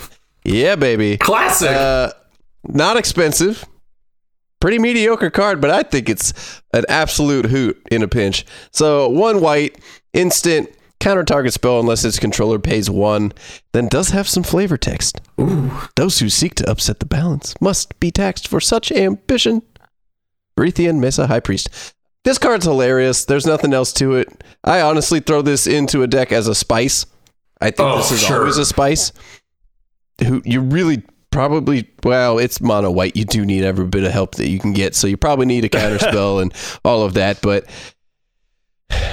[0.44, 1.16] Yeah, baby.
[1.16, 1.70] Classic.
[1.70, 2.12] Uh,
[2.64, 3.64] not expensive.
[4.60, 8.44] Pretty mediocre card, but I think it's an absolute hoot in a pinch.
[8.72, 9.78] So one white,
[10.12, 10.68] instant,
[11.02, 13.32] counter target spell unless its controller pays one,
[13.72, 15.20] then does have some flavor text.
[15.96, 19.62] Those who seek to upset the balance must be taxed for such ambition.
[20.56, 21.68] Vrithian Mesa High Priest.
[22.24, 23.24] This card's hilarious.
[23.24, 24.44] There's nothing else to it.
[24.62, 27.04] I honestly throw this into a deck as a spice.
[27.60, 28.38] I think Oh, this is sure.
[28.40, 29.12] always a spice.
[30.24, 33.16] Who you really probably well, it's mono white.
[33.16, 35.64] You do need every bit of help that you can get, so you probably need
[35.64, 37.40] a counter spell and all of that.
[37.42, 37.66] But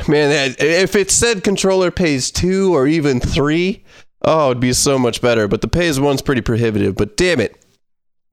[0.07, 3.83] man, if it said controller pays two or even three,
[4.23, 5.47] oh, it'd be so much better.
[5.47, 6.95] But the pays one's pretty prohibitive.
[6.95, 7.55] But damn it,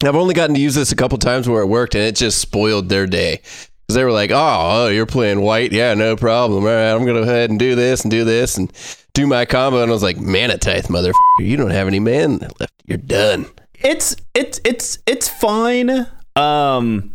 [0.04, 2.38] I've only gotten to use this a couple times where it worked, and it just
[2.38, 3.40] spoiled their day.
[3.86, 4.36] because they were like, oh,
[4.84, 6.64] oh, you're playing white, yeah, no problem.
[6.64, 8.72] All right, I'm gonna go ahead and do this and do this and
[9.14, 12.38] do my combo, and I was like, mana tithe, motherfucker, you don't have any man
[12.60, 12.74] left.
[12.84, 13.46] You're done.
[13.74, 16.06] It's it's it's it's fine.
[16.34, 17.14] Um,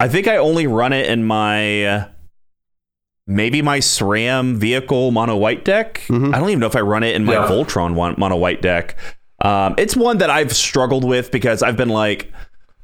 [0.00, 2.08] I think I only run it in my uh,
[3.26, 6.02] maybe my SRAM vehicle mono white deck.
[6.10, 7.46] I don't even know if I run it in my Yeah.
[7.48, 8.96] Voltron one mono white deck.
[9.40, 12.32] Um, it's one that I've struggled with because I've been like,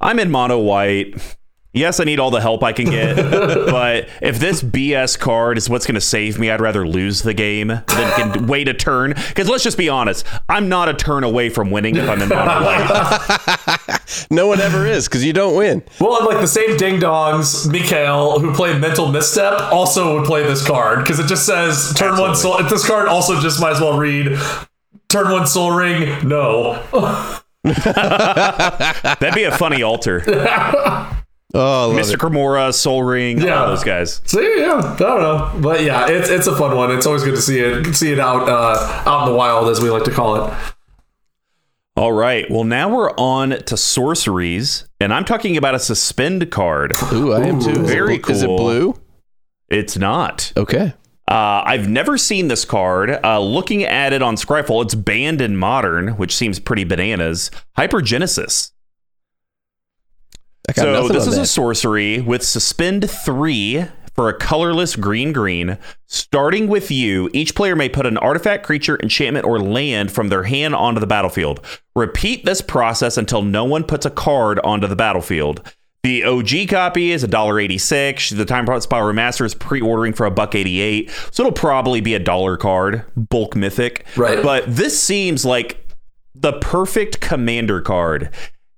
[0.00, 1.36] I'm in mono white.
[1.78, 3.14] Yes, I need all the help I can get,
[3.70, 7.34] but if this BS card is what's going to save me, I'd rather lose the
[7.34, 9.14] game than can wait a turn.
[9.28, 12.28] Because let's just be honest, I'm not a turn away from winning if I'm in
[12.28, 13.78] mono white.
[14.30, 15.82] No one ever is because you don't win.
[16.00, 20.42] Well, and like the same ding dongs, Mikael, who played Mental Misstep, also would play
[20.44, 22.62] this card because it just says turn one Sol.
[22.64, 24.38] This card also just might as well read
[25.08, 26.26] turn one Sol Ring.
[26.26, 26.82] No.
[27.64, 30.22] That'd be a funny altar.
[31.54, 32.14] Oh, Mr.
[32.14, 32.20] it.
[32.20, 33.62] Kimura, Sol Ring, Yeah.
[33.62, 34.20] all those guys.
[34.26, 36.90] See, yeah, I don't know, but yeah, it's it's a fun one.
[36.90, 39.80] It's always good to see it see it out uh, out in the wild, as
[39.80, 40.54] we like to call it.
[41.96, 42.48] All right.
[42.50, 46.92] Well, now we're on to sorceries, and I'm talking about a suspend card.
[47.12, 47.70] Ooh, I am too.
[47.70, 48.94] Is it very bl- Is it blue?
[49.68, 50.52] It's not.
[50.56, 50.92] Okay.
[51.26, 53.10] Uh, I've never seen this card.
[53.24, 57.50] Uh, looking at it on Scryfall, it's banned in modern, which seems pretty bananas.
[57.76, 58.70] Hypergenesis.
[60.68, 61.42] I So this is that.
[61.42, 65.78] a sorcery with suspend three for a colorless green green.
[66.06, 70.42] Starting with you, each player may put an artifact, creature, enchantment, or land from their
[70.42, 71.64] hand onto the battlefield.
[71.94, 75.62] Repeat this process until no one puts a card onto the battlefield.
[76.02, 78.36] The OG copy is $1.86.
[78.36, 81.10] The Time Spiral Remaster is pre-ordering for a buck 88.
[81.30, 84.04] So it'll probably be a dollar card, bulk mythic.
[84.16, 84.42] Right.
[84.42, 85.86] But this seems like
[86.34, 88.30] the perfect commander card.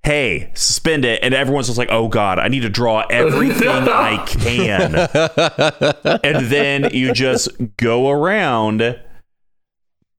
[0.03, 4.25] Hey, suspend it, and everyone's just like, "Oh God, I need to draw everything I
[4.27, 4.95] can,"
[6.23, 8.99] and then you just go around.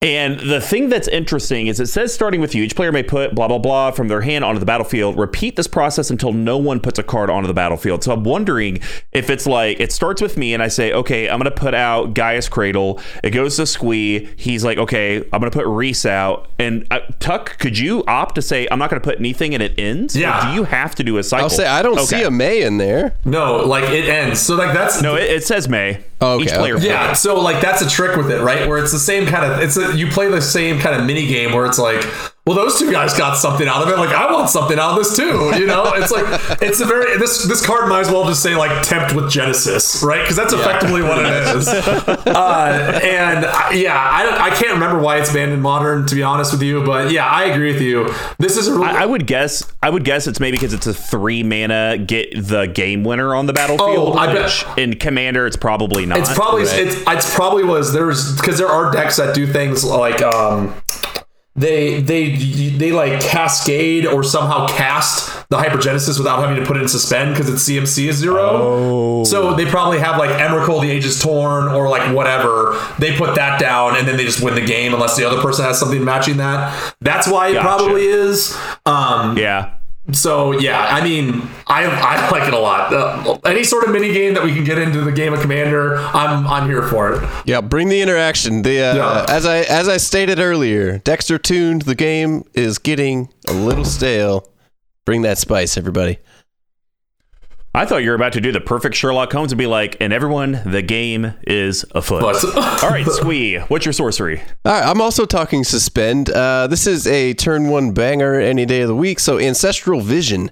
[0.02, 3.34] And the thing that's interesting is it says starting with you, each player may put
[3.36, 5.16] blah blah blah from their hand onto the battlefield.
[5.16, 8.02] Repeat this process until no one puts a card onto the battlefield.
[8.02, 8.80] So I'm wondering
[9.12, 12.14] if it's like it starts with me and I say, okay, I'm gonna put out
[12.14, 13.00] Gaea's Cradle.
[13.22, 14.28] It goes to Squee.
[14.36, 16.48] He's like, okay, I'm gonna put Reese out.
[16.58, 19.78] And uh, Tuck, could you opt to say I'm not gonna put anything and it
[19.78, 20.16] ends?
[20.16, 20.48] Or Yeah.
[20.48, 21.44] do you have to do a cycle?
[21.44, 22.06] I'll say I don't Okay.
[22.18, 23.14] see a May in there.
[23.24, 24.40] No, like it ends.
[24.40, 26.00] So like that's No, it, it says May.
[26.22, 26.76] Oh, okay, Each player.
[26.76, 26.86] okay.
[26.86, 28.68] Yeah, so like that's a trick with it, right?
[28.68, 31.26] Where it's the same kind of it's a, you play the same kind of mini
[31.26, 32.00] game where it's like,
[32.44, 33.96] well, those two guys got something out of it.
[33.98, 35.52] Like I want something out of this too.
[35.58, 36.24] You know, it's like
[36.60, 40.02] it's a very this this card might as well just say like tempt with Genesis,
[40.02, 40.22] right?
[40.22, 41.68] Because that's effectively what it is.
[42.26, 46.14] uh, and uh, yeah, I don't, I can't remember why it's banned in modern, to
[46.14, 48.12] be honest with you, but yeah, I agree with you.
[48.38, 49.70] This is a really, I, I would guess.
[49.82, 53.46] I would guess it's maybe because it's a three mana get the game winner on
[53.46, 54.16] the battlefield.
[54.16, 56.18] Oh, I bet- in Commander, it's probably not.
[56.18, 56.86] It's probably Right.
[56.86, 60.74] it's it's probably was there's because there are decks that do things like um
[61.54, 66.82] they they they like cascade or somehow cast the hypergenesis without having to put it
[66.82, 68.40] in suspend because its CMC is zero.
[68.40, 69.24] Oh.
[69.24, 72.80] So they probably have like Emrakul, the Aeons Torn, or like whatever.
[72.98, 75.66] They put that down and then they just win the game unless the other person
[75.66, 76.94] has something matching that.
[77.02, 77.66] That's why it Gotcha.
[77.66, 78.58] probably is.
[78.86, 79.74] Um, yeah.
[80.10, 82.92] So yeah, I mean, I I like it a lot.
[82.92, 85.98] Uh, any sort of mini game that we can get into the game of Commander,
[85.98, 87.28] I'm I'm here for it.
[87.46, 88.62] Yeah, bring the interaction.
[88.62, 89.26] The uh, Yeah.
[89.28, 91.82] as I as I stated earlier, Dexter tuned.
[91.82, 94.48] The game is getting a little stale.
[95.04, 96.18] Bring that spice, everybody.
[97.74, 100.12] I thought you were about to do the perfect Sherlock Holmes and be like, and
[100.12, 102.20] everyone, the game is afoot.
[102.20, 102.44] But
[102.84, 104.42] All right, Squee, what's your sorcery?
[104.66, 106.28] All right, I'm also talking suspend.
[106.28, 109.18] Uh, this is a turn one banger any day of the week.
[109.18, 110.50] So ancestral vision.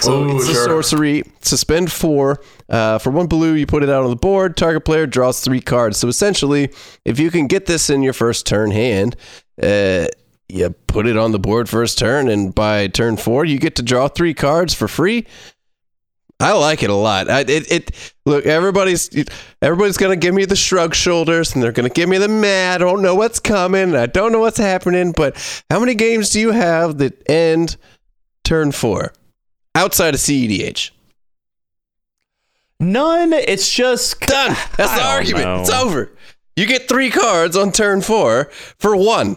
[0.00, 1.24] So Ooh, it's a sorcery.
[1.40, 2.40] Suspend four.
[2.68, 4.56] Uh, for one blue, you put it out on the board.
[4.56, 5.98] Target player draws three cards.
[5.98, 6.70] So essentially,
[7.04, 9.16] if you can get this in your first turn hand,
[9.60, 10.06] uh,
[10.48, 13.82] you put it on the board first turn, and by turn four, you get to
[13.82, 15.26] draw three cards for free.
[16.40, 17.28] I like it a lot.
[17.28, 19.10] I, it, it look everybody's
[19.60, 22.80] everybody's gonna give me the shrug shoulders and they're gonna give me the mad.
[22.80, 23.94] I don't know what's coming.
[23.94, 25.12] I don't know what's happening.
[25.12, 25.36] But
[25.70, 27.76] how many games do you have that end
[28.42, 29.12] turn four
[29.74, 30.90] outside of CEDH?
[32.80, 33.32] None.
[33.34, 34.56] It's just Done.
[34.76, 35.44] That's I the argument.
[35.44, 35.60] know.
[35.60, 36.10] It's over.
[36.56, 38.46] You get three cards on turn four
[38.78, 39.36] for one.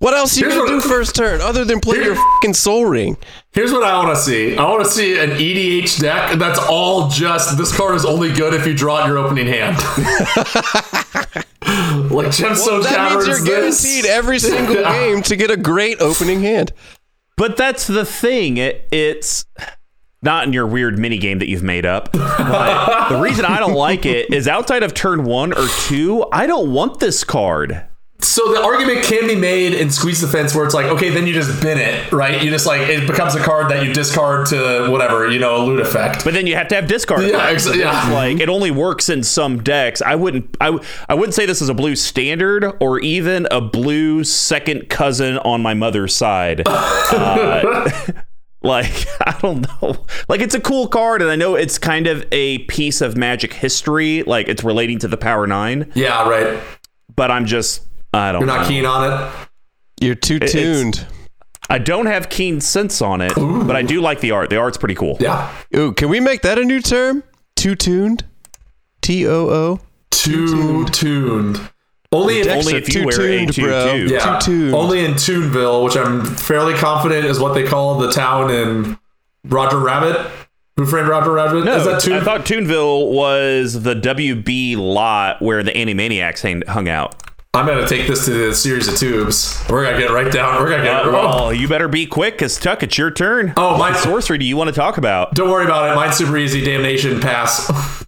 [0.00, 2.54] What else are you Here's gonna what- do first turn other than play your fucking
[2.54, 3.16] Sol Ring?
[3.52, 4.56] here's what I want to see.
[4.56, 8.54] I want to see an EDH deck that's all just this card is only good
[8.54, 9.76] if you draw it in your opening hand.
[12.12, 13.26] like Gemstone that Caverns.
[13.26, 13.82] means you're this.
[13.82, 16.72] guaranteed every single game to get a great opening hand.
[17.36, 18.56] But that's the thing.
[18.56, 19.44] It, it's
[20.22, 22.12] not in your weird mini game that you've made up.
[22.12, 26.46] But the reason I don't like it is outside of turn one or two, I
[26.46, 27.84] don't want this card.
[28.20, 31.32] So the argument can be made in Squee's Defense where it's like, okay, then you
[31.32, 32.42] just bin it, right?
[32.42, 35.62] You just like it becomes a card that you discard to whatever, you know, a
[35.64, 36.24] loot effect.
[36.24, 37.22] But then you have to have discard.
[37.22, 38.12] Yeah, exa- yeah.
[38.12, 40.02] Like it only works in some decks.
[40.02, 40.56] I wouldn't.
[40.60, 40.70] I
[41.14, 45.74] wouldn't say this is a blue standard or even a blue second cousin on my
[45.74, 46.62] mother's side.
[47.10, 47.88] Uh,
[48.62, 50.04] like I don't know.
[50.28, 53.52] Like it's a cool card, and I know it's kind of a piece of Magic
[53.54, 54.22] history.
[54.24, 56.60] Like it's relating to the Power Nine, Yeah, right.
[57.16, 57.82] but I'm just.
[58.12, 58.40] I don't.
[58.40, 58.68] You're not know.
[58.68, 59.30] keen on it.
[60.00, 61.06] You're too it's- tuned.
[61.70, 64.48] I don't have keen sense on it, but I do like the art.
[64.48, 65.18] The art's pretty cool.
[65.20, 65.52] Yeah.
[65.76, 67.22] Ooh, can we make that a new term?
[67.56, 68.24] Too tuned.
[69.02, 69.80] T O O.
[70.10, 71.60] Too tuned.
[72.10, 73.94] Only in, Only Dexter, if you too wear a tuned, bro.
[73.96, 74.74] yeah, Too tuned.
[74.74, 78.98] only in Toonville, which I'm fairly confident is what they call the town in
[79.44, 80.26] Roger Rabbit.
[80.78, 81.66] Who framed Roger Rabbit?
[81.66, 82.14] No, is that Toon?
[82.14, 87.14] I thought Toonville was the WB lot where the Animaniacs hang, hung out.
[87.54, 89.64] I'm gonna take this to the series of tubes.
[89.70, 90.60] We're gonna get right down.
[90.62, 90.96] We're gonna get.
[90.96, 93.54] Uh, oh, well, you better be quick, because Tuck, it's your turn.
[93.56, 95.34] Oh, my- sorcery do you want to talk about?
[95.34, 95.94] don't worry about it.
[95.96, 96.62] Mine's super easy.
[96.64, 97.70] Damnation pass.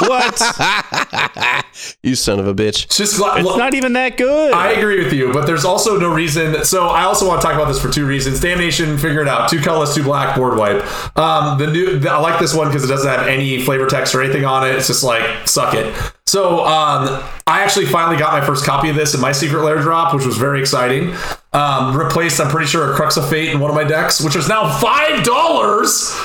[0.00, 0.42] What?
[2.02, 2.84] You son of a bitch.
[2.84, 4.52] It's just lo- it's lo- not even that good.
[4.52, 6.64] I agree with you, but there's also no reason.
[6.64, 8.40] So I also want to talk about this for two reasons.
[8.40, 9.48] Damnation, figure it out.
[9.48, 10.84] Two colors, two black, board wipe.
[11.18, 14.14] Um, the new, the, I like this one because it doesn't have any flavor text
[14.14, 14.74] or anything on it.
[14.74, 15.94] It's just like suck it.
[16.32, 19.82] So um, I actually finally got my first copy of this in my secret lair
[19.82, 21.14] drop, which was very exciting.
[21.52, 24.34] Um, replaced, I'm pretty sure, a Crux of Fate in one of my decks, which
[24.34, 26.18] is now five dollars.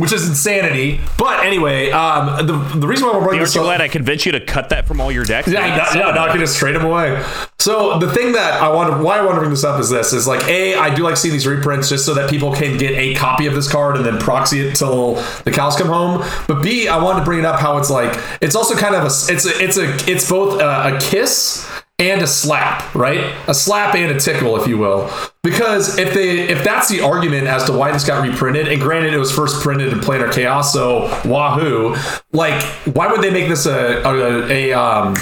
[0.00, 3.80] Which is insanity, but anyway, um, the the reason why we're bringing this up, glad
[3.80, 5.48] I convinced you to cut that from all your decks?
[5.48, 5.78] yeah, man?
[5.94, 7.22] no, yeah, not gonna trade them away.
[7.58, 9.90] So the thing that I want to, why I want to bring this up is
[9.90, 12.78] this: is like a, I do like seeing these reprints just so that people can
[12.78, 16.24] get a copy of this card and then proxy it till the cows come home.
[16.48, 19.02] But b, I wanted to bring it up how it's like it's also kind of
[19.02, 21.70] a, it's a, it's a, it's both a, a kiss
[22.00, 23.36] and a slap, right?
[23.46, 25.10] A slap and a tickle, if you will.
[25.42, 29.12] Because if they if that's the argument as to why this got reprinted, and granted
[29.12, 31.94] it was first printed in Planar Chaos, so wahoo,
[32.32, 32.62] like
[32.94, 35.14] why would they make this a a, a um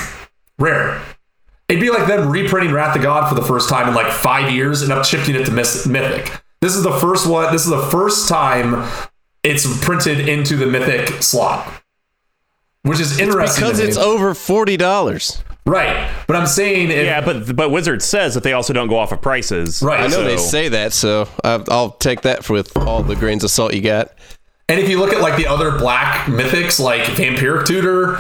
[0.59, 1.03] rare?
[1.69, 4.51] It'd be like them reprinting Wrath of God for the first time in like five
[4.51, 6.33] years and up shifting it to Mythic.
[6.61, 7.53] This is the first one.
[7.53, 8.89] This is the first time
[9.43, 11.71] it's printed into the Mythic slot,
[12.83, 13.63] which is interesting.
[13.63, 13.89] Because to me.
[13.89, 15.43] it's over forty dollars.
[15.69, 16.11] Right.
[16.27, 19.13] But I'm saying, if, Yeah, but but Wizard says that they also don't go off
[19.13, 19.83] of prices.
[19.83, 20.01] Right.
[20.01, 23.45] I know So- they say that, so I, I'll take that with all the grains
[23.45, 24.13] of salt you got.
[24.71, 28.19] And if you look at like the other black mythics, like Vampiric Tutor,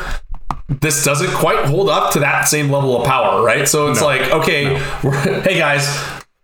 [0.68, 3.66] this doesn't quite hold up to that same level of power, right?
[3.68, 5.86] So it's like, okay, we're, hey guys,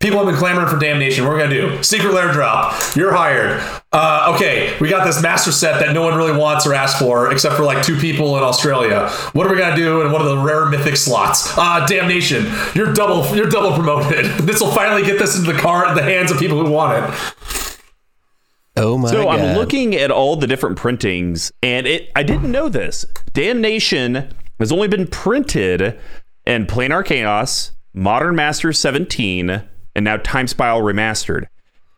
[0.01, 1.24] people have been clamoring for damnation.
[1.24, 1.82] What are we gonna do?
[1.82, 2.74] Secret lair drop.
[2.95, 3.62] You're hired.
[3.92, 7.32] Uh, okay, we got this master set that no one really wants or asks for,
[7.32, 9.09] except for like two people in Australia.
[9.32, 11.57] What are we gonna do in one of the rare mythic slots?
[11.57, 12.53] Uh, damnation.
[12.74, 13.34] You're double.
[13.36, 14.26] You're double promoted.
[14.45, 17.78] This will finally get this into the car, the hands of people who want it.
[18.76, 19.11] Oh my god.
[19.12, 19.40] So god!
[19.40, 23.07] I'm looking at all the different printings, and it I didn't know this.
[23.32, 25.99] Damnation has only been printed
[26.45, 29.62] in Planar Chaos, Modern Masters 17,
[29.95, 31.47] and now Time Spiral Remastered.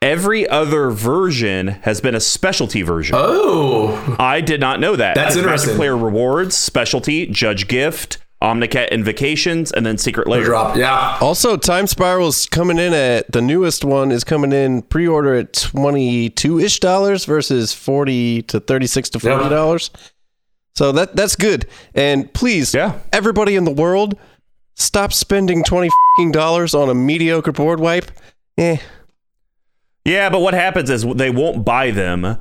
[0.02, 3.16] Every other version has been a specialty version.
[3.18, 5.14] Oh, I did not know that.
[5.14, 5.76] That's It's Magic interesting.
[5.76, 10.44] Player Rewards, Specialty, Judge Gift, Amonkhet Invocations, and then Secret Lair.
[10.44, 10.76] drop.
[10.76, 11.16] Yeah.
[11.22, 16.28] Also, Time Spiral's coming in at the newest one is coming in pre-order at twenty
[16.28, 19.90] two ish dollars versus forty to thirty six to forty dollars.
[20.74, 21.66] So that that's good.
[21.94, 22.98] And please, Yeah.
[23.14, 24.14] everybody in the world,
[24.76, 25.90] stop spending twenty
[26.30, 28.10] dollars on a mediocre board wipe.
[28.56, 28.78] Eh,
[30.04, 32.38] Yeah, but what happens is they won't buy them.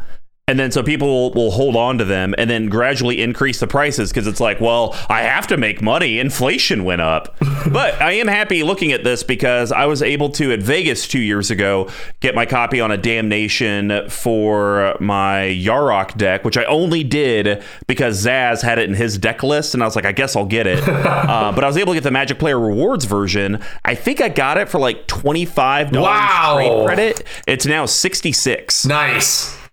[0.47, 4.11] And then so people will hold on to them and then gradually increase the prices
[4.11, 6.19] because it's like, well, I have to make money.
[6.19, 7.35] Inflation went up.
[7.71, 11.19] but I am happy looking at this because I was able to, at Vegas two
[11.19, 11.89] years ago,
[12.19, 18.23] get my copy on a damnation for my Yarok deck, which I only did because
[18.23, 19.73] Zaz had it in his deck list.
[19.73, 20.83] And I was like, I guess I'll get it.
[20.87, 23.63] uh, but I was able to get the Magic Player Rewards version.
[23.83, 26.53] I think I got it for like $25 Wow.
[26.57, 27.23] trade credit.
[27.47, 28.85] It's now 66.
[28.85, 29.64] Nice.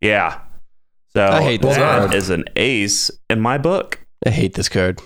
[0.00, 0.40] Yeah.
[1.12, 2.14] So I hate this that card.
[2.14, 4.06] is an ace in my book.
[4.24, 5.00] I hate this card.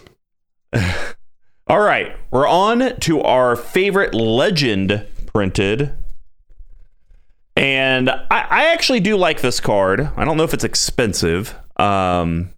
[1.66, 5.94] All right, we're on to our favorite legend printed.
[7.56, 10.10] And I, I actually do like this card.
[10.16, 11.54] I don't know if it's expensive.
[11.76, 12.50] Um,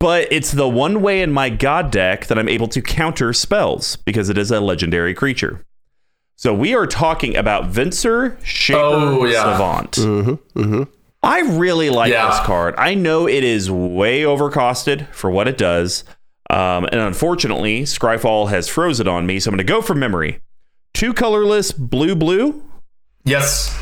[0.00, 3.96] but it's the one way in my god deck that I'm able to counter spells
[3.96, 5.64] because it is a legendary creature.
[6.40, 9.42] So we are talking about Venser Shaper Oh, yeah.
[9.42, 9.98] Savant.
[11.20, 12.28] I really like Yeah.
[12.30, 12.76] this card.
[12.78, 16.04] I know it is way overcosted for what it does.
[16.48, 19.40] Um, and unfortunately, Scryfall has frozen it on me.
[19.40, 20.38] So I'm going to go from memory.
[20.94, 22.62] Two colorless, blue, blue.
[23.24, 23.76] Yes.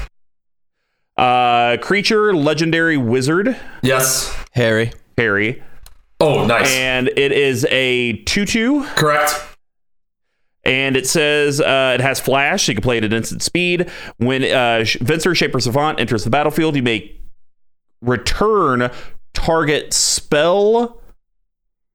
[1.19, 4.35] Uh, creature, legendary wizard, Yes.
[4.53, 4.93] Harry.
[5.19, 5.63] Harry.
[6.21, 6.75] Oh, nice.
[6.75, 8.85] And it is a 2 2.
[8.97, 9.35] Correct.
[10.67, 12.67] And it says uh, it has flash.
[12.67, 13.91] So you can play it at instant speed.
[14.19, 17.19] When uh, Sh- Venser Shaper Savant enters the battlefield, you may
[18.03, 18.91] return
[19.33, 21.01] target spell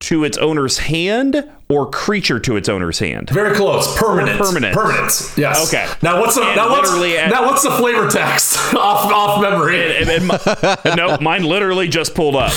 [0.01, 3.29] to its owner's hand or creature to its owner's hand.
[3.29, 3.95] Very close.
[3.97, 4.39] Permanent.
[4.39, 4.73] Permanent.
[4.73, 5.33] Permanent.
[5.37, 5.67] Yes.
[5.67, 5.87] Okay.
[6.01, 9.97] Now what's the And now what's, at- now what's the flavor text off off memory?
[9.97, 12.53] And, and my- no, mine literally just pulled up.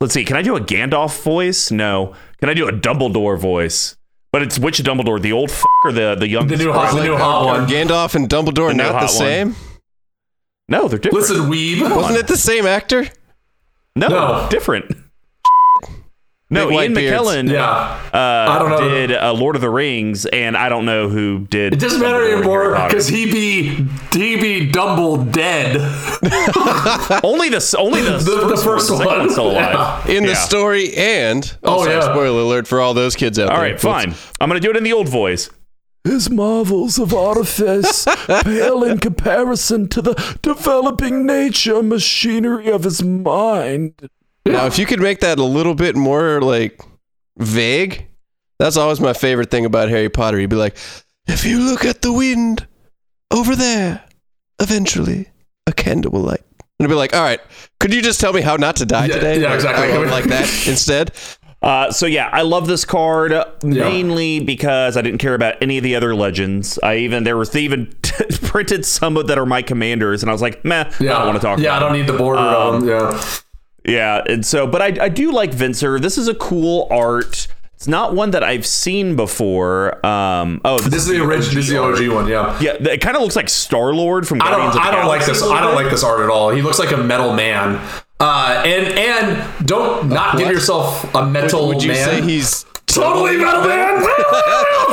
[0.00, 0.24] Let's see.
[0.24, 1.70] Can I do a Gandalf voice?
[1.70, 2.14] No.
[2.40, 3.96] Can I do a Dumbledore voice?
[4.34, 5.22] But it's which Dumbledore?
[5.22, 6.48] The old f- or the the young?
[6.48, 7.68] The new hot, the new hot Are one.
[7.68, 9.08] Gandalf and Dumbledore The not the hot one.
[9.10, 9.54] same?
[10.68, 11.28] No, they're different.
[11.28, 11.94] Listen, weeb.
[11.94, 13.06] Wasn't it the same actor?
[13.94, 14.48] no, No.
[14.50, 14.86] different.
[16.50, 16.94] No, Big Ian.
[16.94, 17.62] McKellen Yeah.
[18.12, 18.16] uh,
[18.52, 18.88] I don't know.
[18.88, 21.72] did uh, Lord of the Rings, and I don't know who did.
[21.72, 25.76] It doesn't matter anymore because he be he be Dumble dead.
[27.24, 29.30] only the only the, The, the first one, one.
[29.30, 30.08] still alive.
[30.08, 32.00] In the story and Oh, oh, yeah.
[32.02, 33.56] spoiler alert for all those kids out All there.
[33.56, 34.14] All right, fine.
[34.40, 35.50] I'm gonna do it in the old voice.
[36.04, 38.04] His marvels of artifice
[38.42, 43.94] pale in comparison to the developing nature machinery of his mind.
[44.46, 46.80] Now, if you could make that a little bit more like
[47.38, 48.06] vague,
[48.58, 50.38] that's always my favorite thing about Harry Potter.
[50.38, 50.76] You'd be like,
[51.26, 52.66] "If you look at the wind
[53.30, 54.04] over there,
[54.60, 55.28] eventually
[55.66, 56.42] a candle will light."
[56.78, 57.40] And I'd be like, "All right,
[57.80, 59.92] could you just tell me how not to die Yeah, today?" yeah, exactly.
[59.92, 61.12] I would like that instead.
[61.62, 63.32] Uh, so yeah, I love this card
[63.62, 66.78] mainly because I didn't care about any of the other legends.
[66.82, 67.86] I even there was they even
[68.42, 71.14] printed some of that are my commanders, and I was like, meh, Yeah.
[71.14, 71.58] I don't want to talk.
[71.60, 72.88] Yeah, I don't need the border Um, on them.
[72.90, 73.24] Yeah.
[73.86, 76.00] Yeah, and so, but I, I do like Venser.
[76.00, 77.48] This is a cool art.
[77.76, 80.04] It's not one that I've seen before.
[80.06, 81.54] Um, oh, This is the original.
[81.56, 81.82] This is the.
[81.82, 82.28] OG one.
[82.28, 82.58] Yeah.
[82.60, 84.82] Yeah, it kind of looks like Star Lord from I Guardians don't.
[84.82, 85.50] of I the don't like Galaxy this.
[85.52, 86.50] I don't like this art at all.
[86.50, 87.78] He looks like a metal man.
[88.20, 92.04] Uh, and and don't not give yourself a metal Would you man.
[92.08, 92.64] say he's
[92.94, 94.04] Totally metal man.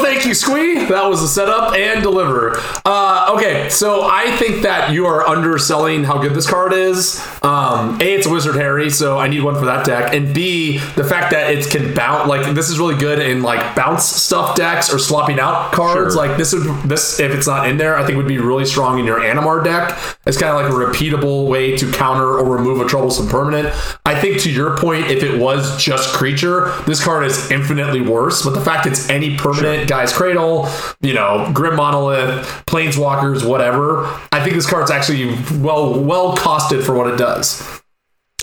[0.01, 0.85] Thank you, Squee.
[0.85, 2.57] That was the setup and deliver.
[2.85, 7.19] Uh, okay, so I think that you are underselling how good this card is.
[7.43, 10.13] Um, a, it's Wizard Harry, so I need one for that deck.
[10.13, 12.27] And B, the fact that it can bounce.
[12.27, 16.13] Like this is really good in like bounce stuff decks or swapping out cards.
[16.13, 16.27] Sure.
[16.27, 18.99] Like this would this if it's not in there, I think would be really strong
[18.99, 19.97] in your Animar deck.
[20.25, 23.67] It's kind of like a repeatable way to counter or remove a troublesome permanent.
[24.05, 27.49] I think to your point, if it was just creature, this card is
[27.91, 28.43] infinitely worse.
[28.43, 30.67] But the fact it's any permanent, Gaea's Cradle,
[31.01, 36.93] you know, grim monolith, planeswalkers, whatever, I think this card's actually well well costed for
[36.95, 37.61] what it does.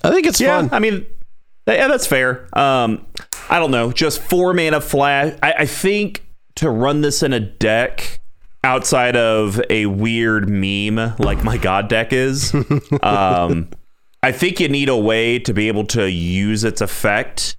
[0.05, 0.71] I think it's Yeah, fun.
[0.73, 1.07] I mean,
[1.67, 2.49] yeah, that's fair.
[2.57, 3.05] Um,
[3.51, 5.37] I don't know, just four mana flash.
[5.43, 6.25] I, I think
[6.57, 8.21] to run this in a deck
[8.65, 12.53] outside of a weird meme like my god deck is,
[13.03, 13.69] um,
[14.23, 17.57] I think you need a way to be able to use its effect.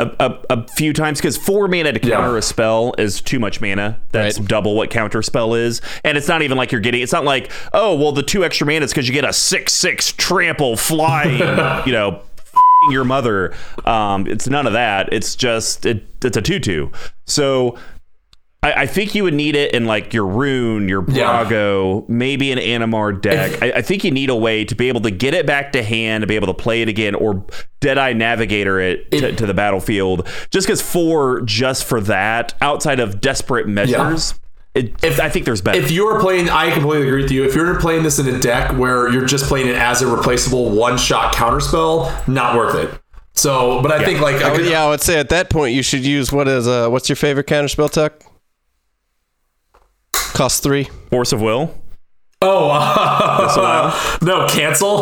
[0.00, 2.38] A, a, a few times because four mana to counter Yeah.
[2.38, 3.98] a spell is too much mana.
[4.12, 4.48] That's Right.
[4.48, 7.02] double what counter spell is, and it's not even like you're getting.
[7.02, 9.72] It's not like oh well, the two extra mana is because you get a six
[9.72, 11.38] six trample flying.
[11.86, 13.52] you know, f***ing your mother.
[13.84, 15.12] Um, it's none of that.
[15.12, 16.92] It's just it, it's a two two.
[17.26, 17.76] So
[18.62, 21.44] I, I think you would need it in like your Roon, your Yeah.
[21.44, 23.62] Brago, maybe an Animar deck.
[23.62, 25.82] I, I think you need a way to be able to get it back to
[25.82, 27.44] hand, to be able to play it again, or
[27.80, 30.26] Deadeye Navigator it to, to the battlefield.
[30.50, 34.34] Just because four, just for that, outside of desperate measures,
[34.74, 35.78] it, I think there's better.
[35.78, 37.44] If you were playing, I completely agree with you.
[37.44, 40.70] If you're playing this in a deck where you're just playing it as a replaceable
[40.70, 43.00] one shot counterspell, not worth it.
[43.34, 46.04] So, but I think like Oh, yeah, I would say at that point you should
[46.04, 48.20] use what is uh what's your favorite counterspell tuck?
[50.38, 50.84] Cost three.
[51.10, 51.74] Force of Will.
[52.42, 55.00] Oh, uh, no, cancel.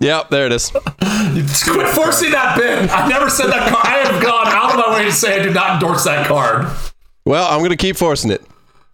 [0.00, 0.70] Yep, there it is.
[0.70, 2.90] Quit forcing that bit.
[2.90, 3.86] I never said that card.
[3.86, 6.66] I have gone out of my way to say I do not endorse that card.
[7.24, 8.42] Well, I'm gonna keep forcing it.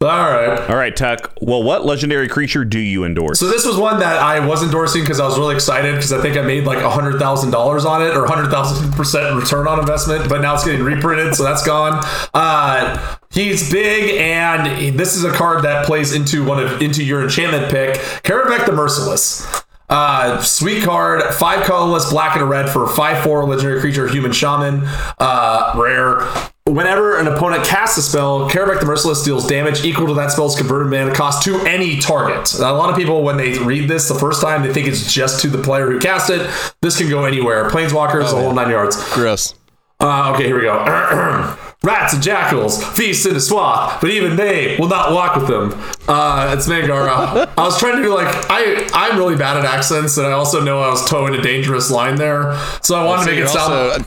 [0.03, 0.59] All right.
[0.71, 1.31] All right, Tuck.
[1.43, 3.39] Well, what legendary creature do you endorse?
[3.39, 6.23] So this was one that I was endorsing because I was really excited because I
[6.23, 9.79] think I made like hundred thousand dollars on it or hundred thousand percent return on
[9.79, 12.03] investment, but now it's getting reprinted, so that's gone.
[12.33, 17.23] Uh, he's big, and this is a card that plays into one of into your
[17.23, 19.47] enchantment pick, Kaervek the Merciless.
[19.91, 24.81] Uh, sweet card, five colorless, black and red for five four legendary creature, human shaman,
[25.19, 26.27] uh, rare.
[26.71, 30.57] Whenever an opponent casts a spell, Kaervek the Merciless deals damage equal to that spell's
[30.57, 32.55] converted mana cost to any target.
[32.61, 35.13] Now, a lot of people, when they read this the first time, they think it's
[35.13, 36.49] just to the player who cast it.
[36.81, 37.69] This can go anywhere.
[37.71, 38.97] Planeswalkers, the whole nine yards.
[39.13, 39.55] Gross.
[39.99, 40.79] Uh, okay, here we go.
[41.83, 45.73] Rats and jackals feast in a swath, but even they will not walk with them.
[46.07, 47.53] Uh, it's Mangara.
[47.57, 50.63] I was trying to do like I I'm really bad at accents, and I also
[50.63, 54.07] know I was towing a dangerous line there, so I wanted to make it sound.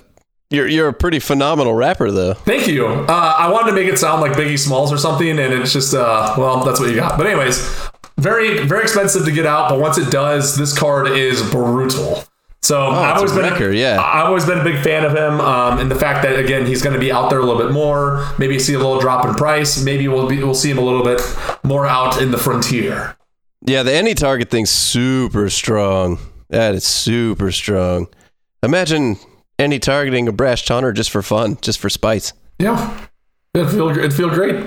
[0.53, 2.33] You're you're a pretty phenomenal rapper though.
[2.35, 2.85] Thank you.
[2.87, 5.93] Uh, I wanted to make it sound like Biggie Smalls or something, and it's just
[5.93, 7.17] uh, well, that's what you got.
[7.17, 7.57] But anyways,
[8.17, 12.23] very very expensive to get out, but once it does, this card is brutal.
[12.61, 14.01] So I've Oh, always a been wrecker, yeah.
[14.01, 16.81] I've always been a big fan of him, um, and the fact that again he's
[16.81, 18.25] going to be out there a little bit more.
[18.37, 19.83] Maybe see a little drop in price.
[19.83, 21.19] Maybe we'll be, we'll see him a little bit
[21.63, 23.17] more out in the frontier.
[23.65, 26.19] Yeah, the any target thing's super strong.
[26.49, 28.07] That is super strong.
[28.61, 29.17] Imagine
[29.59, 32.33] any targeting a brash taunter just for fun, just for spice.
[32.59, 33.07] Yeah,
[33.53, 34.65] it feel it feel great.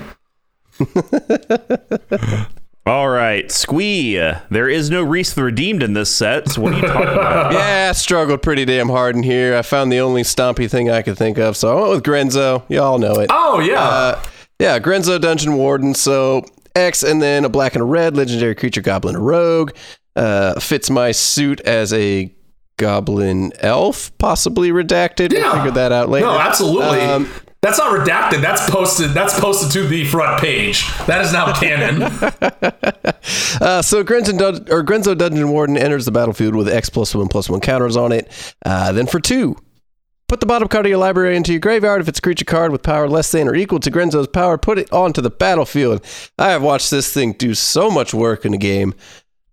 [2.87, 4.15] All right, Squee.
[4.49, 6.49] There is no Reese the Redeemed in this set.
[6.51, 7.53] So what are you talking about?
[7.53, 9.57] yeah, I struggled pretty damn hard in here.
[9.57, 12.63] I found the only stompy thing I could think of, so I went with Grenzo.
[12.69, 13.27] Y'all know it.
[13.33, 14.25] Oh yeah, Uh,
[14.61, 15.95] yeah, Grenzo Dungeon Warden.
[15.95, 16.45] So
[16.77, 19.73] X and then a black and a red legendary creature, Goblin Rogue.
[20.15, 22.33] Uh, fits my suit as a
[22.79, 25.33] Goblin Elf, possibly redacted.
[25.33, 26.27] We'll figure that out later.
[26.27, 27.01] No, absolutely.
[27.01, 27.29] Um,
[27.63, 28.43] that's not redacted.
[28.43, 29.11] That's posted.
[29.11, 30.87] That's posted to the front page.
[31.07, 32.03] That is now canon.
[33.61, 37.27] Uh, so Grenzo, Dun- or Grenzo Dungeon Warden enters the battlefield with X plus one
[37.27, 38.31] plus one counters on it.
[38.65, 39.57] Uh, then for two,
[40.29, 42.01] put the bottom card of your library into your graveyard.
[42.01, 44.79] If it's a creature card with power less than or equal to Grenzo's power, put
[44.79, 46.05] it onto the battlefield.
[46.39, 48.95] I have watched this thing do so much work in a game,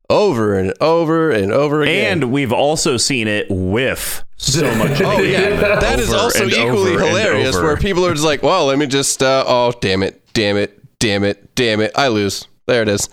[0.10, 2.24] over and over and over again.
[2.24, 5.01] And we've also seen it whiff so much.
[5.01, 7.56] Oh yeah, that is also equally hilarious.
[7.56, 10.80] Where people are just like, "Well, let me just, uh, oh damn it, damn it,
[10.99, 13.10] damn it, damn it, I lose." There it is.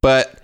[0.00, 0.38] But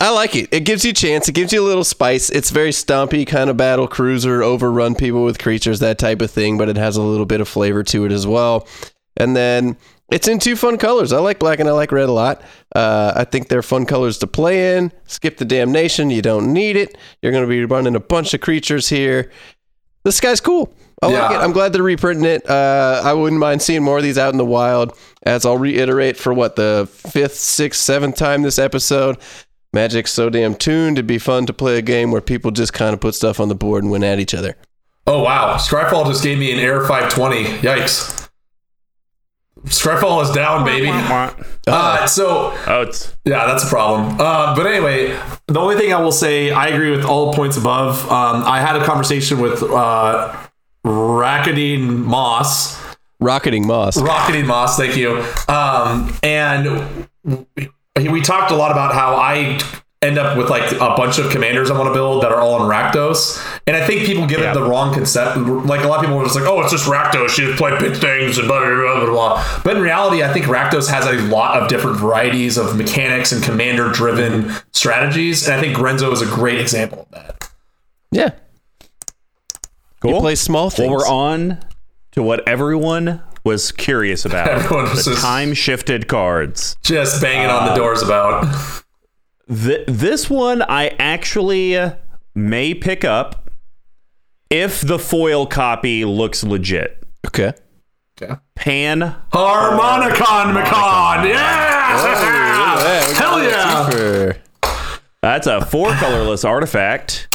[0.00, 0.48] I like it.
[0.52, 1.28] It gives you chance.
[1.28, 2.30] It gives you a little spice.
[2.30, 6.58] It's very stumpy kind of battle cruiser, overrun people with creatures, that type of thing.
[6.58, 8.66] But it has a little bit of flavor to it as well.
[9.16, 9.76] And then
[10.10, 11.12] it's in two fun colors.
[11.12, 12.42] I like black and I like red a lot.
[12.74, 14.92] Uh, I think they're fun colors to play in.
[15.06, 16.10] Skip the damnation.
[16.10, 16.96] You don't need it.
[17.22, 19.30] You're going to be running a bunch of creatures here.
[20.04, 20.74] This guy's cool.
[21.02, 21.36] I like it.
[21.36, 22.48] I'm glad they're reprinting it.
[22.48, 24.96] Uh, I wouldn't mind seeing more of these out in the wild.
[25.22, 29.18] As I'll reiterate for what the fifth, sixth, seventh time this episode,
[29.72, 30.96] Magic's so damn tuned.
[30.98, 33.48] It'd be fun to play a game where people just kind of put stuff on
[33.48, 34.56] the board and win at each other.
[35.06, 37.44] Oh wow, Scryfall just gave me an Air 520.
[37.60, 38.17] Yikes.
[39.66, 40.88] Scryfall is down, baby.
[41.66, 42.90] Uh, so Oh,
[43.24, 44.16] Yeah, that's a problem.
[44.20, 48.00] Uh, but anyway, the only thing I will say, I agree with all points above.
[48.10, 50.34] Um, I had a conversation with uh,
[50.84, 52.78] Rackadine Moss.
[53.20, 53.96] Rocketing Moss.
[54.00, 55.24] Rocketing Moss, thank you.
[55.48, 59.60] Um, and we, we talked a lot about how I
[60.00, 62.62] end up with like a bunch of commanders I want to build that are all
[62.62, 63.36] in Rakdos.
[63.68, 64.50] And I think people give Yeah.
[64.50, 65.36] it the wrong concept.
[65.36, 67.36] Like a lot of people are just like, oh, it's just Rakdos.
[67.38, 69.60] You just play big things and blah, blah, blah, blah, blah.
[69.62, 73.44] But in reality, I think Rakdos has a lot of different varieties of mechanics and
[73.44, 75.46] commander driven strategies.
[75.46, 77.50] And I think Grenzo is a great example of that.
[78.10, 78.30] Yeah.
[80.00, 80.14] cool.
[80.14, 80.88] You play small things.
[80.90, 81.58] Well, we're on
[82.12, 84.48] to what everyone was curious about.
[84.64, 86.76] Everyone was the just- time shifted cards.
[86.82, 88.46] Just banging on the doors about.
[89.48, 91.96] Th- this one I actually uh,
[92.34, 93.47] may pick up
[94.50, 97.02] if the foil copy looks legit.
[97.26, 97.52] Okay.
[98.56, 101.28] Pan Harmonicon Macon!
[101.28, 103.12] Yeah!
[103.14, 103.90] Hell yeah!
[103.90, 104.36] Super.
[105.22, 107.28] That's a four colorless artifact.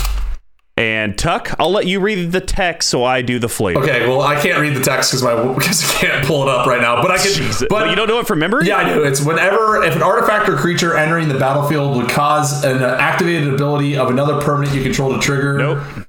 [0.76, 3.82] And Tuck, I'll let you read the text so I do the flavor.
[3.82, 6.66] Okay, well, I can't read the text because my because I can't pull it up
[6.66, 7.02] right now.
[7.02, 7.32] But I can.
[7.32, 7.68] Jesus.
[7.70, 8.68] But But you don't know it from memory?
[8.68, 9.04] Yeah, I do.
[9.04, 13.96] It's whenever if an artifact or creature entering the battlefield would cause an activated ability
[13.96, 15.58] of another permanent you control to trigger.
[15.58, 16.08] Nope.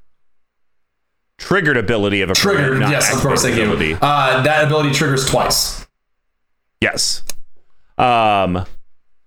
[1.39, 2.69] Triggered ability of a Triggered.
[2.75, 3.43] permanent, Yes, of course.
[3.43, 3.97] Thank activated you.
[3.97, 3.99] ability.
[4.01, 5.87] Uh, that ability triggers twice.
[6.81, 7.23] Yes.
[7.99, 8.65] Um,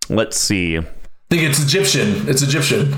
[0.09, 0.77] let's see.
[0.77, 0.83] I
[1.29, 2.27] think it's Egyptian.
[2.29, 2.95] It's Egyptian.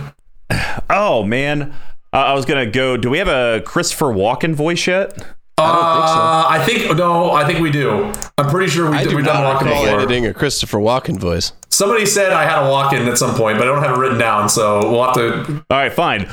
[0.90, 1.73] Oh man,
[2.14, 2.98] uh, I was gonna go.
[2.98, 5.18] Do we have a Christopher Walken voice yet?
[5.57, 7.31] Uh, I think no.
[7.31, 8.11] I think we do.
[8.38, 9.10] I'm pretty sure we I did.
[9.11, 9.88] do We've done not walking before.
[9.99, 11.52] editing a Christopher Walken voice.
[11.69, 14.18] Somebody said I had a Walken at some point, but I don't have it written
[14.18, 14.49] down.
[14.49, 15.57] So we'll have to.
[15.69, 16.30] All right, fine.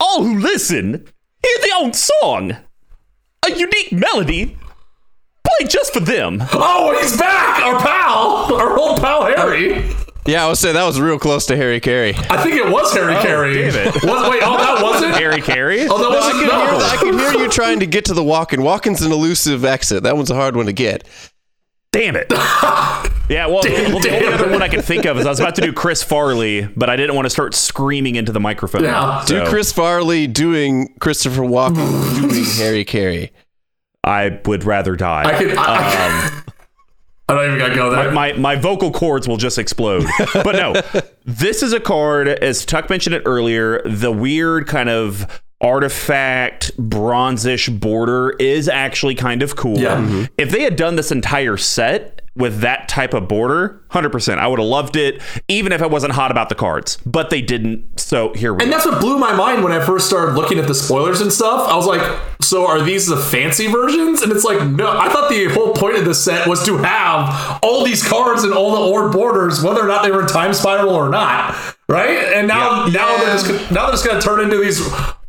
[0.00, 1.06] All who listen,
[1.42, 2.56] hear the own song,
[3.46, 4.58] a unique melody,
[5.44, 6.42] played just for them.
[6.52, 7.62] Oh, he's back!
[7.62, 9.94] Our pal, our old pal Harry.
[10.26, 12.10] Yeah, I was saying that was real close to Harry Caray.
[12.30, 13.54] I think it was Harry oh, Carey.
[13.54, 13.94] damn it.
[13.94, 15.88] Was, wait, oh, that wasn't Harry Caray.
[15.88, 16.66] Oh, that I wasn't can, no.
[16.66, 18.58] hear, I can hear you trying to get to the Walken.
[18.58, 20.02] Walken's an elusive exit.
[20.02, 21.04] That one's a hard one to get.
[21.92, 22.30] Damn it.
[23.30, 25.38] Yeah, well, Damn, well the only other one I could think of is I was
[25.38, 28.82] about to do Chris Farley, but I didn't want to start screaming into the microphone.
[28.82, 29.22] Yeah.
[29.26, 33.30] Do Chris Farley doing Christopher Walken doing Harry Caray.
[34.02, 35.22] I would rather die.
[35.26, 35.56] I could.
[35.56, 36.42] I, Um, I,
[37.28, 38.10] I don't even gotta go there.
[38.10, 40.04] my my vocal cords will just explode.
[40.34, 45.40] But no, this is a card, as Tuck mentioned it earlier, the weird kind of
[45.60, 49.78] artifact bronzish border is actually kind of cool.
[49.78, 49.96] Yeah.
[49.96, 50.28] Mhm.
[50.38, 54.58] If they had done this entire set with that type of border, 100%, I would
[54.60, 56.96] have loved it, even if I wasn't hot about the cards.
[57.04, 58.76] But they didn't, so here we And go.
[58.78, 61.68] that's what blew my mind when I first started looking at the spoilers and stuff.
[61.68, 62.00] I was like,
[62.40, 64.22] so are these the fancy versions?
[64.22, 67.58] And it's like, no, I thought the whole point of this set was to have
[67.62, 70.54] all these cards and all the ord borders, whether or not they were in time
[70.54, 71.54] spiral or not.
[71.88, 72.10] Right?
[72.34, 72.92] And now Yeah.
[72.92, 74.80] now they're just now they're just gonna turn into these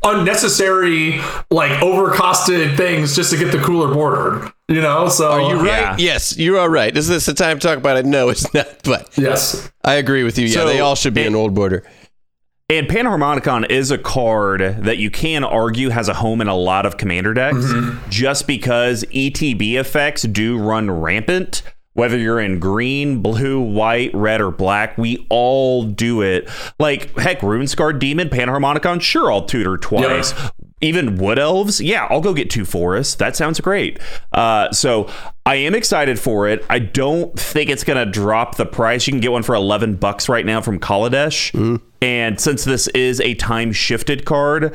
[0.03, 1.19] unnecessary,
[1.49, 4.51] like overcosted things just to get the cooler border.
[4.67, 5.09] You know?
[5.09, 5.65] So Are you right?
[5.65, 5.95] Yeah.
[5.97, 6.95] Yes, you are right.
[6.95, 8.05] Is this the time to talk about it?
[8.05, 8.67] No, it's not.
[8.83, 9.69] But Yes.
[9.83, 10.47] I agree with you.
[10.47, 11.83] Yeah, So, they all should be it- an old border.
[12.69, 16.85] And Panharmonicon is a card that you can argue has a home in a lot
[16.85, 18.09] of commander decks mm-hmm.
[18.09, 21.63] just because ETB effects do run rampant.
[21.93, 26.49] Whether you're in green, blue, white, red, or black, we all do it.
[26.79, 30.33] Like, heck, Runescarred Demon, Panharmonicon, sure, I'll tutor twice.
[30.79, 33.15] Even Wood Elves, yeah, I'll go get two forests.
[33.15, 33.99] That sounds great.
[34.31, 35.09] Uh, so
[35.45, 36.65] I am excited for it.
[36.69, 39.05] I don't think it's going to drop the price.
[39.05, 41.79] You can get one for 11 bucks right now from Kaladesh.
[42.01, 44.73] And since this is a time shifted card,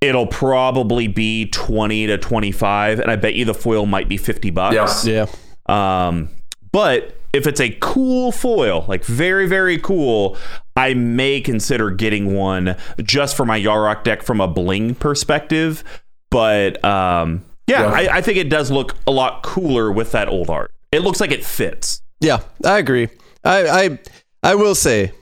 [0.00, 2.98] it'll probably be 20 to 25.
[2.98, 5.06] And I bet you the foil might be 50 bucks.
[5.06, 5.26] Yeah.
[5.68, 6.06] Yeah.
[6.08, 6.28] Um,
[6.72, 10.36] but if it's a cool foil, like very, very cool,
[10.76, 15.84] I may consider getting one just for my Yarok deck from a bling perspective.
[16.30, 18.10] But um, yeah, Yeah.
[18.12, 20.70] I, I think it does look a lot cooler with that old art.
[20.92, 22.00] It looks like it fits.
[22.20, 23.08] Yeah, I agree.
[23.44, 23.98] I, I
[24.42, 25.12] I will say,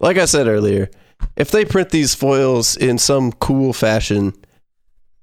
[0.00, 0.90] like I said earlier,
[1.36, 4.32] if they print these foils in some cool fashion,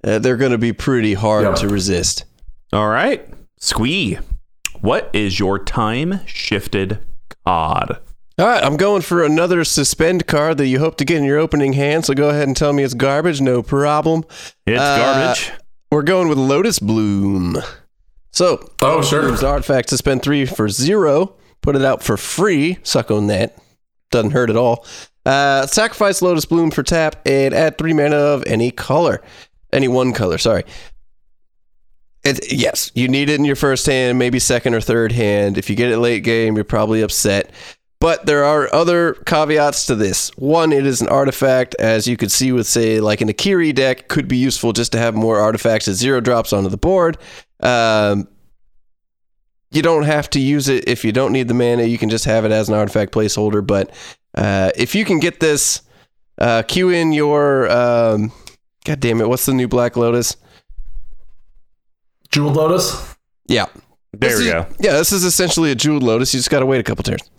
[0.04, 1.54] uh, they're going to be pretty hard Yeah.
[1.56, 2.26] to resist.
[2.72, 3.28] All right,
[3.60, 4.20] Squee,
[4.82, 7.00] what is your time shifted
[7.46, 8.00] cod?
[8.40, 11.38] All right, I'm going for another suspend card that you hope to get in your
[11.38, 12.06] opening hand.
[12.06, 14.24] So go ahead and tell me it's garbage, no problem.
[14.66, 15.52] It's Uh, garbage.
[15.92, 17.58] We're going with Lotus Bloom.
[18.32, 19.22] So Oh, sure.
[19.24, 21.34] Bloom's artifact suspend three for zero.
[21.62, 22.78] Put it out for free.
[22.82, 23.58] Suck on that.
[24.10, 24.86] Doesn't hurt at all.
[25.26, 29.22] Uh, sacrifice Lotus Bloom for tap and add three mana of any color.
[29.72, 30.64] Any one color, sorry.
[32.24, 35.58] It, yes, you need it in your first hand, maybe second or third hand.
[35.58, 37.52] If you get it late game, you're probably upset.
[38.00, 40.30] But there are other caveats to this.
[40.36, 44.08] One, it is an artifact, as you could see with, say, like an Akiri deck,
[44.08, 47.18] could be useful just to have more artifacts at zero drops onto the board.
[47.60, 48.28] Um,
[49.70, 51.84] you don't have to use it if you don't need the mana.
[51.84, 53.66] You can just have it as an artifact placeholder.
[53.66, 53.92] But
[54.36, 55.82] uh, if you can get this,
[56.38, 57.70] uh, cue in your.
[57.72, 58.32] Um,
[58.84, 59.30] God damn it!
[59.30, 60.36] What's the new Black Lotus?
[62.32, 63.16] Jeweled Lotus.
[63.48, 63.66] Yeah,
[64.14, 64.66] There This we is- go.
[64.80, 66.34] Yeah, this is essentially a jeweled lotus.
[66.34, 67.30] You just got to wait a couple turns.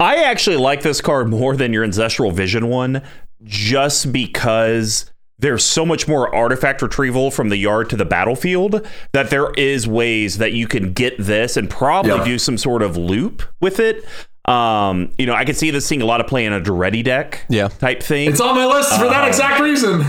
[0.00, 3.02] I actually like this card more than your Ancestral Vision one,
[3.42, 5.10] just because
[5.40, 9.86] there's so much more artifact retrieval from the yard to the battlefield that there is
[9.88, 12.24] ways that you can get this and probably Yeah.
[12.24, 14.04] do some sort of loop with it.
[14.46, 17.04] Um, you know, I could see this seeing a lot of play in a Daretti
[17.04, 17.68] deck Yeah.
[17.68, 18.30] type thing.
[18.30, 20.04] It's on my list for that exact reason.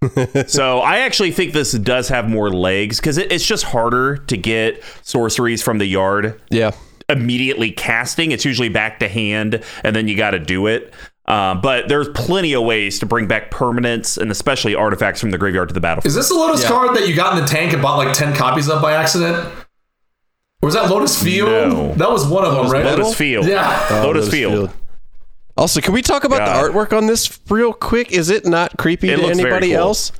[0.46, 4.36] so I actually think this does have more legs because it, it's just harder to
[4.36, 6.72] get sorceries from the yard Yeah,
[7.08, 8.30] immediately casting.
[8.32, 10.94] It's usually back to hand, and then you got to do it.
[11.26, 15.36] Uh, but there's plenty of ways to bring back permanents and especially artifacts from the
[15.36, 16.06] graveyard to the battlefield.
[16.08, 16.68] Is this a Lotus Yeah.
[16.70, 19.36] card that you got in the tank and bought like 10 copies of by accident?
[20.62, 21.48] Or was that Lotus Field?
[21.50, 21.92] No.
[21.96, 22.84] That was one of them, right?
[22.84, 23.46] Lotus Field.
[23.46, 23.86] Yeah.
[23.90, 24.72] Oh, Lotus, Field.
[25.58, 26.46] Also, can we talk about God.
[26.64, 28.12] the artwork on this real quick?
[28.12, 29.78] Is it not creepy It to looks very anybody cool.
[29.78, 30.12] else?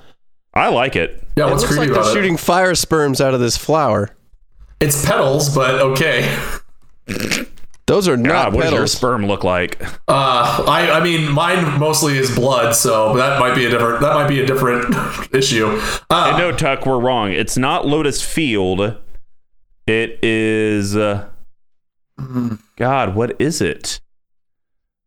[0.52, 1.24] I like it.
[1.36, 4.10] Yeah, It what's looks creepy like they're about shooting fire sperms out of this flower.
[4.81, 6.36] It's petals, but okay.
[7.86, 9.81] Those are God, not what does your sperm look like?
[10.09, 14.01] Uh, I, I mean, mine mostly is blood, so that might be a different.
[14.01, 14.94] That might be a different
[15.35, 15.81] issue.
[16.10, 17.32] Uh, no, Tuck, we're wrong.
[17.32, 18.97] It's not Lotus Field.
[19.86, 20.97] It is.
[20.97, 21.28] Uh,
[22.77, 24.01] God, what is it?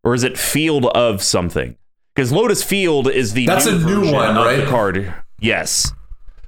[0.04, 1.76] Or is it Field of something?
[2.14, 4.56] Because Lotus Field is the That's a new one, right?
[4.56, 5.14] The card.
[5.40, 5.92] Yes.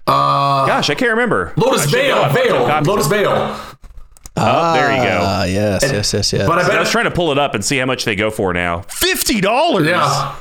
[0.07, 1.53] uh, Gosh, I can't remember.
[1.57, 2.29] Lotus I should know.
[2.33, 3.31] Veil, I bought some Veil.
[3.31, 3.79] Lotus Veil.
[4.37, 5.19] Oh, there you go.
[5.23, 6.47] Ah, yes, yes, yes, yes.
[6.49, 8.31] But I I was trying to pull it up and see how much they go
[8.31, 8.81] for now.
[8.89, 9.87] Fifty dollars.
[9.87, 10.35] yeah.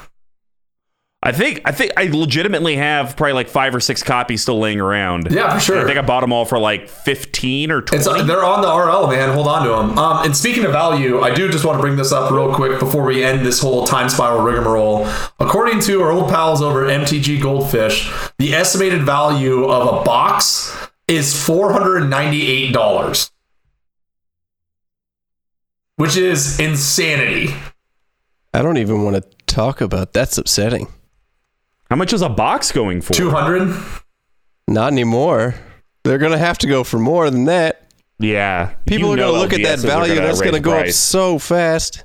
[1.25, 4.81] I think I think I legitimately have probably like five or six copies still laying
[4.81, 5.31] around.
[5.31, 5.79] Yeah, for sure.
[5.81, 7.99] I think I bought them all for like fifteen or twenty.
[8.01, 9.33] It's, uh, they're on the RL, man.
[9.33, 9.97] Hold on to them.
[9.97, 12.77] Um, and speaking of value, I do just want to bring this up real quick
[12.77, 15.07] before we end this whole time spiral rigmarole.
[15.39, 20.75] According to our old pals over at MTG Goldfish, the estimated value of a box
[21.07, 23.31] is four hundred and ninety-eight dollars,
[25.95, 27.55] which is insanity.
[28.53, 30.11] I don't even want to talk about.
[30.11, 30.89] That's upsetting.
[31.93, 33.13] How much is a box going for?
[33.13, 33.71] Two hundred.
[34.67, 35.53] Not anymore.
[36.03, 37.87] They're gonna have to go for more than that.
[38.17, 40.15] Yeah, People You are gonna look at that value.
[40.15, 40.97] gonna That's gonna the go up price.
[40.97, 42.03] so fast.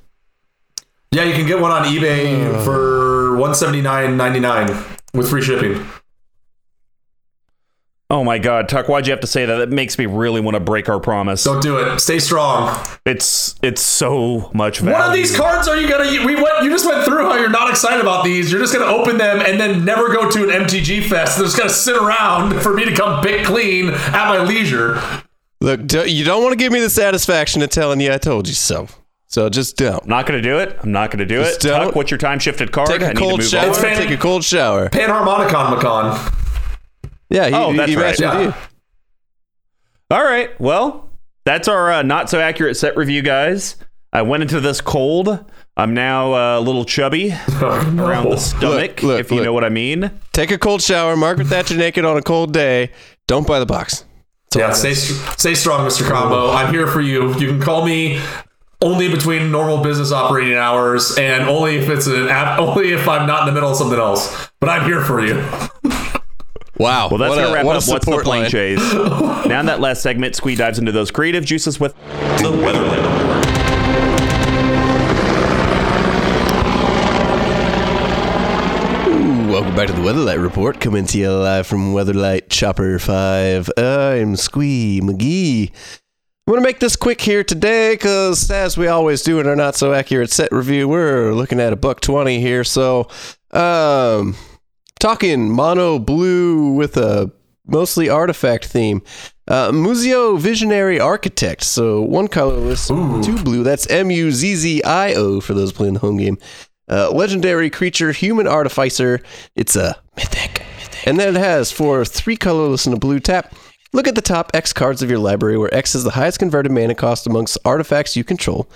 [1.11, 4.77] Yeah, you can get one on eBay for one seventy-nine ninety-nine
[5.15, 5.83] with free shipping.
[8.11, 9.57] Oh my god, Tuck, why'd you have to say that?
[9.57, 11.45] That makes me really want to break our promise.
[11.45, 11.99] Don't do it.
[12.01, 12.75] Stay strong.
[13.05, 14.95] It's it's so much value.
[14.99, 16.09] What of these cards are you gonna?
[16.25, 16.63] We went.
[16.65, 18.51] You just went through how you're not excited about these.
[18.51, 21.37] You're just gonna open them and then never go to an MTG fest.
[21.37, 24.99] They're just gonna sit around for me to come pick clean at my leisure.
[25.61, 28.49] Look, do, you don't want to give me the satisfaction of telling you I told
[28.49, 28.87] you so.
[29.27, 30.05] So just don't.
[30.05, 30.79] I'm not going to do it.
[30.83, 31.69] I'm not going to do Just it.
[31.69, 31.87] don't.
[31.87, 32.89] Tuck, what's your time shifted card?
[32.89, 33.65] Take I a need to cold move shower.
[33.65, 33.71] on.
[33.71, 34.89] It's Take a cold shower.
[34.89, 36.38] Panharmonicon Macon.
[37.31, 38.19] Yeah, he, Oh, that's he right.
[38.19, 38.41] Yeah.
[38.41, 38.55] you.
[40.11, 40.59] All right.
[40.61, 41.11] Well,
[41.45, 43.77] that's our uh, not so accurate set review, guys.
[44.13, 45.45] I went into this cold.
[45.77, 47.31] I'm now uh, a little chubby
[47.63, 49.45] around the stomach, look, if you look.
[49.45, 50.11] know what I mean.
[50.33, 51.17] Take a cold shower.
[51.17, 52.91] Margaret Thatcher naked on a cold day.
[53.29, 54.05] Don't buy the box.
[54.57, 56.09] Yeah, stay stay strong, Mr.
[56.09, 56.51] Combo.
[56.51, 57.29] I'm here for you.
[57.39, 58.19] You can call me
[58.81, 63.27] only between normal business operating hours and only if it's an app, only if I'm
[63.27, 64.49] not in the middle of something else.
[64.61, 65.35] But I'm here for you.
[66.79, 67.09] Wow.
[67.09, 68.51] Well, that's going to wrap what up What's the support Plane line.
[68.51, 68.95] Chase.
[68.95, 73.49] now in that last segment, Squee dives into those creative juices with the Weatherlight Report.
[79.51, 83.71] Welcome back to the Weatherlight Report, coming to you live from Weatherlight Chopper 5.
[83.77, 85.71] I'm Squee McGee.
[86.47, 89.57] I'm going to make this quick here today because, as we always do in our
[89.57, 92.63] not so accurate set review, we're looking at a buck 20 here.
[92.63, 93.09] So,
[93.51, 94.37] um,
[94.99, 97.31] talking mono blue with a
[97.67, 99.03] mostly artifact theme.
[99.47, 101.63] Uh, Muzzio Visionary Architect.
[101.63, 103.63] So, one colorless, two blue.
[103.63, 106.39] That's M U Z Z I O for those playing the home game.
[106.91, 109.21] Uh, legendary creature, human artificer.
[109.55, 110.63] It's a mythic.
[111.07, 113.55] And then it has for three colorless and a blue tap.
[113.93, 116.73] Look at the top X cards of your library, where X is the highest converted
[116.73, 118.69] mana cost amongst artifacts you control.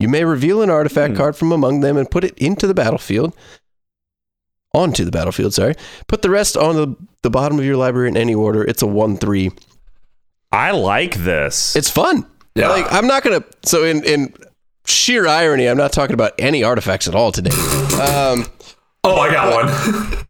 [0.00, 3.34] You may reveal an artifact card from among them and put it into the battlefield.
[4.76, 5.74] Onto the battlefield, sorry.
[6.06, 8.62] Put the rest on the, the bottom of your library in any order.
[8.62, 9.50] It's a 1 3.
[10.52, 11.74] I like this.
[11.74, 12.26] It's fun.
[12.54, 12.68] Yeah.
[12.68, 13.42] Like I'm not gonna.
[13.64, 14.34] So in in
[14.86, 17.50] sheer irony, I'm not talking about any artifacts at all today.
[17.96, 18.44] Um.
[19.04, 20.24] Oh, I got one.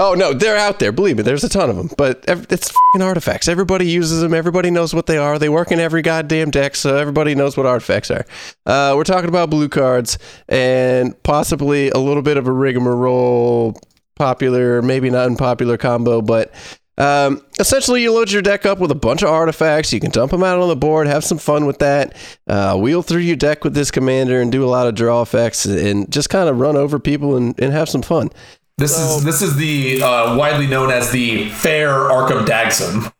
[0.00, 0.92] Oh no, they're out there.
[0.92, 1.90] Believe me, there's a ton of them.
[1.98, 3.48] But it's fing artifacts.
[3.48, 4.32] Everybody uses them.
[4.32, 5.40] Everybody knows what they are.
[5.40, 8.24] They work in every goddamn deck, so everybody knows what artifacts are.
[8.64, 10.16] Uh, we're talking about blue cards
[10.48, 13.76] and possibly a little bit of a rigmarole,
[14.14, 16.54] popular, maybe not unpopular combo, but.
[16.96, 19.92] Um, essentially, you load your deck up with a bunch of artifacts.
[19.92, 22.16] You can dump them out on the board, have some fun with that.
[22.48, 25.64] Uh, wheel through your deck with this commander and do a lot of draw effects
[25.64, 28.30] and just kind of run over people and, and have some fun.
[28.78, 33.12] This is this is the uh, widely known as the fair Arcum Dagsson.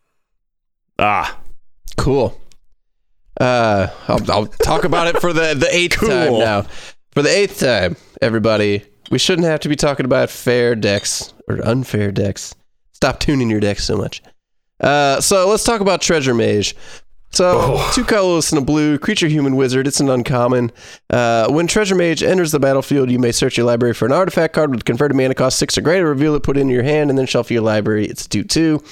[0.97, 1.37] ah,
[1.97, 2.39] Cool.
[3.39, 6.61] Uh, I'll, I'll talk about it for the, the eighth time now.
[7.11, 11.59] For the eighth time, everybody, we shouldn't have to be talking about fair decks or
[11.65, 12.55] unfair decks.
[12.93, 14.21] Stop tuning your decks so much.
[14.79, 16.75] Uh, so let's talk about Treasure Mage.
[17.31, 17.91] So, Oh.
[17.93, 19.87] two colorless and a blue, creature human wizard.
[19.87, 20.71] It's an uncommon.
[21.09, 24.53] Uh, when Treasure Mage enters the battlefield, you may search your library for an artifact
[24.53, 27.09] card with converted mana cost six or greater, reveal it, put it in your hand,
[27.09, 28.07] and then shuffle your library.
[28.07, 28.83] It's 2 2.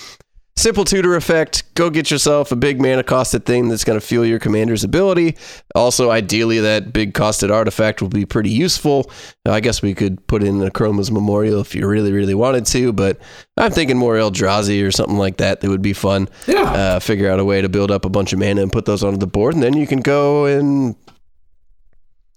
[0.58, 1.72] Simple tutor effect.
[1.76, 5.38] Go get yourself a big mana costed thing that's going to fuel your commander's ability.
[5.76, 9.12] Also, ideally, that big costed artifact will be pretty useful.
[9.46, 13.20] I guess we could put in Akroma's Memorial if you really, really wanted to, but
[13.56, 16.28] I'm thinking more Eldrazi or something like that that would be fun.
[16.48, 16.64] Yeah.
[16.64, 19.04] Uh, figure out a way to build up a bunch of mana and put those
[19.04, 20.96] onto the board, and then you can go and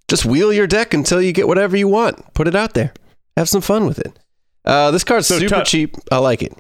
[0.08, 2.34] just wheel your deck until you get whatever you want.
[2.34, 2.92] Put it out there.
[3.38, 4.18] Have some fun with it.
[4.66, 5.96] Uh, this card's So super Tuck- cheap.
[6.12, 6.52] I like it.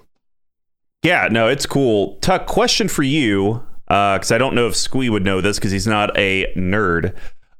[1.02, 2.16] Yeah, no, it's cool.
[2.20, 5.86] Tuck, question for you, because I don't know if Squee would know this because he's
[5.86, 7.14] not a nerd.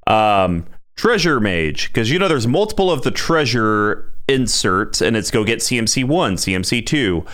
[0.07, 5.45] Um, treasure Mage, because you know there's multiple of the treasure inserts, and it's go
[5.45, 7.25] get CMC one, CMC two.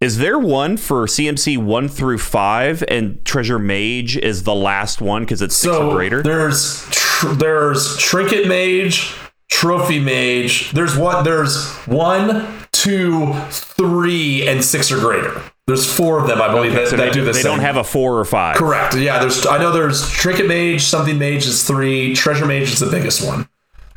[0.00, 5.22] Is there one for CMC one through five, and Treasure Mage is the last one
[5.22, 6.22] because it's six So or greater?
[6.22, 9.14] there's tr- there's trinket mage,
[9.48, 10.70] trophy mage.
[10.72, 11.22] There's what?
[11.24, 12.46] There's one,
[12.86, 15.42] two, three, and six or greater.
[15.66, 17.36] There's four of them, I believe, that, So that they, do this.
[17.38, 17.50] they thing.
[17.52, 18.56] don't have a four or five.
[18.56, 18.96] Correct.
[18.96, 19.44] Yeah, there's.
[19.46, 23.48] I know there's trinket mage, something mage is three, treasure mage is the biggest one.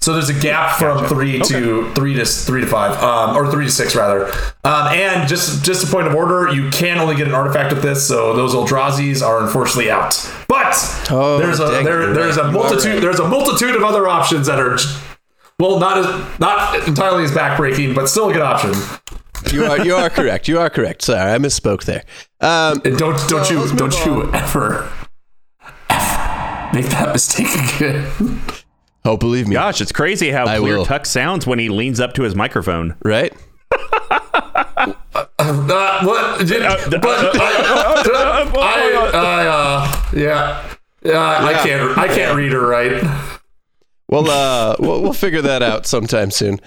[0.01, 3.65] So there's a gap from three to three to three to five, um, or three
[3.65, 4.27] to six rather.
[4.63, 7.83] Um, and just just a point of order, you can only get an artifact with
[7.83, 10.15] this, so those Eldrazi's are unfortunately out.
[10.47, 10.73] But
[11.11, 13.01] Oh, there's a there, there's a multitude right.
[13.01, 14.77] there's a multitude of other options that are
[15.59, 18.73] well not as not entirely as backbreaking, but still a good option.
[19.51, 20.47] You are you are correct.
[20.47, 21.01] You are correct.
[21.03, 22.03] Sorry, I misspoke there.
[22.41, 24.89] Um, And don't don't So, you don't move you ever
[25.89, 28.41] ever make that mistake again.
[29.05, 30.85] oh, believe me, Gosh, it's crazy how I clear will.
[30.85, 32.95] Tuck sounds when he leans up to his microphone.
[33.03, 33.33] right?
[35.39, 36.45] Uh, what?
[36.45, 36.61] Did,
[37.01, 40.63] but I, I, I, uh, yeah,
[41.01, 43.38] yeah, I can't, I can't read her right.
[44.09, 46.59] Well, uh, we'll, we'll figure that out sometime soon.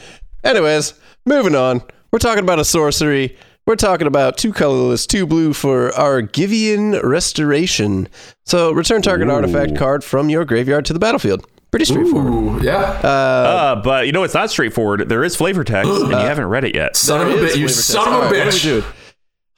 [0.44, 0.94] Anyways,
[1.26, 1.82] moving on.
[2.12, 3.36] We're talking about a sorcery.
[3.66, 8.08] We're talking about two colorless, two blue for Argivian Restoration.
[8.44, 11.44] So return target artifact card from your graveyard to the battlefield.
[11.70, 12.32] Pretty straightforward.
[12.32, 12.80] Ooh, yeah.
[12.80, 15.08] Uh, but you know, it's not straightforward.
[15.08, 16.96] There is flavor text, and you haven't read it yet.
[16.96, 17.56] son of a bitch!
[17.56, 18.84] You son of a All right, what bitch!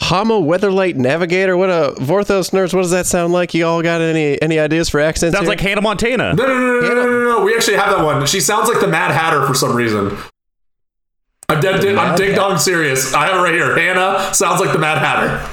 [0.01, 0.07] Do?
[0.07, 1.57] Homo Weatherlight Navigator.
[1.57, 2.75] What a Vorthos nerds.
[2.75, 3.55] What does that sound like?
[3.55, 5.35] You all got any any ideas for accents?
[5.35, 5.51] Sounds here?
[5.51, 6.35] like Hannah Montana.
[6.35, 7.45] No, no, no, no, no, no, no, no.
[7.45, 8.27] We actually have that one.
[8.27, 10.17] She sounds like the Mad Hatter for some reason.
[11.49, 11.85] I'm dead.
[11.85, 12.41] I'm Mad ding Hatter.
[12.41, 13.13] dong serious.
[13.15, 13.77] I have it right here.
[13.77, 15.49] Hannah sounds like the Mad Hatter.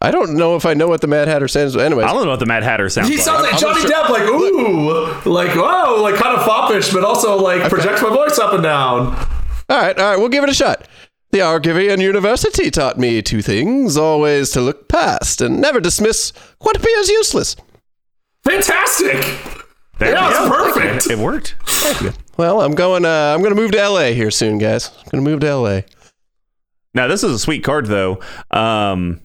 [0.00, 1.76] I don't know if I know what the Mad Hatter sounds.
[1.76, 3.24] Anyway, I don't know what the Mad Hatter sounds He like.
[3.24, 7.02] sounds like I'm Johnny sure- Depp, like ooh, like whoa, like kind of foppish, but
[7.04, 9.06] also like projects my voice up and down.
[9.70, 10.86] All right, all right, we'll give it a shot.
[11.30, 16.76] The Argivian University taught me two things always to look past and never dismiss what
[16.76, 17.54] appears useless.
[18.44, 19.22] Fantastic.
[19.98, 21.10] There Yeah, we it's perfect.
[21.10, 21.56] It worked.
[21.66, 22.12] Thank you.
[22.38, 23.04] Well, I'm going.
[23.04, 24.88] Uh, I'm going to move to LA here soon, guys.
[24.96, 25.80] I'm going to move to LA.
[26.94, 29.20] Now, this is a sweet card, though, um,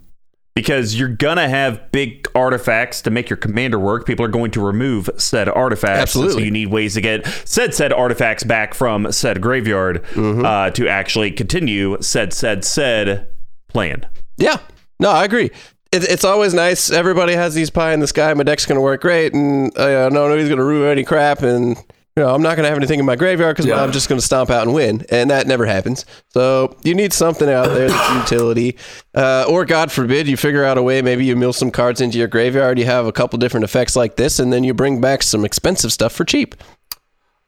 [0.56, 4.06] because you're gonna have big artifacts to make your commander work.
[4.06, 6.02] People are going to remove said artifacts.
[6.02, 6.34] Absolutely.
[6.34, 10.46] So you need ways to get said said artifacts back from said graveyard Mm-hmm.
[10.46, 13.28] uh, to actually continue said said said
[13.68, 14.06] plan.
[14.38, 14.58] Yeah,
[15.00, 15.52] no, I agree.
[15.92, 16.92] It, it's always nice.
[16.92, 18.34] Everybody has these pie in the sky.
[18.34, 21.42] My deck's going to work great, and uh, no, nobody's going to ruin any crap.
[21.44, 21.78] And
[22.15, 23.81] you know, I'm not going to have anything in my graveyard because Yeah.
[23.81, 26.06] I'm just going to stomp out and win, and that never happens.
[26.30, 28.77] So you need something out there that's utility,
[29.15, 31.02] uh, or God forbid, you figure out a way.
[31.02, 32.77] Maybe you mill some cards into your graveyard.
[32.77, 35.91] You have a couple different effects like this, and then you bring back some expensive
[35.91, 36.56] stuff for cheap.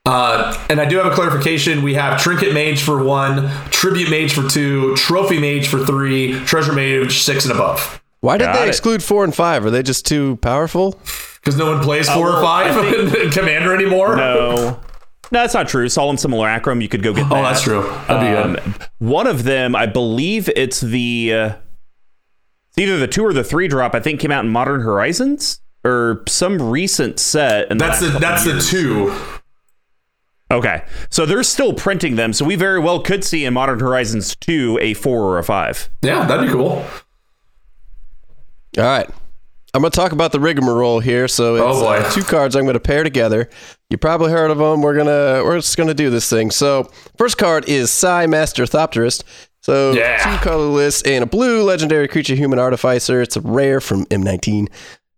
[0.07, 1.81] Uh, and I do have a clarification.
[1.81, 6.73] We have Trinket Mage for one, Tribute Mage for two, Trophy Mage for three, Treasure
[6.73, 8.01] Mage six and above.
[8.21, 8.69] Why did Got they it.
[8.69, 9.65] exclude four and five?
[9.65, 10.99] Are they just too powerful?
[11.45, 14.15] Because no one plays four well, or five I in Commander anymore.
[14.15, 14.81] No.
[15.31, 15.89] No, that's not true.
[15.89, 17.31] Solemn Simulacrum, you could go get that.
[17.35, 17.81] Oh, that's true.
[18.07, 21.55] That'd be Um, one of them, I believe it's the uh,
[22.69, 23.95] it's either the two or the three drop.
[23.95, 27.71] I think came out in Modern Horizons or some recent set.
[27.71, 29.19] And That's the that's the two.
[30.51, 30.83] okay.
[31.09, 34.77] So they're still printing them, so we very well could see in Modern Horizons two
[34.79, 35.89] a four or a five.
[36.03, 36.85] Yeah, that'd be cool.
[38.77, 39.09] All right.
[39.75, 41.27] I'm going to talk about the rigmarole here.
[41.27, 43.49] So it's Oh, uh, two cards I'm going to pair together.
[43.89, 44.81] You probably heard of them.
[44.81, 46.49] We're gonna we're just gonna do this thing.
[46.49, 49.23] So first card is Sai Master Thopterist.
[49.61, 50.17] So Yeah.
[50.23, 53.21] two colorless and a blue legendary creature human artificer.
[53.21, 54.67] It's a rare from M19.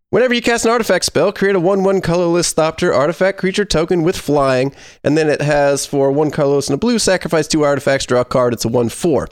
[0.09, 4.03] Whenever you cast an artifact spell, create a 1 1 colorless Thopter artifact creature token
[4.03, 4.73] with flying.
[5.03, 8.25] And then it has for one colorless and a blue, sacrifice two artifacts, draw a
[8.25, 8.53] card.
[8.53, 9.27] It's a 1 4.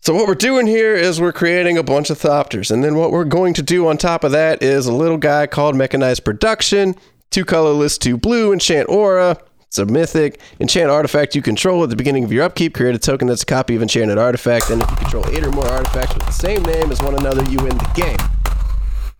[0.00, 3.10] So what we're doing here is we're creating a bunch of Thopters, and then what
[3.10, 6.94] we're going to do on top of that is a little guy called Mechanized Production,
[7.30, 9.36] two colorless, two blue, enchant aura.
[9.66, 10.40] It's a mythic.
[10.60, 12.74] Enchant artifact you control at the beginning of your upkeep.
[12.74, 15.50] Create a token that's a copy of enchanted artifact, and if you control eight or
[15.50, 18.16] more artifacts with the same name as one another, you win the game.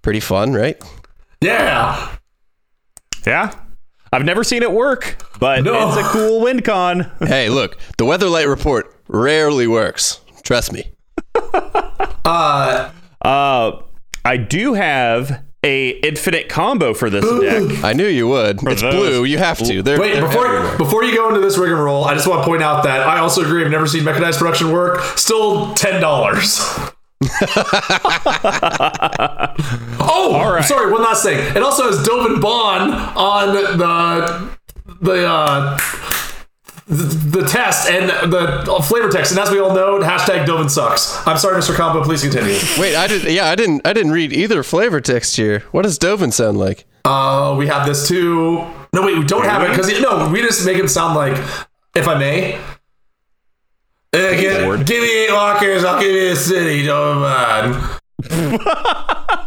[0.00, 0.82] Pretty fun, right?
[1.42, 2.16] Yeah.
[3.26, 3.52] Yeah.
[4.10, 5.88] I've never seen it work, but No.
[5.88, 7.10] it's a cool win con.
[7.20, 10.20] hey, look, the Weatherlight report rarely works.
[10.48, 10.90] Trust me.
[12.24, 13.82] Uh, Uh,
[14.24, 17.84] I do have a infinite combo for this deck.
[17.84, 18.62] I knew you would.
[18.66, 19.24] It's those- blue.
[19.24, 19.82] You have to.
[19.82, 20.78] They're, wait, they're before everywhere.
[20.78, 23.42] before you go into this rigmarole, I just want to point out that I also
[23.42, 23.62] agree.
[23.62, 25.02] I've never seen mechanized production work.
[25.18, 26.60] Still ten dollars.
[30.00, 30.64] oh, All right.
[30.64, 30.90] sorry.
[30.90, 31.38] One last thing.
[31.56, 34.56] It also has Dovin Baan on the
[35.02, 35.78] the uh,
[36.88, 41.26] the, the test and the flavor text, and as we all know, hashtag Dovin sucks.
[41.26, 41.74] I'm sorry, Mr.
[41.74, 42.02] Combo.
[42.02, 42.56] Please continue.
[42.78, 43.24] Wait, I did.
[43.24, 43.86] Yeah, I didn't.
[43.86, 45.60] I didn't read either flavor text here.
[45.70, 46.86] What does Dovin sound like?
[47.04, 48.66] Uh, we have this too.
[48.92, 51.36] No, wait, we don't have it because no, we just make him sound like,
[51.94, 52.54] if I may.
[54.14, 57.97] Uh, give, give me eight lockers, I'll give you a city, don't mind.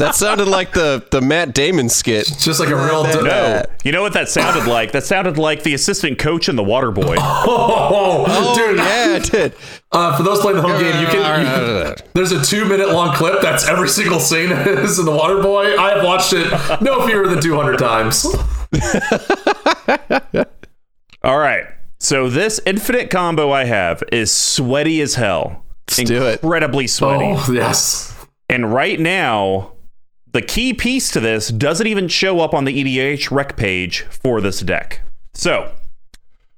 [0.02, 2.26] That sounded like the the Matt Damon skit.
[2.40, 3.04] Just like a real.
[3.04, 3.22] No.
[3.22, 4.94] No, you know what that sounded like?
[4.94, 7.18] That sounded like the assistant coach in The Water Boy.
[7.20, 8.78] Oh, Oh, dude.
[8.78, 9.54] yeah, it did.
[9.92, 11.42] Uh, for those playing the home game, you can.
[11.90, 15.40] You, there's a two minute long clip that's every single scene is in the Water
[15.42, 15.78] Boy.
[15.78, 16.50] I have watched it
[16.82, 18.26] no fewer than 200 times.
[21.24, 21.66] All right.
[22.00, 25.64] So this infinite combo I have is sweaty as hell.
[25.90, 26.42] Let's do it.
[26.42, 27.26] Incredibly sweaty.
[27.38, 28.08] Oh yes.
[28.52, 29.72] And right now,
[30.34, 34.60] the key piece to this doesn't even show up on the EDHREC page for this
[34.60, 35.02] deck.
[35.34, 35.72] So,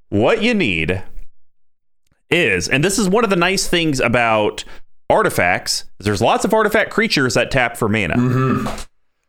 [0.09, 1.03] what you need
[2.31, 4.63] is, and this is one of the nice things about
[5.07, 8.15] artifacts, is there's lots of artifact creatures that tap for mana.
[8.15, 8.75] Mm-hmm.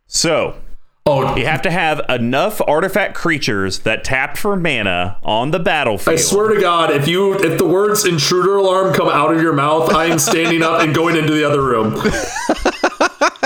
[0.07, 0.57] So,
[1.07, 6.15] Oh, you have to have enough artifact creatures that tap for mana on the battlefield.
[6.15, 9.53] I swear to God, if you if the words intruder alarm come out of your
[9.53, 11.93] mouth, I am standing up and going into the other room.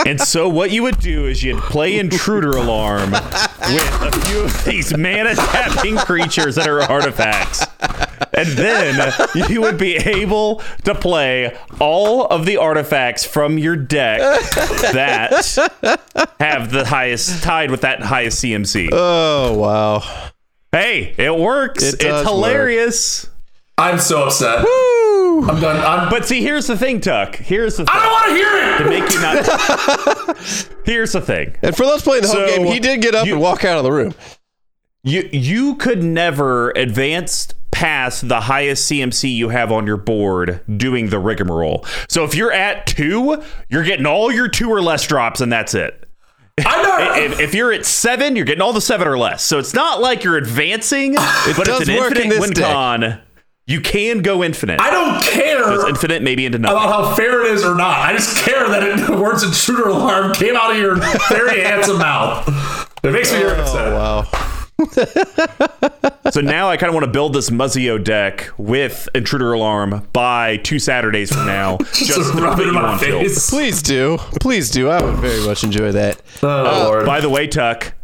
[0.06, 4.64] And so what you would do is you'd play Intruder Alarm with a few of
[4.64, 7.66] these mana tapping creatures that are artifacts.
[8.32, 9.12] And then
[9.48, 14.20] you would be able to play all of the artifacts from your deck
[14.92, 15.32] that
[16.38, 18.90] have the highest tied with that highest CMC.
[18.92, 20.30] Oh wow.
[20.72, 21.82] Hey, it works.
[21.82, 23.28] It it's hilarious.
[23.76, 24.64] I'm so upset.
[24.64, 24.97] Woo!
[25.44, 25.76] I'm done.
[25.84, 27.36] I'm, But see, here's the thing, Tuck.
[27.36, 27.94] Here's the thing.
[27.94, 28.78] I don't want to hear it.
[28.78, 30.76] To make you not.
[30.84, 31.54] here's the thing.
[31.62, 33.64] And for those playing the home So, game, he did get up you- and walk
[33.64, 34.14] out of the room.
[35.04, 41.10] You you could never advance past the highest CMC you have on your board doing
[41.10, 41.86] the rigmarole.
[42.08, 45.72] So if you're at two, you're getting all your two or less drops, and that's
[45.74, 46.04] it.
[46.58, 46.88] I know.
[47.18, 49.42] If, if you're at seven, you're getting all the seven or less.
[49.44, 52.50] So it's not like you're advancing, but does it's an work in infinite this win
[52.50, 52.72] deck.
[52.72, 53.20] con.
[53.68, 54.80] You can go infinite.
[54.80, 56.78] I don't care It's infinite, maybe into nothing.
[56.78, 57.98] about how fair it is or not.
[57.98, 60.96] I just care that it, the words intruder alarm came out of your
[61.28, 62.48] very handsome mouth.
[63.04, 63.92] It makes me oh, very upset.
[63.92, 64.26] Wow.
[66.30, 70.58] So now I kind of want to build this Muzzio deck with Intruder Alarm by
[70.58, 71.78] two Saturdays from now.
[71.94, 73.22] Just, to rub it in my on tilt.
[73.22, 73.48] face.
[73.48, 74.18] Please do.
[74.40, 74.90] Please do.
[74.90, 76.20] I would very much enjoy that.
[76.42, 77.06] Oh, uh, Lord.
[77.06, 77.94] By the way, Tuck,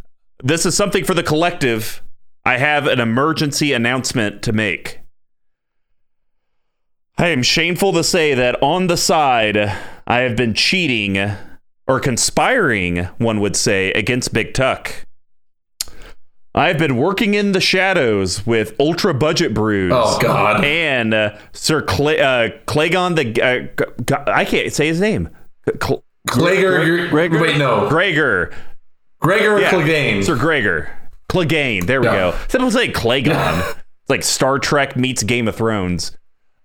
[0.43, 2.01] this is something for the collective.
[2.43, 4.99] I have an emergency announcement to make.
[7.17, 9.57] I am shameful to say that on the side,
[10.05, 11.17] I have been cheating
[11.87, 15.05] or conspiring, one would say, against Big Tuck.
[16.53, 19.91] I've been working in the shadows with ultra budget brews.
[19.93, 20.63] Oh, God.
[20.63, 25.29] And uh, Sir Cla- uh, Clagon the uh, g- g- I can't say his name.
[25.81, 27.39] Cl- Gregor, Gregor?
[27.41, 27.87] wait, no.
[27.89, 28.53] Gregor.
[29.19, 30.23] Gregor Yeah, Clegane.
[30.23, 30.89] Sir Gregor.
[31.29, 31.85] Clegane.
[31.87, 32.31] There we Yeah.
[32.31, 32.37] go.
[32.47, 33.59] Some people say Clagon.
[33.77, 36.17] it's like Star Trek meets Game of Thrones.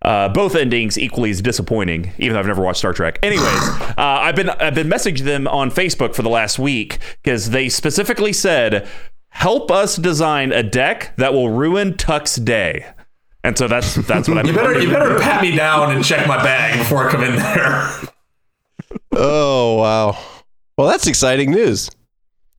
[0.03, 3.19] Uh, both endings equally as disappointing, even though I've never watched Star Trek.
[3.23, 7.51] Anyways, uh, I've been I've been messaging them on Facebook for the last week because
[7.51, 8.89] they specifically said,
[9.29, 12.87] "Help us design a deck that will ruin Tuck's day."
[13.45, 16.27] And so that's that's what I've You better, you better pat me down and check
[16.27, 17.91] my bag before I come in there.
[19.13, 20.19] Oh wow.
[20.77, 21.91] Well, that's exciting news.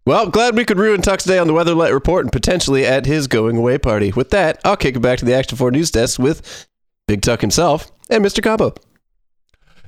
[0.05, 3.27] Well, glad we could ruin Tuck's day on the Weatherlight Report and potentially at his
[3.27, 4.11] going away party.
[4.11, 6.67] With that, I'll kick it back to the Action 4 News Desk with
[7.11, 8.41] Big Tuck himself and Mr.
[8.41, 8.73] Combo.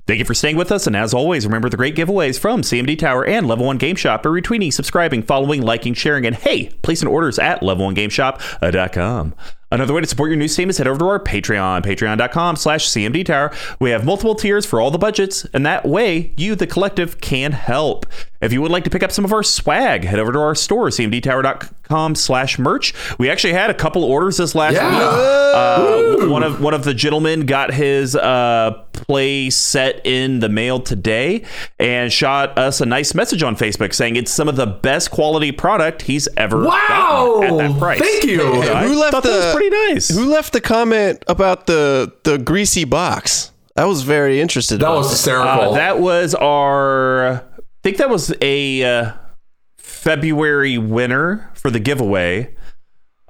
[0.06, 3.00] Thank you for staying with us, and as always, remember the great giveaways from CMD
[3.00, 7.08] Tower and Level 1 Game Shop by retweeting, subscribing, following, liking, sharing, and hey, placing
[7.08, 9.36] orders at level1gameshop.com.
[9.74, 12.88] Another way to support your news team is head over to our Patreon, patreon.com slash
[12.88, 13.52] CMD Tower.
[13.80, 17.54] We have multiple tiers for all the budgets, and that way you, the collective, can
[17.54, 18.06] help.
[18.40, 20.54] If you would like to pick up some of our swag, head over to our
[20.54, 22.94] store, cmdtower.com slash merch.
[23.18, 24.90] We actually had a couple orders this last Yeah.
[24.90, 25.24] week.
[25.56, 30.80] Uh, one of one of the gentlemen got his uh, play set in the mail
[30.82, 31.44] today
[31.80, 35.52] and shot us a nice message on Facebook saying it's some of the best quality
[35.52, 37.40] product he's ever Wow.
[37.42, 38.00] gotten at that price.
[38.00, 38.40] Thank you.
[38.40, 40.10] So Hey, who left the- was pretty nice.
[40.10, 43.52] Who left the comment about the the greasy box?
[43.76, 44.80] I was very interested.
[44.80, 45.72] That was hysterical.
[45.72, 47.34] Uh, that was our.
[47.36, 47.42] I
[47.84, 49.12] think that was a uh,
[49.78, 52.56] February winner for the giveaway.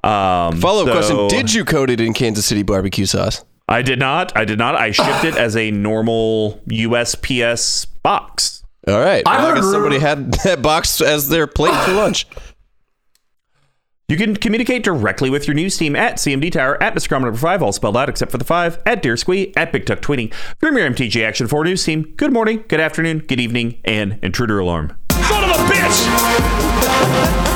[0.02, 3.44] Um, Follow up so- question: Did you coat it in Kansas City barbecue sauce?
[3.66, 4.36] I did not.
[4.36, 4.74] I did not.
[4.74, 8.62] I shipped it as a normal USPS box.
[8.86, 9.22] All right.
[9.26, 12.26] I've Well, I heard guess somebody had that box as their plate for lunch.
[14.06, 17.12] You can communicate directly with your news team at CMD Tower, at Mr.
[17.12, 20.02] Number 5, all spelled out except for the 5, at Dear Squee, at Big Tuck
[20.02, 20.30] Tweeting.
[20.60, 24.58] From your MTG Action 4 news team, good morning, good afternoon, good evening, and intruder
[24.58, 24.94] alarm.
[25.10, 27.53] Son of a bitch!